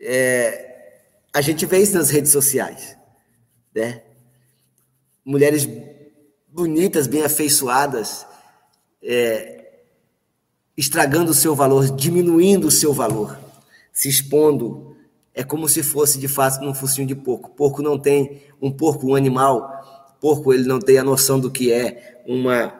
É, 0.00 1.02
a 1.34 1.42
gente 1.42 1.66
vê 1.66 1.78
isso 1.78 1.94
nas 1.94 2.08
redes 2.08 2.32
sociais, 2.32 2.96
né? 3.74 4.02
Mulheres 5.22 5.68
bonitas, 6.46 7.06
bem 7.06 7.22
afeiçoadas, 7.22 8.26
é, 9.02 9.57
estragando 10.78 11.32
o 11.32 11.34
seu 11.34 11.56
valor, 11.56 11.90
diminuindo 11.90 12.68
o 12.68 12.70
seu 12.70 12.92
valor, 12.92 13.36
se 13.92 14.08
expondo 14.08 14.96
é 15.34 15.42
como 15.42 15.68
se 15.68 15.82
fosse 15.82 16.20
de 16.20 16.28
fato 16.28 16.64
num 16.64 16.72
focinho 16.72 17.06
de 17.06 17.16
porco. 17.16 17.50
Porco 17.50 17.82
não 17.82 17.98
tem 17.98 18.42
um 18.62 18.70
porco, 18.70 19.08
um 19.08 19.16
animal. 19.16 20.14
Porco 20.20 20.54
ele 20.54 20.64
não 20.64 20.78
tem 20.78 20.98
a 20.98 21.02
noção 21.02 21.40
do 21.40 21.50
que 21.50 21.72
é 21.72 22.22
uma 22.26 22.74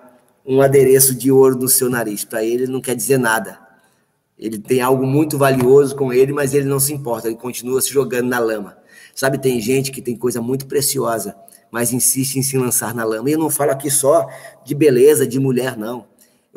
um 0.47 0.63
adereço 0.63 1.15
de 1.15 1.31
ouro 1.31 1.57
no 1.57 1.69
seu 1.69 1.91
nariz. 1.91 2.25
Para 2.25 2.43
ele 2.45 2.67
não 2.67 2.81
quer 2.81 2.95
dizer 2.95 3.19
nada. 3.19 3.59
Ele 4.39 4.59
tem 4.59 4.81
algo 4.81 5.05
muito 5.05 5.37
valioso 5.37 5.95
com 5.95 6.13
ele, 6.13 6.33
mas 6.33 6.55
ele 6.55 6.67
não 6.67 6.81
se 6.81 6.93
importa. 6.93 7.27
Ele 7.27 7.37
continua 7.37 7.81
se 7.81 7.91
jogando 7.91 8.29
na 8.29 8.39
lama. 8.39 8.79
Sabe, 9.15 9.39
tem 9.39 9.61
gente 9.61 9.91
que 9.91 10.01
tem 10.01 10.17
coisa 10.17 10.41
muito 10.41 10.67
preciosa, 10.67 11.37
mas 11.71 11.93
insiste 11.93 12.37
em 12.37 12.43
se 12.43 12.57
lançar 12.57 12.95
na 12.95 13.05
lama. 13.05 13.29
E 13.29 13.33
eu 13.33 13.39
não 13.39 13.51
falo 13.51 13.73
aqui 13.73 13.91
só 13.91 14.29
de 14.65 14.75
beleza, 14.75 15.27
de 15.27 15.39
mulher, 15.41 15.77
não. 15.77 16.07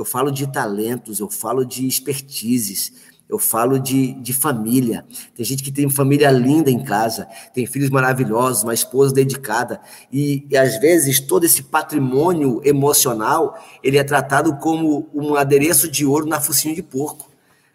Eu 0.01 0.05
falo 0.05 0.31
de 0.31 0.47
talentos, 0.47 1.19
eu 1.19 1.29
falo 1.29 1.63
de 1.63 1.85
expertises, 1.85 2.91
eu 3.29 3.37
falo 3.37 3.77
de, 3.77 4.13
de 4.13 4.33
família. 4.33 5.05
Tem 5.35 5.45
gente 5.45 5.61
que 5.61 5.71
tem 5.71 5.87
família 5.91 6.31
linda 6.31 6.71
em 6.71 6.83
casa, 6.83 7.27
tem 7.53 7.67
filhos 7.67 7.91
maravilhosos, 7.91 8.63
uma 8.63 8.73
esposa 8.73 9.13
dedicada. 9.13 9.79
E, 10.11 10.47
e 10.49 10.57
às 10.57 10.79
vezes 10.79 11.19
todo 11.19 11.43
esse 11.43 11.61
patrimônio 11.61 12.59
emocional, 12.65 13.55
ele 13.83 13.99
é 13.99 14.03
tratado 14.03 14.55
como 14.55 15.07
um 15.13 15.35
adereço 15.35 15.87
de 15.87 16.03
ouro 16.03 16.25
na 16.25 16.41
focinho 16.41 16.73
de 16.73 16.81
porco. 16.81 17.29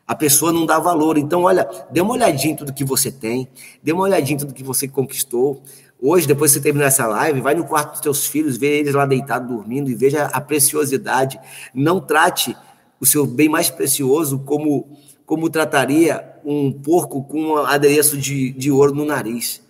A 0.05 0.17
pessoa 0.17 0.53
não 0.53 0.67
dá 0.67 0.81
valor. 0.81 1.17
Então, 1.19 1.45
olha, 1.45 1.69
dê 1.93 2.01
uma 2.01 2.15
olhadinha 2.15 2.55
em 2.55 2.57
tudo 2.57 2.73
que 2.73 2.85
você 2.85 3.13
tem, 3.13 3.49
dê 3.81 3.93
uma 3.93 4.03
olhadinha 4.03 4.35
em 4.35 4.39
tudo 4.41 4.53
que 4.53 4.65
você 4.65 4.89
conquistou. 4.89 5.63
Hoje, 6.01 6.27
depois 6.27 6.51
que 6.51 6.59
você 6.59 6.63
terminar 6.63 6.87
essa 6.87 7.07
live, 7.07 7.41
vai 7.41 7.55
no 7.55 7.65
quarto 7.65 7.93
dos 7.93 8.01
teus 8.01 8.27
filhos, 8.27 8.57
vê 8.57 8.79
eles 8.79 8.95
lá 8.95 9.07
deitados 9.07 9.49
dormindo 9.49 9.91
e 9.91 9.95
veja 9.95 10.27
a 10.27 10.41
preciosidade. 10.41 11.41
Não 11.75 12.01
trate 12.01 12.57
o 13.01 13.07
seu 13.07 13.27
bem 13.27 13.49
mais 13.49 13.71
precioso 13.71 14.39
como 14.41 14.97
como 15.27 15.51
trataria 15.51 16.25
um 16.45 16.73
porco 16.73 17.25
com 17.25 17.43
um 17.43 17.57
adereço 17.57 18.17
de, 18.17 18.53
de 18.53 18.71
ouro 18.71 18.95
no 18.95 19.05
nariz. 19.05 19.61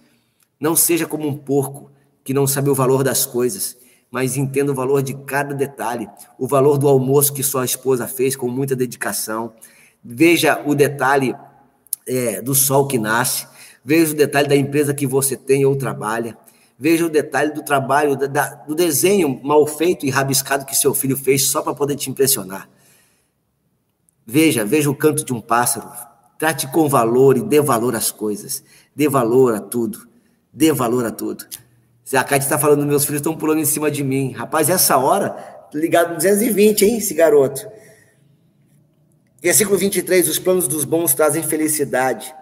Não 0.61 0.77
seja 0.77 1.07
como 1.07 1.27
um 1.27 1.35
porco 1.35 1.91
que 2.23 2.35
não 2.35 2.47
sabe 2.47 2.69
o 2.69 2.75
valor 2.75 3.03
das 3.03 3.25
coisas, 3.25 3.77
mas 4.11 4.37
entenda 4.37 4.71
o 4.71 4.75
valor 4.75 5.03
de 5.03 5.15
cada 5.15 5.55
detalhe, 5.55 6.09
o 6.39 6.47
valor 6.47 6.77
do 6.77 6.87
almoço 6.87 7.33
que 7.33 7.43
sua 7.43 7.65
esposa 7.65 8.07
fez 8.07 8.37
com 8.37 8.49
muita 8.49 8.77
dedicação. 8.77 9.55
Veja 10.05 10.63
o 10.67 10.75
detalhe 10.75 11.35
é, 12.07 12.43
do 12.43 12.55
sol 12.55 12.87
que 12.87 12.99
nasce, 12.99 13.47
veja 13.87 14.13
o 14.13 14.17
detalhe 14.17 14.49
da 14.49 14.57
empresa 14.57 14.93
que 14.93 15.07
você 15.07 15.37
tem 15.37 15.65
ou 15.65 15.77
trabalha, 15.77 16.37
veja 16.77 17.07
o 17.07 17.09
detalhe 17.09 17.53
do 17.53 17.63
trabalho, 17.63 18.17
da, 18.17 18.49
do 18.67 18.75
desenho 18.75 19.41
mal 19.45 19.65
feito 19.65 20.05
e 20.05 20.11
rabiscado 20.11 20.67
que 20.67 20.75
seu 20.75 20.93
filho 20.93 21.17
fez 21.17 21.47
só 21.47 21.63
para 21.63 21.73
poder 21.73 21.95
te 21.95 22.11
impressionar. 22.11 22.69
Veja, 24.27 24.65
veja 24.65 24.91
o 24.91 24.95
canto 24.95 25.25
de 25.25 25.33
um 25.33 25.41
pássaro. 25.41 25.89
Trate 26.37 26.67
com 26.67 26.89
valor 26.89 27.37
e 27.37 27.43
dê 27.43 27.61
valor 27.61 27.95
às 27.95 28.11
coisas. 28.11 28.65
Dê 28.95 29.09
valor 29.09 29.55
a 29.55 29.61
tudo. 29.61 30.09
Dê 30.53 30.73
valor 30.73 31.07
a 31.07 31.13
tudo. 31.13 31.47
A 32.13 32.25
Cátia 32.25 32.47
está 32.47 32.59
falando, 32.59 32.85
meus 32.85 33.05
filhos 33.05 33.21
estão 33.21 33.37
pulando 33.37 33.61
em 33.61 33.65
cima 33.65 33.89
de 33.89 34.03
mim. 34.03 34.33
Rapaz, 34.33 34.69
essa 34.69 34.99
hora 34.99 35.37
ligado 35.73 36.09
no 36.09 36.17
220, 36.17 36.85
hein, 36.85 36.99
esse 36.99 37.15
garoto. 37.15 37.65
Versículo 39.41 39.79
23, 39.79 40.29
os 40.29 40.41
planos 40.41 40.67
dos 40.67 40.85
bons 40.85 41.15
trazem 41.15 41.45
felicidade, 41.45 42.35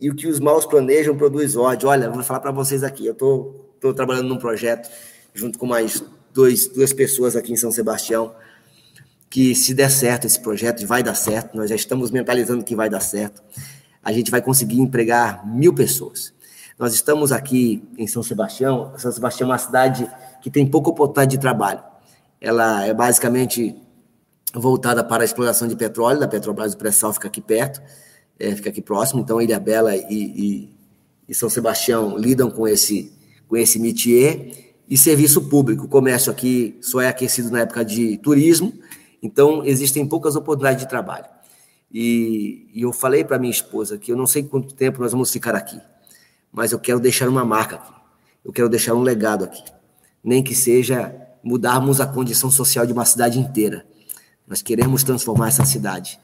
e 0.00 0.10
o 0.10 0.14
que 0.14 0.26
os 0.26 0.38
maus 0.38 0.66
planejam 0.66 1.16
produz 1.16 1.56
ódio. 1.56 1.88
Olha, 1.88 2.10
vou 2.10 2.22
falar 2.22 2.40
para 2.40 2.52
vocês 2.52 2.82
aqui, 2.82 3.06
eu 3.06 3.12
estou 3.12 3.66
tô, 3.80 3.88
tô 3.88 3.94
trabalhando 3.94 4.28
num 4.28 4.38
projeto, 4.38 4.90
junto 5.34 5.58
com 5.58 5.66
mais 5.66 6.02
dois, 6.32 6.66
duas 6.66 6.92
pessoas 6.92 7.34
aqui 7.34 7.52
em 7.52 7.56
São 7.56 7.70
Sebastião, 7.70 8.34
que 9.30 9.54
se 9.54 9.74
der 9.74 9.90
certo 9.90 10.26
esse 10.26 10.40
projeto, 10.40 10.86
vai 10.86 11.02
dar 11.02 11.14
certo, 11.14 11.56
nós 11.56 11.70
já 11.70 11.76
estamos 11.76 12.10
mentalizando 12.10 12.62
que 12.62 12.76
vai 12.76 12.88
dar 12.88 13.00
certo, 13.00 13.42
a 14.02 14.12
gente 14.12 14.30
vai 14.30 14.40
conseguir 14.40 14.80
empregar 14.80 15.46
mil 15.46 15.74
pessoas. 15.74 16.34
Nós 16.78 16.92
estamos 16.92 17.32
aqui 17.32 17.82
em 17.96 18.06
São 18.06 18.22
Sebastião, 18.22 18.92
São 18.98 19.10
Sebastião 19.10 19.48
é 19.48 19.52
uma 19.52 19.58
cidade 19.58 20.08
que 20.42 20.50
tem 20.50 20.66
pouca 20.66 20.90
oportunidade 20.90 21.30
de 21.32 21.38
trabalho. 21.38 21.82
Ela 22.40 22.84
é 22.84 22.92
basicamente 22.92 23.74
voltada 24.54 25.02
para 25.02 25.22
a 25.22 25.24
exploração 25.24 25.66
de 25.66 25.74
petróleo, 25.74 26.20
da 26.20 26.28
Petrobras 26.28 26.74
do 26.74 26.78
Pré-Sal 26.78 27.12
fica 27.12 27.28
aqui 27.28 27.40
perto, 27.40 27.82
é, 28.38 28.54
fica 28.54 28.70
aqui 28.70 28.82
próximo, 28.82 29.20
então 29.20 29.40
Ilha 29.40 29.58
Bela 29.58 29.96
e, 29.96 30.04
e, 30.10 30.70
e 31.28 31.34
São 31.34 31.48
Sebastião 31.48 32.16
lidam 32.16 32.50
com 32.50 32.66
esse, 32.68 33.12
com 33.48 33.56
esse 33.56 33.78
métier, 33.78 34.66
e 34.88 34.96
serviço 34.96 35.48
público. 35.48 35.84
O 35.84 35.88
comércio 35.88 36.30
aqui 36.30 36.78
só 36.80 37.00
é 37.00 37.08
aquecido 37.08 37.50
na 37.50 37.60
época 37.60 37.84
de 37.84 38.18
turismo, 38.18 38.72
então 39.22 39.64
existem 39.64 40.06
poucas 40.06 40.36
oportunidades 40.36 40.82
de 40.82 40.88
trabalho. 40.88 41.26
E, 41.92 42.68
e 42.74 42.82
eu 42.82 42.92
falei 42.92 43.24
para 43.24 43.38
minha 43.38 43.50
esposa 43.50 43.98
que 43.98 44.12
eu 44.12 44.16
não 44.16 44.26
sei 44.26 44.42
quanto 44.42 44.74
tempo 44.74 45.00
nós 45.00 45.12
vamos 45.12 45.30
ficar 45.30 45.54
aqui, 45.54 45.80
mas 46.52 46.72
eu 46.72 46.78
quero 46.78 47.00
deixar 47.00 47.28
uma 47.28 47.44
marca 47.44 47.76
aqui, 47.76 47.92
eu 48.44 48.52
quero 48.52 48.68
deixar 48.68 48.94
um 48.94 49.02
legado 49.02 49.44
aqui, 49.44 49.62
nem 50.22 50.42
que 50.42 50.54
seja 50.54 51.14
mudarmos 51.42 52.00
a 52.00 52.06
condição 52.06 52.50
social 52.50 52.86
de 52.86 52.92
uma 52.92 53.04
cidade 53.04 53.38
inteira. 53.38 53.86
Nós 54.46 54.62
queremos 54.62 55.02
transformar 55.02 55.48
essa 55.48 55.64
cidade. 55.64 56.20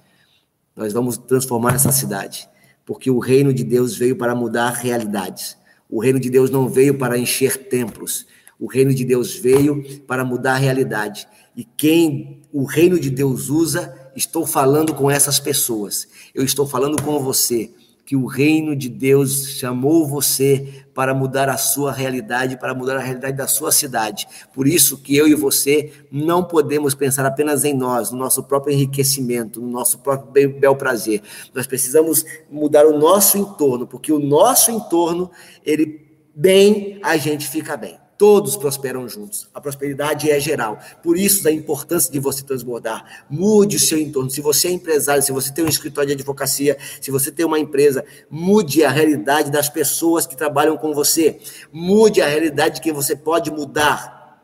Nós 0.76 0.92
vamos 0.92 1.16
transformar 1.16 1.74
essa 1.74 1.92
cidade, 1.92 2.48
porque 2.84 3.10
o 3.10 3.18
reino 3.18 3.52
de 3.52 3.62
Deus 3.64 3.96
veio 3.96 4.16
para 4.16 4.34
mudar 4.34 4.70
realidades. 4.70 5.56
O 5.88 6.00
reino 6.00 6.18
de 6.18 6.30
Deus 6.30 6.50
não 6.50 6.68
veio 6.68 6.96
para 6.96 7.18
encher 7.18 7.68
templos. 7.68 8.26
O 8.58 8.66
reino 8.66 8.94
de 8.94 9.04
Deus 9.04 9.34
veio 9.36 10.00
para 10.06 10.24
mudar 10.24 10.54
a 10.54 10.58
realidade. 10.58 11.26
E 11.54 11.64
quem 11.64 12.40
o 12.52 12.64
reino 12.64 12.98
de 12.98 13.10
Deus 13.10 13.50
usa, 13.50 13.94
estou 14.16 14.46
falando 14.46 14.94
com 14.94 15.10
essas 15.10 15.38
pessoas. 15.38 16.08
Eu 16.34 16.44
estou 16.44 16.66
falando 16.66 17.02
com 17.02 17.18
você 17.18 17.70
que 18.04 18.16
o 18.16 18.26
reino 18.26 18.74
de 18.74 18.88
Deus 18.88 19.48
chamou 19.50 20.06
você 20.06 20.84
para 20.92 21.14
mudar 21.14 21.48
a 21.48 21.56
sua 21.56 21.92
realidade, 21.92 22.58
para 22.58 22.74
mudar 22.74 22.96
a 22.96 23.00
realidade 23.00 23.36
da 23.36 23.46
sua 23.46 23.70
cidade. 23.70 24.26
Por 24.52 24.66
isso 24.66 24.98
que 24.98 25.16
eu 25.16 25.26
e 25.26 25.34
você 25.34 25.92
não 26.10 26.44
podemos 26.44 26.94
pensar 26.94 27.24
apenas 27.24 27.64
em 27.64 27.74
nós, 27.74 28.10
no 28.10 28.18
nosso 28.18 28.42
próprio 28.42 28.74
enriquecimento, 28.74 29.60
no 29.60 29.68
nosso 29.68 29.98
próprio 29.98 30.58
bel 30.58 30.76
prazer. 30.76 31.22
Nós 31.54 31.66
precisamos 31.66 32.24
mudar 32.50 32.86
o 32.86 32.98
nosso 32.98 33.38
entorno, 33.38 33.86
porque 33.86 34.12
o 34.12 34.18
nosso 34.18 34.70
entorno, 34.70 35.30
ele 35.64 36.06
bem, 36.34 36.98
a 37.02 37.16
gente 37.16 37.48
fica 37.48 37.76
bem. 37.76 38.01
Todos 38.22 38.56
prosperam 38.56 39.08
juntos. 39.08 39.48
A 39.52 39.60
prosperidade 39.60 40.30
é 40.30 40.38
geral. 40.38 40.78
Por 41.02 41.18
isso, 41.18 41.48
a 41.48 41.50
importância 41.50 42.08
de 42.08 42.20
você 42.20 42.44
transbordar. 42.44 43.24
Mude 43.28 43.74
o 43.74 43.80
seu 43.80 43.98
entorno. 43.98 44.30
Se 44.30 44.40
você 44.40 44.68
é 44.68 44.70
empresário, 44.70 45.24
se 45.24 45.32
você 45.32 45.52
tem 45.52 45.64
um 45.64 45.68
escritório 45.68 46.06
de 46.06 46.14
advocacia, 46.14 46.78
se 47.00 47.10
você 47.10 47.32
tem 47.32 47.44
uma 47.44 47.58
empresa, 47.58 48.04
mude 48.30 48.84
a 48.84 48.90
realidade 48.90 49.50
das 49.50 49.68
pessoas 49.68 50.24
que 50.24 50.36
trabalham 50.36 50.76
com 50.76 50.94
você. 50.94 51.40
Mude 51.72 52.22
a 52.22 52.28
realidade 52.28 52.80
que 52.80 52.92
você 52.92 53.16
pode 53.16 53.50
mudar. 53.50 54.40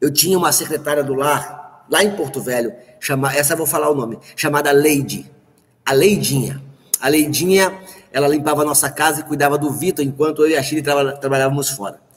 Eu 0.00 0.10
tinha 0.10 0.38
uma 0.38 0.50
secretária 0.50 1.04
do 1.04 1.12
lar, 1.12 1.84
lá 1.90 2.02
em 2.02 2.16
Porto 2.16 2.40
Velho, 2.40 2.72
chama, 2.98 3.36
essa 3.36 3.52
eu 3.52 3.58
vou 3.58 3.66
falar 3.66 3.90
o 3.90 3.94
nome, 3.94 4.18
chamada 4.34 4.72
Leide. 4.72 5.30
A 5.84 5.92
Leidinha. 5.92 6.58
A 6.98 7.10
Leidinha, 7.10 7.82
ela 8.10 8.26
limpava 8.26 8.62
a 8.62 8.64
nossa 8.64 8.88
casa 8.88 9.20
e 9.20 9.24
cuidava 9.24 9.58
do 9.58 9.70
Vitor 9.70 10.02
enquanto 10.02 10.40
eu 10.40 10.48
e 10.48 10.56
a 10.56 10.62
Chile 10.62 10.80
trabalhávamos 10.80 11.68
fora. 11.68 12.08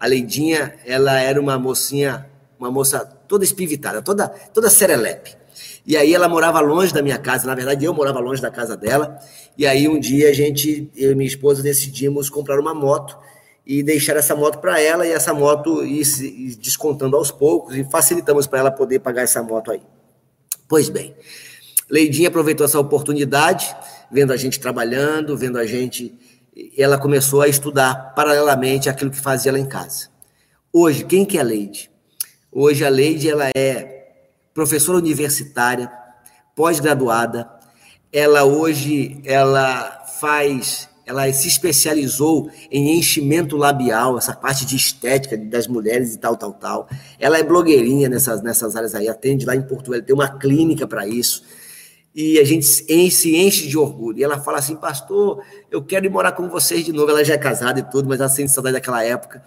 A 0.00 0.06
Leidinha, 0.06 0.74
ela 0.86 1.20
era 1.20 1.38
uma 1.38 1.58
mocinha, 1.58 2.26
uma 2.58 2.70
moça 2.70 3.04
toda 3.28 3.44
espivitada, 3.44 4.00
toda, 4.00 4.28
toda 4.28 4.70
serelepe. 4.70 5.36
E 5.86 5.94
aí 5.94 6.14
ela 6.14 6.26
morava 6.26 6.58
longe 6.60 6.94
da 6.94 7.02
minha 7.02 7.18
casa, 7.18 7.46
na 7.46 7.54
verdade 7.54 7.84
eu 7.84 7.92
morava 7.92 8.18
longe 8.18 8.40
da 8.40 8.50
casa 8.50 8.74
dela. 8.76 9.18
E 9.58 9.66
aí 9.66 9.86
um 9.86 10.00
dia 10.00 10.30
a 10.30 10.32
gente, 10.32 10.90
eu 10.96 11.12
e 11.12 11.14
minha 11.14 11.28
esposa 11.28 11.62
decidimos 11.62 12.30
comprar 12.30 12.58
uma 12.58 12.72
moto 12.74 13.18
e 13.66 13.82
deixar 13.82 14.16
essa 14.16 14.34
moto 14.34 14.58
para 14.58 14.80
ela 14.80 15.06
e 15.06 15.12
essa 15.12 15.34
moto 15.34 15.84
ir, 15.84 16.02
ir 16.22 16.56
descontando 16.56 17.14
aos 17.16 17.30
poucos 17.30 17.76
e 17.76 17.84
facilitamos 17.84 18.46
para 18.46 18.60
ela 18.60 18.70
poder 18.70 19.00
pagar 19.00 19.22
essa 19.22 19.42
moto 19.42 19.70
aí. 19.70 19.82
Pois 20.66 20.88
bem, 20.88 21.14
Leidinha 21.90 22.28
aproveitou 22.28 22.64
essa 22.64 22.80
oportunidade, 22.80 23.76
vendo 24.10 24.32
a 24.32 24.36
gente 24.36 24.58
trabalhando, 24.58 25.36
vendo 25.36 25.58
a 25.58 25.66
gente 25.66 26.14
ela 26.76 26.98
começou 26.98 27.42
a 27.42 27.48
estudar 27.48 28.14
paralelamente 28.14 28.88
aquilo 28.88 29.10
que 29.10 29.20
fazia 29.20 29.52
lá 29.52 29.58
em 29.58 29.66
casa. 29.66 30.08
Hoje, 30.72 31.04
quem 31.04 31.24
que 31.24 31.38
é 31.38 31.40
a 31.40 31.44
Leide? 31.44 31.90
Hoje 32.52 32.84
a 32.84 32.88
Leide 32.88 33.28
ela 33.28 33.50
é 33.56 34.08
professora 34.52 34.98
universitária, 34.98 35.90
pós-graduada. 36.54 37.48
Ela 38.12 38.44
hoje 38.44 39.20
ela 39.24 40.04
faz, 40.20 40.88
ela 41.06 41.32
se 41.32 41.48
especializou 41.48 42.50
em 42.70 42.98
enchimento 42.98 43.56
labial, 43.56 44.18
essa 44.18 44.34
parte 44.34 44.66
de 44.66 44.76
estética 44.76 45.36
das 45.36 45.66
mulheres 45.66 46.14
e 46.14 46.18
tal, 46.18 46.36
tal, 46.36 46.52
tal. 46.52 46.88
Ela 47.18 47.38
é 47.38 47.42
blogueirinha 47.42 48.08
nessas, 48.08 48.42
nessas 48.42 48.76
áreas 48.76 48.94
aí, 48.94 49.08
atende 49.08 49.46
lá 49.46 49.54
em 49.54 49.62
Portugal, 49.62 50.02
tem 50.02 50.14
uma 50.14 50.28
clínica 50.28 50.86
para 50.86 51.06
isso 51.06 51.42
e 52.14 52.38
a 52.38 52.44
gente 52.44 52.66
se 52.66 53.36
enche 53.36 53.68
de 53.68 53.78
orgulho. 53.78 54.18
E 54.18 54.24
ela 54.24 54.40
fala 54.40 54.58
assim, 54.58 54.76
pastor, 54.76 55.42
eu 55.70 55.82
quero 55.82 56.06
ir 56.06 56.08
morar 56.08 56.32
com 56.32 56.48
vocês 56.48 56.84
de 56.84 56.92
novo. 56.92 57.10
Ela 57.10 57.24
já 57.24 57.34
é 57.34 57.38
casada 57.38 57.80
e 57.80 57.82
tudo, 57.82 58.08
mas 58.08 58.20
ela 58.20 58.28
sente 58.28 58.50
saudade 58.50 58.74
daquela 58.74 59.04
época. 59.04 59.42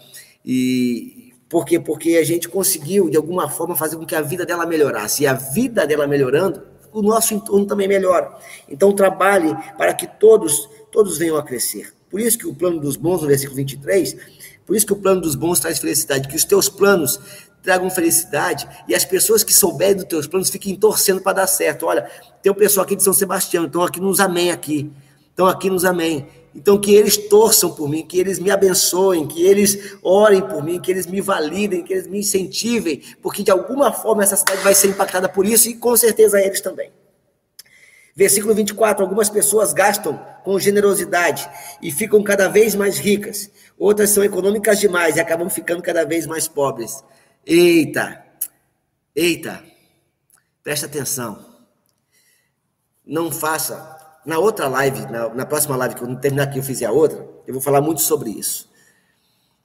E 0.45 1.33
por 1.49 1.65
quê? 1.65 1.79
Porque 1.79 2.15
a 2.15 2.23
gente 2.23 2.47
conseguiu, 2.47 3.09
de 3.09 3.17
alguma 3.17 3.49
forma, 3.49 3.75
fazer 3.75 3.97
com 3.97 4.05
que 4.05 4.15
a 4.15 4.21
vida 4.21 4.45
dela 4.45 4.65
melhorasse. 4.65 5.23
E 5.23 5.27
a 5.27 5.33
vida 5.33 5.85
dela 5.85 6.07
melhorando, 6.07 6.63
o 6.93 7.01
nosso 7.01 7.33
entorno 7.33 7.65
também 7.65 7.87
melhora. 7.87 8.33
Então, 8.69 8.93
trabalhe 8.93 9.53
para 9.77 9.93
que 9.93 10.07
todos, 10.07 10.69
todos 10.91 11.17
venham 11.17 11.37
a 11.37 11.43
crescer. 11.43 11.93
Por 12.09 12.21
isso 12.21 12.37
que 12.37 12.47
o 12.47 12.55
plano 12.55 12.79
dos 12.79 12.95
bons, 12.95 13.21
no 13.21 13.27
versículo 13.27 13.57
23, 13.57 14.15
por 14.65 14.75
isso 14.75 14.85
que 14.85 14.93
o 14.93 14.95
plano 14.95 15.19
dos 15.19 15.35
bons 15.35 15.59
traz 15.59 15.79
felicidade, 15.79 16.27
que 16.27 16.35
os 16.35 16.45
teus 16.45 16.69
planos 16.69 17.19
tragam 17.63 17.89
felicidade 17.89 18.67
e 18.87 18.93
as 18.93 19.05
pessoas 19.05 19.43
que 19.43 19.53
souberem 19.53 19.95
dos 19.95 20.05
teus 20.05 20.27
planos 20.27 20.49
fiquem 20.49 20.75
torcendo 20.75 21.21
para 21.21 21.33
dar 21.33 21.47
certo. 21.47 21.85
Olha, 21.85 22.07
tem 22.41 22.51
o 22.51 22.55
pessoal 22.55 22.85
aqui 22.85 22.95
de 22.95 23.01
São 23.01 23.13
Sebastião, 23.13 23.65
estão 23.65 23.81
aqui 23.81 23.99
nos 23.99 24.19
amém 24.19 24.51
aqui. 24.51 24.91
Estão 25.29 25.47
aqui 25.47 25.69
nos 25.69 25.83
amém. 25.83 26.27
Então 26.55 26.79
que 26.79 26.93
eles 26.93 27.17
torçam 27.17 27.73
por 27.73 27.89
mim, 27.89 28.05
que 28.05 28.19
eles 28.19 28.37
me 28.37 28.51
abençoem, 28.51 29.25
que 29.25 29.41
eles 29.41 29.97
orem 30.03 30.41
por 30.41 30.63
mim, 30.63 30.79
que 30.79 30.91
eles 30.91 31.07
me 31.07 31.19
validem, 31.19 31.83
que 31.83 31.93
eles 31.93 32.05
me 32.05 32.19
incentivem, 32.19 33.01
porque 33.21 33.41
de 33.41 33.49
alguma 33.49 33.91
forma 33.91 34.21
essa 34.21 34.35
cidade 34.35 34.61
vai 34.61 34.75
ser 34.75 34.89
impactada 34.89 35.27
por 35.27 35.45
isso 35.47 35.67
e 35.69 35.73
com 35.73 35.95
certeza 35.97 36.39
eles 36.39 36.61
também. 36.61 36.91
Versículo 38.15 38.53
24: 38.53 39.03
Algumas 39.03 39.29
pessoas 39.29 39.73
gastam 39.73 40.19
com 40.43 40.59
generosidade 40.59 41.49
e 41.81 41.91
ficam 41.91 42.21
cada 42.21 42.47
vez 42.47 42.75
mais 42.75 42.99
ricas, 42.99 43.49
outras 43.77 44.11
são 44.11 44.23
econômicas 44.23 44.79
demais 44.79 45.15
e 45.15 45.19
acabam 45.19 45.49
ficando 45.49 45.81
cada 45.81 46.05
vez 46.05 46.27
mais 46.27 46.47
pobres. 46.47 47.03
Eita, 47.45 48.25
eita, 49.13 49.63
presta 50.63 50.85
atenção. 50.85 51.45
Não 53.05 53.31
faça. 53.31 53.91
Na 54.25 54.39
outra 54.39 54.69
live, 54.69 55.01
na, 55.11 55.33
na 55.33 55.45
próxima 55.45 55.75
live, 55.75 55.95
que 55.95 56.01
eu 56.01 56.07
não 56.07 56.15
terminar 56.15 56.43
aqui, 56.43 56.57
eu 56.57 56.63
fizer 56.63 56.85
a 56.85 56.91
outra, 56.93 57.27
eu 57.45 57.53
vou 57.53 57.61
falar 57.61 57.81
muito 57.81 58.01
sobre 58.01 58.29
isso. 58.29 58.71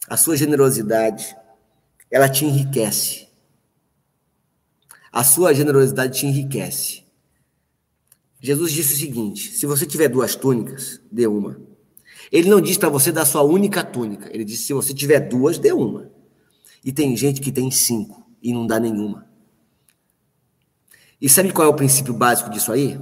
A 0.08 0.16
sua 0.16 0.36
generosidade, 0.36 1.36
ela 2.10 2.28
te 2.28 2.44
enriquece. 2.44 3.28
A 5.12 5.22
sua 5.22 5.54
generosidade 5.54 6.18
te 6.18 6.26
enriquece. 6.26 7.04
Jesus 8.40 8.72
disse 8.72 8.94
o 8.94 8.98
seguinte: 8.98 9.52
se 9.52 9.66
você 9.66 9.86
tiver 9.86 10.08
duas 10.08 10.34
túnicas, 10.34 11.00
dê 11.12 11.28
uma. 11.28 11.60
Ele 12.32 12.50
não 12.50 12.60
diz 12.60 12.76
para 12.76 12.88
você 12.88 13.12
dar 13.12 13.24
sua 13.24 13.42
única 13.42 13.84
túnica. 13.84 14.28
Ele 14.34 14.44
disse: 14.44 14.64
se 14.64 14.72
você 14.72 14.92
tiver 14.92 15.20
duas, 15.20 15.58
dê 15.58 15.72
uma. 15.72 16.10
E 16.84 16.92
tem 16.92 17.16
gente 17.16 17.40
que 17.40 17.52
tem 17.52 17.70
cinco 17.70 18.26
e 18.42 18.52
não 18.52 18.66
dá 18.66 18.78
nenhuma. 18.78 19.28
E 21.20 21.28
sabe 21.28 21.52
qual 21.52 21.66
é 21.66 21.70
o 21.70 21.74
princípio 21.74 22.14
básico 22.14 22.50
disso 22.50 22.72
aí? 22.72 22.98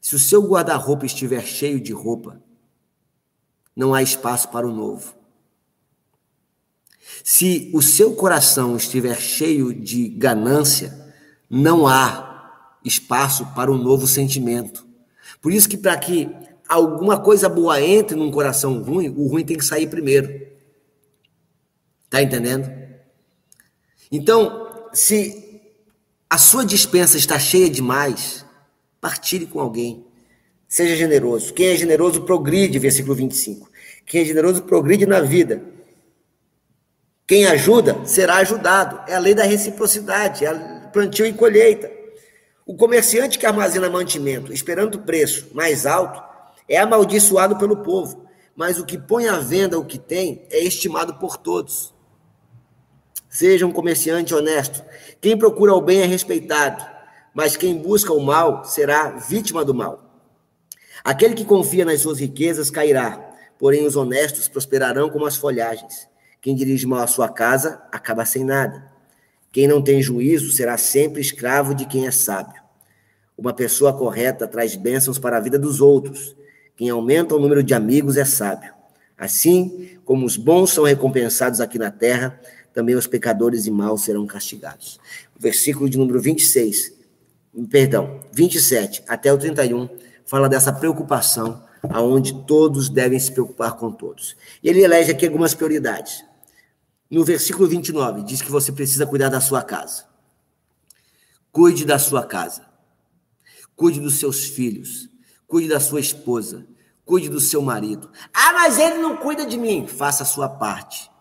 Se 0.00 0.14
o 0.14 0.18
seu 0.18 0.42
guarda-roupa 0.48 1.06
estiver 1.06 1.44
cheio 1.44 1.80
de 1.80 1.92
roupa, 1.92 2.42
não 3.74 3.94
há 3.94 4.02
espaço 4.02 4.48
para 4.48 4.66
o 4.66 4.72
novo. 4.72 5.14
Se 7.24 7.70
o 7.74 7.82
seu 7.82 8.14
coração 8.14 8.76
estiver 8.76 9.18
cheio 9.20 9.72
de 9.72 10.08
ganância, 10.08 11.14
não 11.48 11.86
há 11.86 12.78
espaço 12.84 13.46
para 13.54 13.70
um 13.70 13.78
novo 13.78 14.06
sentimento. 14.06 14.86
Por 15.40 15.52
isso 15.52 15.68
que 15.68 15.76
para 15.76 15.96
que 15.96 16.30
alguma 16.68 17.18
coisa 17.20 17.48
boa 17.48 17.80
entre 17.80 18.16
num 18.16 18.30
coração 18.30 18.82
ruim, 18.82 19.08
o 19.08 19.26
ruim 19.26 19.44
tem 19.44 19.56
que 19.56 19.64
sair 19.64 19.88
primeiro. 19.88 20.46
Tá 22.08 22.22
entendendo? 22.22 22.81
Então, 24.12 24.90
se 24.92 25.72
a 26.28 26.36
sua 26.36 26.66
dispensa 26.66 27.16
está 27.16 27.38
cheia 27.38 27.70
demais, 27.70 28.44
partilhe 29.00 29.46
com 29.46 29.58
alguém. 29.58 30.06
Seja 30.68 30.94
generoso. 30.94 31.54
Quem 31.54 31.68
é 31.68 31.76
generoso 31.76 32.22
progride, 32.22 32.78
versículo 32.78 33.14
25. 33.14 33.70
Quem 34.04 34.20
é 34.20 34.24
generoso 34.26 34.62
progride 34.64 35.06
na 35.06 35.20
vida. 35.22 35.62
Quem 37.26 37.46
ajuda 37.46 38.04
será 38.04 38.36
ajudado. 38.36 39.00
É 39.10 39.14
a 39.14 39.18
lei 39.18 39.34
da 39.34 39.44
reciprocidade, 39.44 40.44
é 40.44 40.52
plantio 40.92 41.24
e 41.24 41.32
colheita. 41.32 41.90
O 42.66 42.76
comerciante 42.76 43.38
que 43.38 43.46
armazena 43.46 43.88
mantimento 43.88 44.52
esperando 44.52 44.96
o 44.96 45.02
preço 45.02 45.48
mais 45.54 45.86
alto 45.86 46.22
é 46.68 46.76
amaldiçoado 46.76 47.56
pelo 47.56 47.78
povo, 47.78 48.26
mas 48.54 48.78
o 48.78 48.84
que 48.84 48.98
põe 48.98 49.26
à 49.26 49.38
venda 49.38 49.78
o 49.78 49.84
que 49.84 49.98
tem 49.98 50.46
é 50.50 50.58
estimado 50.58 51.14
por 51.14 51.38
todos. 51.38 51.91
Seja 53.32 53.66
um 53.66 53.72
comerciante 53.72 54.34
honesto. 54.34 54.84
Quem 55.18 55.38
procura 55.38 55.72
o 55.72 55.80
bem 55.80 56.02
é 56.02 56.04
respeitado, 56.04 56.84
mas 57.32 57.56
quem 57.56 57.78
busca 57.78 58.12
o 58.12 58.20
mal 58.20 58.62
será 58.66 59.08
vítima 59.12 59.64
do 59.64 59.72
mal. 59.72 60.20
Aquele 61.02 61.32
que 61.32 61.42
confia 61.42 61.82
nas 61.82 62.02
suas 62.02 62.20
riquezas 62.20 62.68
cairá, 62.68 63.32
porém 63.58 63.86
os 63.86 63.96
honestos 63.96 64.48
prosperarão 64.48 65.08
como 65.08 65.24
as 65.24 65.34
folhagens. 65.34 66.06
Quem 66.42 66.54
dirige 66.54 66.86
mal 66.86 67.00
a 67.00 67.06
sua 67.06 67.26
casa 67.26 67.82
acaba 67.90 68.26
sem 68.26 68.44
nada. 68.44 68.92
Quem 69.50 69.66
não 69.66 69.80
tem 69.80 70.02
juízo 70.02 70.52
será 70.52 70.76
sempre 70.76 71.22
escravo 71.22 71.74
de 71.74 71.86
quem 71.86 72.06
é 72.06 72.10
sábio. 72.10 72.60
Uma 73.34 73.54
pessoa 73.54 73.96
correta 73.96 74.46
traz 74.46 74.76
bênçãos 74.76 75.18
para 75.18 75.38
a 75.38 75.40
vida 75.40 75.58
dos 75.58 75.80
outros. 75.80 76.36
Quem 76.76 76.90
aumenta 76.90 77.34
o 77.34 77.40
número 77.40 77.62
de 77.62 77.72
amigos 77.72 78.18
é 78.18 78.26
sábio. 78.26 78.74
Assim 79.16 79.98
como 80.04 80.26
os 80.26 80.36
bons 80.36 80.70
são 80.70 80.84
recompensados 80.84 81.60
aqui 81.60 81.78
na 81.78 81.90
terra, 81.90 82.38
também 82.72 82.94
os 82.94 83.06
pecadores 83.06 83.66
e 83.66 83.70
maus 83.70 84.02
serão 84.02 84.26
castigados. 84.26 84.98
Versículo 85.38 85.88
de 85.88 85.98
número 85.98 86.20
26, 86.20 86.92
perdão, 87.70 88.20
27 88.32 89.02
até 89.06 89.32
o 89.32 89.38
31 89.38 89.88
fala 90.24 90.48
dessa 90.48 90.72
preocupação 90.72 91.62
aonde 91.90 92.44
todos 92.44 92.88
devem 92.88 93.18
se 93.18 93.32
preocupar 93.32 93.76
com 93.76 93.90
todos. 93.90 94.36
E 94.62 94.68
ele 94.68 94.82
elege 94.82 95.10
aqui 95.10 95.26
algumas 95.26 95.54
prioridades. 95.54 96.24
No 97.10 97.24
versículo 97.24 97.68
29, 97.68 98.22
diz 98.22 98.40
que 98.40 98.50
você 98.50 98.72
precisa 98.72 99.06
cuidar 99.06 99.28
da 99.28 99.40
sua 99.40 99.62
casa. 99.62 100.06
Cuide 101.50 101.84
da 101.84 101.98
sua 101.98 102.24
casa. 102.24 102.64
Cuide 103.76 104.00
dos 104.00 104.18
seus 104.18 104.44
filhos. 104.44 105.08
Cuide 105.46 105.68
da 105.68 105.78
sua 105.78 106.00
esposa. 106.00 106.66
Cuide 107.04 107.28
do 107.28 107.40
seu 107.40 107.60
marido. 107.60 108.10
Ah, 108.32 108.54
mas 108.54 108.78
ele 108.78 108.96
não 108.96 109.16
cuida 109.18 109.44
de 109.44 109.58
mim. 109.58 109.86
Faça 109.86 110.22
a 110.22 110.26
sua 110.26 110.48
parte. 110.48 111.11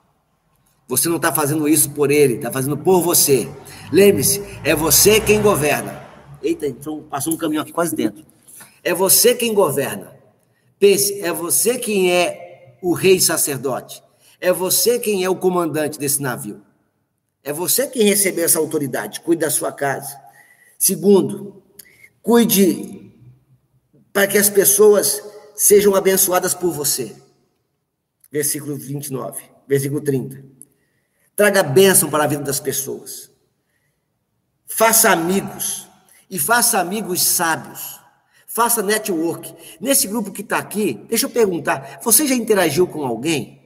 Você 0.92 1.08
não 1.08 1.16
está 1.16 1.34
fazendo 1.34 1.70
isso 1.70 1.90
por 1.92 2.12
ele, 2.12 2.34
está 2.34 2.52
fazendo 2.52 2.78
por 2.78 3.02
você. 3.02 3.48
Lembre-se, 3.94 4.44
é 4.62 4.76
você 4.76 5.22
quem 5.22 5.42
governa. 5.42 6.06
Eita, 6.44 6.68
passou 7.10 7.34
um 7.34 7.38
caminhão 7.38 7.62
aqui 7.62 7.72
quase 7.72 7.96
dentro. 7.96 8.26
É 8.84 8.94
você 8.94 9.34
quem 9.34 9.54
governa. 9.54 10.14
Pense, 10.78 11.22
é 11.22 11.32
você 11.32 11.78
quem 11.78 12.12
é 12.12 12.78
o 12.82 12.92
rei 12.92 13.22
sacerdote. 13.22 14.04
É 14.38 14.52
você 14.52 15.00
quem 15.00 15.24
é 15.24 15.30
o 15.30 15.36
comandante 15.38 15.98
desse 15.98 16.22
navio. 16.22 16.62
É 17.42 17.54
você 17.54 17.88
quem 17.88 18.04
recebeu 18.04 18.44
essa 18.44 18.60
autoridade. 18.60 19.22
Cuide 19.22 19.44
da 19.44 19.50
sua 19.50 19.72
casa. 19.72 20.20
Segundo, 20.78 21.64
cuide 22.22 23.14
para 24.12 24.28
que 24.28 24.38
as 24.38 24.50
pessoas 24.50 25.24
sejam 25.56 25.96
abençoadas 25.96 26.54
por 26.54 26.74
você. 26.74 27.16
Versículo 28.30 28.76
29, 28.76 29.42
versículo 29.66 30.02
30. 30.02 30.52
Traga 31.36 31.64
bênção 31.64 32.10
para 32.10 32.24
a 32.24 32.28
vida 32.28 32.44
das 32.44 32.60
pessoas. 32.60 33.32
Faça 34.68 35.10
amigos 35.10 35.88
e 36.30 36.40
faça 36.40 36.80
amigos 36.80 37.22
sábios. 37.22 38.00
Faça 38.48 38.82
network. 38.82 39.54
Nesse 39.80 40.08
grupo 40.08 40.32
que 40.32 40.42
está 40.42 40.58
aqui, 40.58 41.06
deixa 41.08 41.26
eu 41.26 41.30
perguntar: 41.30 42.00
você 42.04 42.28
já 42.28 42.36
interagiu 42.36 42.88
com 42.88 43.06
alguém? 43.06 43.62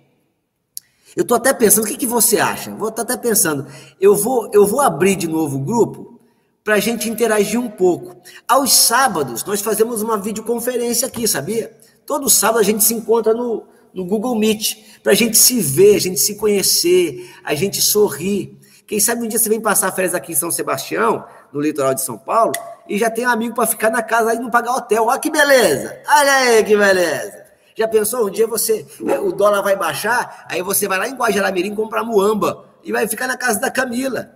Eu 1.16 1.22
estou 1.22 1.38
até 1.38 1.54
pensando, 1.54 1.86
o 1.86 1.88
que, 1.88 1.98
que 1.98 2.06
você 2.06 2.40
acha? 2.40 2.70
Vou 2.72 2.90
estar 2.90 3.04
até 3.04 3.16
pensando, 3.16 3.66
eu 4.02 4.16
vou, 4.16 4.50
eu 4.54 4.66
vou 4.68 4.82
abrir 4.82 5.16
de 5.16 5.28
novo 5.28 5.58
o 5.58 5.62
grupo 5.62 6.20
para 6.62 6.76
a 6.76 6.80
gente 6.80 7.08
interagir 7.08 7.60
um 7.60 7.70
pouco. 7.70 8.18
Aos 8.48 8.74
sábados, 8.74 9.44
nós 9.46 9.62
fazemos 9.62 10.02
uma 10.02 10.18
videoconferência 10.18 11.08
aqui, 11.08 11.28
sabia? 11.28 11.76
Todo 12.06 12.30
sábado 12.30 12.60
a 12.60 12.64
gente 12.64 12.84
se 12.84 12.94
encontra 12.94 13.34
no, 13.34 13.66
no 13.96 14.04
Google 14.04 14.36
Meet, 14.36 15.00
para 15.02 15.14
a 15.14 15.16
gente 15.16 15.38
se 15.38 15.62
ver, 15.62 15.96
a 15.96 16.00
gente 16.00 16.20
se 16.20 16.36
conhecer, 16.36 17.34
a 17.46 17.56
gente 17.56 17.82
sorrir. 17.82 18.60
Quem 18.86 19.00
sabe 19.00 19.24
um 19.24 19.28
dia 19.28 19.40
você 19.40 19.48
vem 19.48 19.62
passar 19.62 19.90
férias 19.94 20.14
aqui 20.14 20.34
em 20.34 20.36
São 20.36 20.52
Sebastião, 20.52 21.26
no 21.54 21.62
litoral 21.62 21.94
de 21.94 22.02
São 22.02 22.18
Paulo, 22.18 22.52
e 22.90 22.98
já 22.98 23.10
tem 23.10 23.26
um 23.26 23.30
amigo 23.30 23.56
para 23.56 23.66
ficar 23.66 23.90
na 23.90 24.04
casa 24.04 24.34
e 24.34 24.40
não 24.40 24.52
pagar 24.52 24.76
hotel. 24.76 25.06
Olha 25.06 25.18
que 25.18 25.32
beleza! 25.32 25.98
Olha 26.08 26.34
aí 26.34 26.64
que 26.66 26.76
beleza! 26.76 27.46
Já 27.74 27.88
pensou? 27.88 28.28
Um 28.28 28.30
dia 28.30 28.46
você, 28.46 28.86
é, 29.08 29.18
o 29.18 29.32
dólar 29.32 29.62
vai 29.62 29.78
baixar, 29.78 30.46
aí 30.50 30.62
você 30.62 30.88
vai 30.88 30.98
lá 31.00 31.08
em 31.08 31.16
Guajaramirim 31.16 31.74
comprar 31.74 32.04
muamba 32.04 32.66
e 32.84 32.92
vai 32.92 33.08
ficar 33.08 33.28
na 33.28 33.38
casa 33.38 33.60
da 33.62 33.72
Camila. 33.72 34.30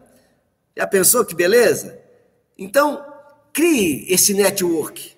Já 0.76 0.88
pensou 0.88 1.26
que 1.26 1.36
beleza? 1.36 1.99
Então, 2.57 3.05
crie 3.51 4.05
esse 4.10 4.34
network. 4.34 5.18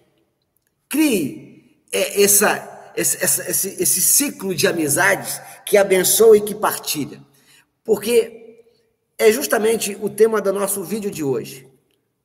Crie 0.90 1.80
é, 1.92 2.24
essa, 2.24 2.71
esse, 2.96 3.24
esse, 3.24 3.82
esse 3.82 4.02
ciclo 4.02 4.54
de 4.54 4.68
amizades 4.68 5.42
que 5.66 5.78
abençoa 5.78 6.38
e 6.38 6.42
que 6.42 6.56
partilha. 6.56 7.22
Porque 7.84 8.64
é 9.18 9.32
justamente 9.32 9.98
o 10.02 10.10
tema 10.10 10.42
do 10.42 10.54
nosso 10.54 10.84
vídeo 10.84 11.12
de 11.12 11.24
hoje. 11.24 11.70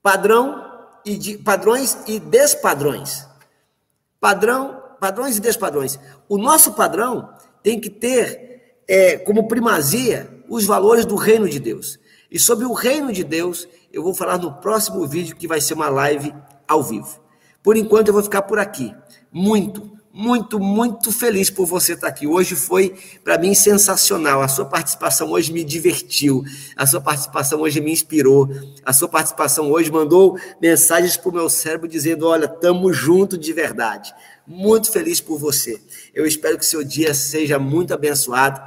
Padrão 0.03 0.65
e 1.05 1.17
de, 1.17 1.39
padrões 1.39 1.99
e 2.07 2.19
despadrões. 2.19 3.27
Padrão 4.21 4.87
padrões 4.99 5.37
e 5.37 5.41
despadrões. 5.41 5.99
O 6.29 6.39
nosso 6.39 6.73
padrão 6.73 7.31
tem 7.63 7.81
que 7.81 7.91
ter 7.91 8.81
é, 8.89 9.17
como 9.19 9.49
primazia 9.49 10.29
os 10.49 10.65
valores 10.65 11.05
do 11.05 11.17
reino 11.17 11.49
de 11.49 11.59
Deus. 11.59 11.99
E 12.31 12.39
sobre 12.39 12.65
o 12.65 12.73
reino 12.73 13.13
de 13.13 13.23
Deus, 13.23 13.69
eu 13.93 14.03
vou 14.03 14.15
falar 14.15 14.39
no 14.39 14.55
próximo 14.55 15.07
vídeo, 15.07 15.37
que 15.37 15.47
vai 15.47 15.61
ser 15.61 15.75
uma 15.75 15.89
live 15.89 16.35
ao 16.67 16.83
vivo. 16.83 17.21
Por 17.63 17.77
enquanto, 17.77 18.09
eu 18.09 18.15
vou 18.15 18.23
ficar 18.23 18.43
por 18.43 18.59
aqui. 18.59 18.95
Muito, 19.33 19.96
muito, 20.17 20.59
muito 20.59 21.13
feliz 21.13 21.51
por 21.51 21.67
você 21.67 21.93
estar 21.93 22.09
aqui. 22.09 22.27
Hoje 22.27 22.57
foi, 22.57 22.97
para 23.23 23.37
mim, 23.37 23.55
sensacional. 23.55 24.41
A 24.41 24.49
sua 24.49 24.65
participação 24.65 25.31
hoje 25.31 25.53
me 25.53 25.63
divertiu. 25.63 26.43
A 26.75 26.87
sua 26.87 27.03
participação 27.03 27.61
hoje 27.61 27.83
me 27.83 27.93
inspirou. 27.93 28.49
A 28.83 28.95
sua 28.95 29.09
participação 29.09 29.71
hoje 29.71 29.93
mandou 29.93 30.39
mensagens 30.59 31.19
para 31.19 31.29
o 31.29 31.35
meu 31.35 31.51
cérebro 31.51 31.87
dizendo: 31.87 32.27
olha, 32.27 32.47
estamos 32.47 32.97
juntos 32.97 33.39
de 33.39 33.53
verdade. 33.53 34.15
Muito 34.47 34.91
feliz 34.91 35.21
por 35.21 35.39
você. 35.39 35.79
Eu 36.15 36.25
espero 36.25 36.57
que 36.57 36.65
seu 36.65 36.83
dia 36.83 37.13
seja 37.13 37.59
muito 37.59 37.93
abençoado. 37.93 38.59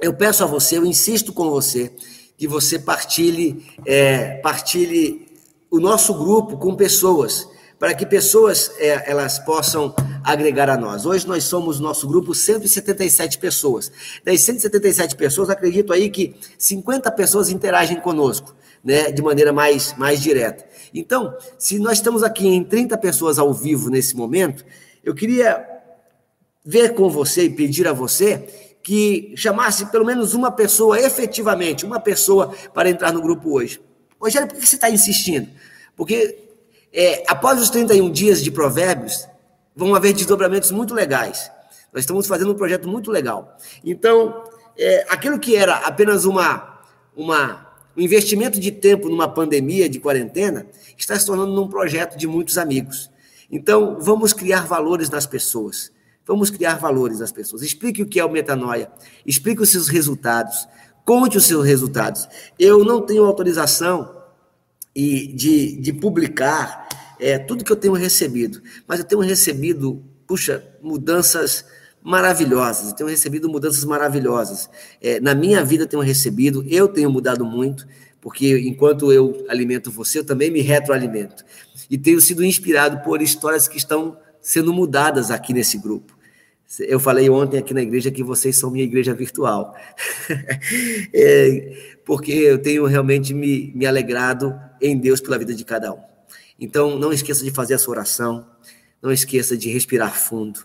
Eu 0.00 0.14
peço 0.14 0.44
a 0.44 0.46
você, 0.46 0.78
eu 0.78 0.86
insisto 0.86 1.32
com 1.32 1.50
você, 1.50 1.92
que 2.38 2.46
você 2.46 2.78
partilhe, 2.78 3.66
é, 3.84 4.36
partilhe 4.36 5.26
o 5.68 5.80
nosso 5.80 6.14
grupo 6.14 6.56
com 6.56 6.76
pessoas 6.76 7.48
para 7.82 7.94
que 7.94 8.06
pessoas 8.06 8.70
é, 8.78 9.10
elas 9.10 9.40
possam 9.40 9.92
agregar 10.24 10.68
a 10.70 10.76
nós. 10.76 11.06
Hoje 11.06 11.26
nós 11.26 11.44
somos, 11.44 11.80
nosso 11.80 12.06
grupo, 12.06 12.34
177 12.34 13.38
pessoas. 13.38 13.90
Das 14.24 14.40
177 14.40 15.16
pessoas, 15.16 15.50
acredito 15.50 15.92
aí 15.92 16.10
que 16.10 16.34
50 16.58 17.10
pessoas 17.12 17.48
interagem 17.48 18.00
conosco, 18.00 18.54
né, 18.84 19.10
de 19.10 19.22
maneira 19.22 19.52
mais, 19.52 19.94
mais 19.96 20.20
direta. 20.20 20.64
Então, 20.94 21.36
se 21.58 21.78
nós 21.78 21.94
estamos 21.94 22.22
aqui 22.22 22.46
em 22.46 22.62
30 22.62 22.96
pessoas 22.98 23.38
ao 23.38 23.52
vivo 23.52 23.90
nesse 23.90 24.16
momento, 24.16 24.64
eu 25.02 25.14
queria 25.14 25.66
ver 26.64 26.94
com 26.94 27.08
você 27.08 27.44
e 27.44 27.50
pedir 27.50 27.88
a 27.88 27.92
você 27.92 28.76
que 28.82 29.32
chamasse 29.36 29.86
pelo 29.86 30.04
menos 30.04 30.34
uma 30.34 30.50
pessoa 30.50 31.00
efetivamente, 31.00 31.84
uma 31.84 32.00
pessoa 32.00 32.54
para 32.74 32.90
entrar 32.90 33.12
no 33.12 33.22
grupo 33.22 33.52
hoje. 33.52 33.80
Rogério, 34.20 34.48
por 34.48 34.58
que 34.58 34.66
você 34.66 34.76
está 34.76 34.90
insistindo? 34.90 35.48
Porque 35.96 36.38
é, 36.92 37.24
após 37.26 37.60
os 37.60 37.70
31 37.70 38.10
dias 38.10 38.42
de 38.42 38.50
provérbios, 38.50 39.26
vão 39.74 39.94
haver 39.94 40.12
desdobramentos 40.12 40.70
muito 40.70 40.94
legais. 40.94 41.50
Nós 41.92 42.02
estamos 42.02 42.26
fazendo 42.26 42.52
um 42.52 42.54
projeto 42.54 42.88
muito 42.88 43.10
legal. 43.10 43.56
Então, 43.84 44.44
é, 44.78 45.06
aquilo 45.08 45.38
que 45.38 45.56
era 45.56 45.76
apenas 45.76 46.24
uma, 46.24 46.80
uma, 47.14 47.66
um 47.96 48.00
investimento 48.00 48.58
de 48.58 48.70
tempo 48.70 49.08
numa 49.08 49.28
pandemia 49.28 49.88
de 49.88 50.00
quarentena, 50.00 50.66
está 50.96 51.18
se 51.18 51.26
tornando 51.26 51.62
um 51.62 51.68
projeto 51.68 52.16
de 52.16 52.26
muitos 52.26 52.56
amigos. 52.56 53.10
Então, 53.50 53.98
vamos 54.00 54.32
criar 54.32 54.66
valores 54.66 55.10
nas 55.10 55.26
pessoas. 55.26 55.92
Vamos 56.26 56.50
criar 56.50 56.78
valores 56.78 57.20
nas 57.20 57.32
pessoas. 57.32 57.62
Explique 57.62 58.02
o 58.02 58.06
que 58.06 58.18
é 58.18 58.24
o 58.24 58.30
metanoia. 58.30 58.90
Explique 59.26 59.60
os 59.60 59.68
seus 59.68 59.88
resultados. 59.88 60.66
Conte 61.04 61.36
os 61.36 61.44
seus 61.44 61.66
resultados. 61.66 62.28
Eu 62.58 62.84
não 62.84 63.02
tenho 63.02 63.24
autorização 63.24 64.22
e 64.94 65.26
de, 65.26 65.76
de 65.76 65.92
publicar 65.92 66.81
é, 67.22 67.38
tudo 67.38 67.64
que 67.64 67.70
eu 67.70 67.76
tenho 67.76 67.94
recebido. 67.94 68.60
Mas 68.86 68.98
eu 68.98 69.06
tenho 69.06 69.20
recebido, 69.20 70.02
puxa, 70.26 70.62
mudanças 70.82 71.64
maravilhosas. 72.02 72.90
Eu 72.90 72.96
tenho 72.96 73.08
recebido 73.08 73.48
mudanças 73.48 73.84
maravilhosas. 73.84 74.68
É, 75.00 75.20
na 75.20 75.34
minha 75.34 75.64
vida 75.64 75.84
eu 75.84 75.88
tenho 75.88 76.02
recebido, 76.02 76.64
eu 76.68 76.88
tenho 76.88 77.10
mudado 77.10 77.44
muito, 77.44 77.86
porque 78.20 78.58
enquanto 78.58 79.12
eu 79.12 79.44
alimento 79.48 79.90
você, 79.90 80.18
eu 80.18 80.24
também 80.24 80.50
me 80.50 80.60
retroalimento. 80.60 81.44
E 81.88 81.96
tenho 81.96 82.20
sido 82.20 82.44
inspirado 82.44 83.02
por 83.04 83.22
histórias 83.22 83.68
que 83.68 83.78
estão 83.78 84.18
sendo 84.40 84.72
mudadas 84.72 85.30
aqui 85.30 85.52
nesse 85.52 85.78
grupo. 85.78 86.18
Eu 86.80 86.98
falei 86.98 87.28
ontem 87.28 87.58
aqui 87.58 87.74
na 87.74 87.82
igreja 87.82 88.10
que 88.10 88.22
vocês 88.22 88.56
são 88.56 88.70
minha 88.70 88.84
igreja 88.84 89.12
virtual. 89.12 89.76
é, 91.12 91.98
porque 92.04 92.32
eu 92.32 92.58
tenho 92.58 92.86
realmente 92.86 93.34
me, 93.34 93.70
me 93.74 93.86
alegrado 93.86 94.58
em 94.80 94.96
Deus 94.96 95.20
pela 95.20 95.38
vida 95.38 95.54
de 95.54 95.64
cada 95.64 95.92
um. 95.92 96.11
Então, 96.62 96.96
não 96.96 97.12
esqueça 97.12 97.42
de 97.42 97.50
fazer 97.50 97.74
a 97.74 97.78
sua 97.78 97.90
oração, 97.90 98.46
não 99.02 99.10
esqueça 99.10 99.56
de 99.56 99.68
respirar 99.68 100.16
fundo, 100.16 100.60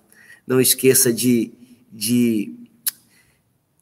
não 0.45 0.62
esqueça 0.62 1.12
de, 1.12 1.52
de, 1.91 2.54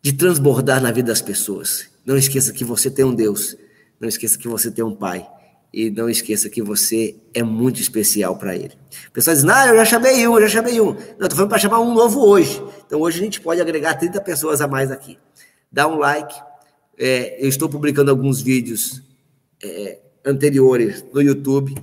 de 0.02 0.14
transbordar 0.14 0.82
na 0.82 0.94
vida 0.94 1.10
das 1.10 1.22
pessoas. 1.22 1.90
Não 2.06 2.16
esqueça 2.16 2.54
que 2.54 2.64
você 2.64 2.90
tem 2.90 3.04
um 3.04 3.14
Deus, 3.14 3.58
não 4.00 4.08
esqueça 4.08 4.38
que 4.38 4.48
você 4.48 4.72
tem 4.72 4.82
um 4.82 4.96
Pai. 4.96 5.28
E 5.74 5.90
não 5.90 6.10
esqueça 6.10 6.50
que 6.50 6.62
você 6.62 7.18
é 7.34 7.44
muito 7.44 7.82
especial 7.82 8.38
para 8.38 8.56
Ele. 8.56 8.72
O 9.10 9.12
pessoal 9.12 9.36
diz, 9.36 9.44
não, 9.44 9.68
eu 9.68 9.76
já 9.76 9.84
chamei 9.84 10.26
um, 10.26 10.36
eu 10.36 10.48
já 10.48 10.62
chamei 10.62 10.80
um. 10.80 10.94
Não, 10.94 10.94
estou 10.94 11.32
falando 11.32 11.50
para 11.50 11.60
chamar 11.60 11.82
um 11.82 11.94
novo 11.94 12.26
hoje. 12.26 12.64
Então 12.88 13.02
hoje 13.02 13.20
a 13.20 13.24
gente 13.26 13.42
pode 13.42 13.60
agregar 13.60 13.96
30 13.96 14.22
pessoas 14.22 14.62
a 14.62 14.70
mais 14.70 14.90
aqui. 14.90 15.20
Dá 15.70 15.86
um 15.86 15.98
like. 15.98 16.34
É, 16.98 17.44
eu 17.44 17.50
estou 17.50 17.68
publicando 17.68 18.10
alguns 18.10 18.42
vídeos 18.42 19.04
é, 19.62 20.00
anteriores 20.26 21.04
no 21.14 21.22
YouTube. 21.22 21.76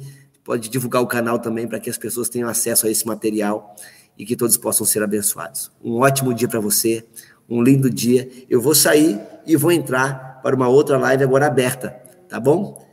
Pode 0.44 0.68
divulgar 0.68 1.02
o 1.02 1.06
canal 1.06 1.38
também 1.38 1.66
para 1.66 1.78
que 1.78 1.88
as 1.88 1.96
pessoas 1.96 2.28
tenham 2.28 2.48
acesso 2.48 2.86
a 2.86 2.90
esse 2.90 3.06
material 3.06 3.74
e 4.18 4.24
que 4.24 4.36
todos 4.36 4.56
possam 4.56 4.86
ser 4.86 5.02
abençoados. 5.02 5.70
Um 5.82 6.00
ótimo 6.00 6.34
dia 6.34 6.48
para 6.48 6.60
você, 6.60 7.04
um 7.48 7.62
lindo 7.62 7.88
dia. 7.88 8.28
Eu 8.48 8.60
vou 8.60 8.74
sair 8.74 9.20
e 9.46 9.56
vou 9.56 9.72
entrar 9.72 10.40
para 10.42 10.56
uma 10.56 10.68
outra 10.68 10.98
live 10.98 11.22
agora 11.22 11.46
aberta, 11.46 11.90
tá 12.28 12.40
bom? 12.40 12.86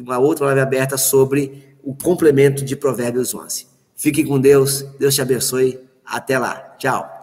Uma 0.00 0.18
outra 0.18 0.46
live 0.46 0.60
aberta 0.60 0.96
sobre 0.96 1.76
o 1.82 1.94
complemento 1.94 2.64
de 2.64 2.74
Provérbios 2.74 3.34
11. 3.34 3.66
Fique 3.94 4.24
com 4.24 4.40
Deus, 4.40 4.82
Deus 4.98 5.14
te 5.14 5.22
abençoe. 5.22 5.80
Até 6.04 6.38
lá. 6.38 6.74
Tchau. 6.78 7.15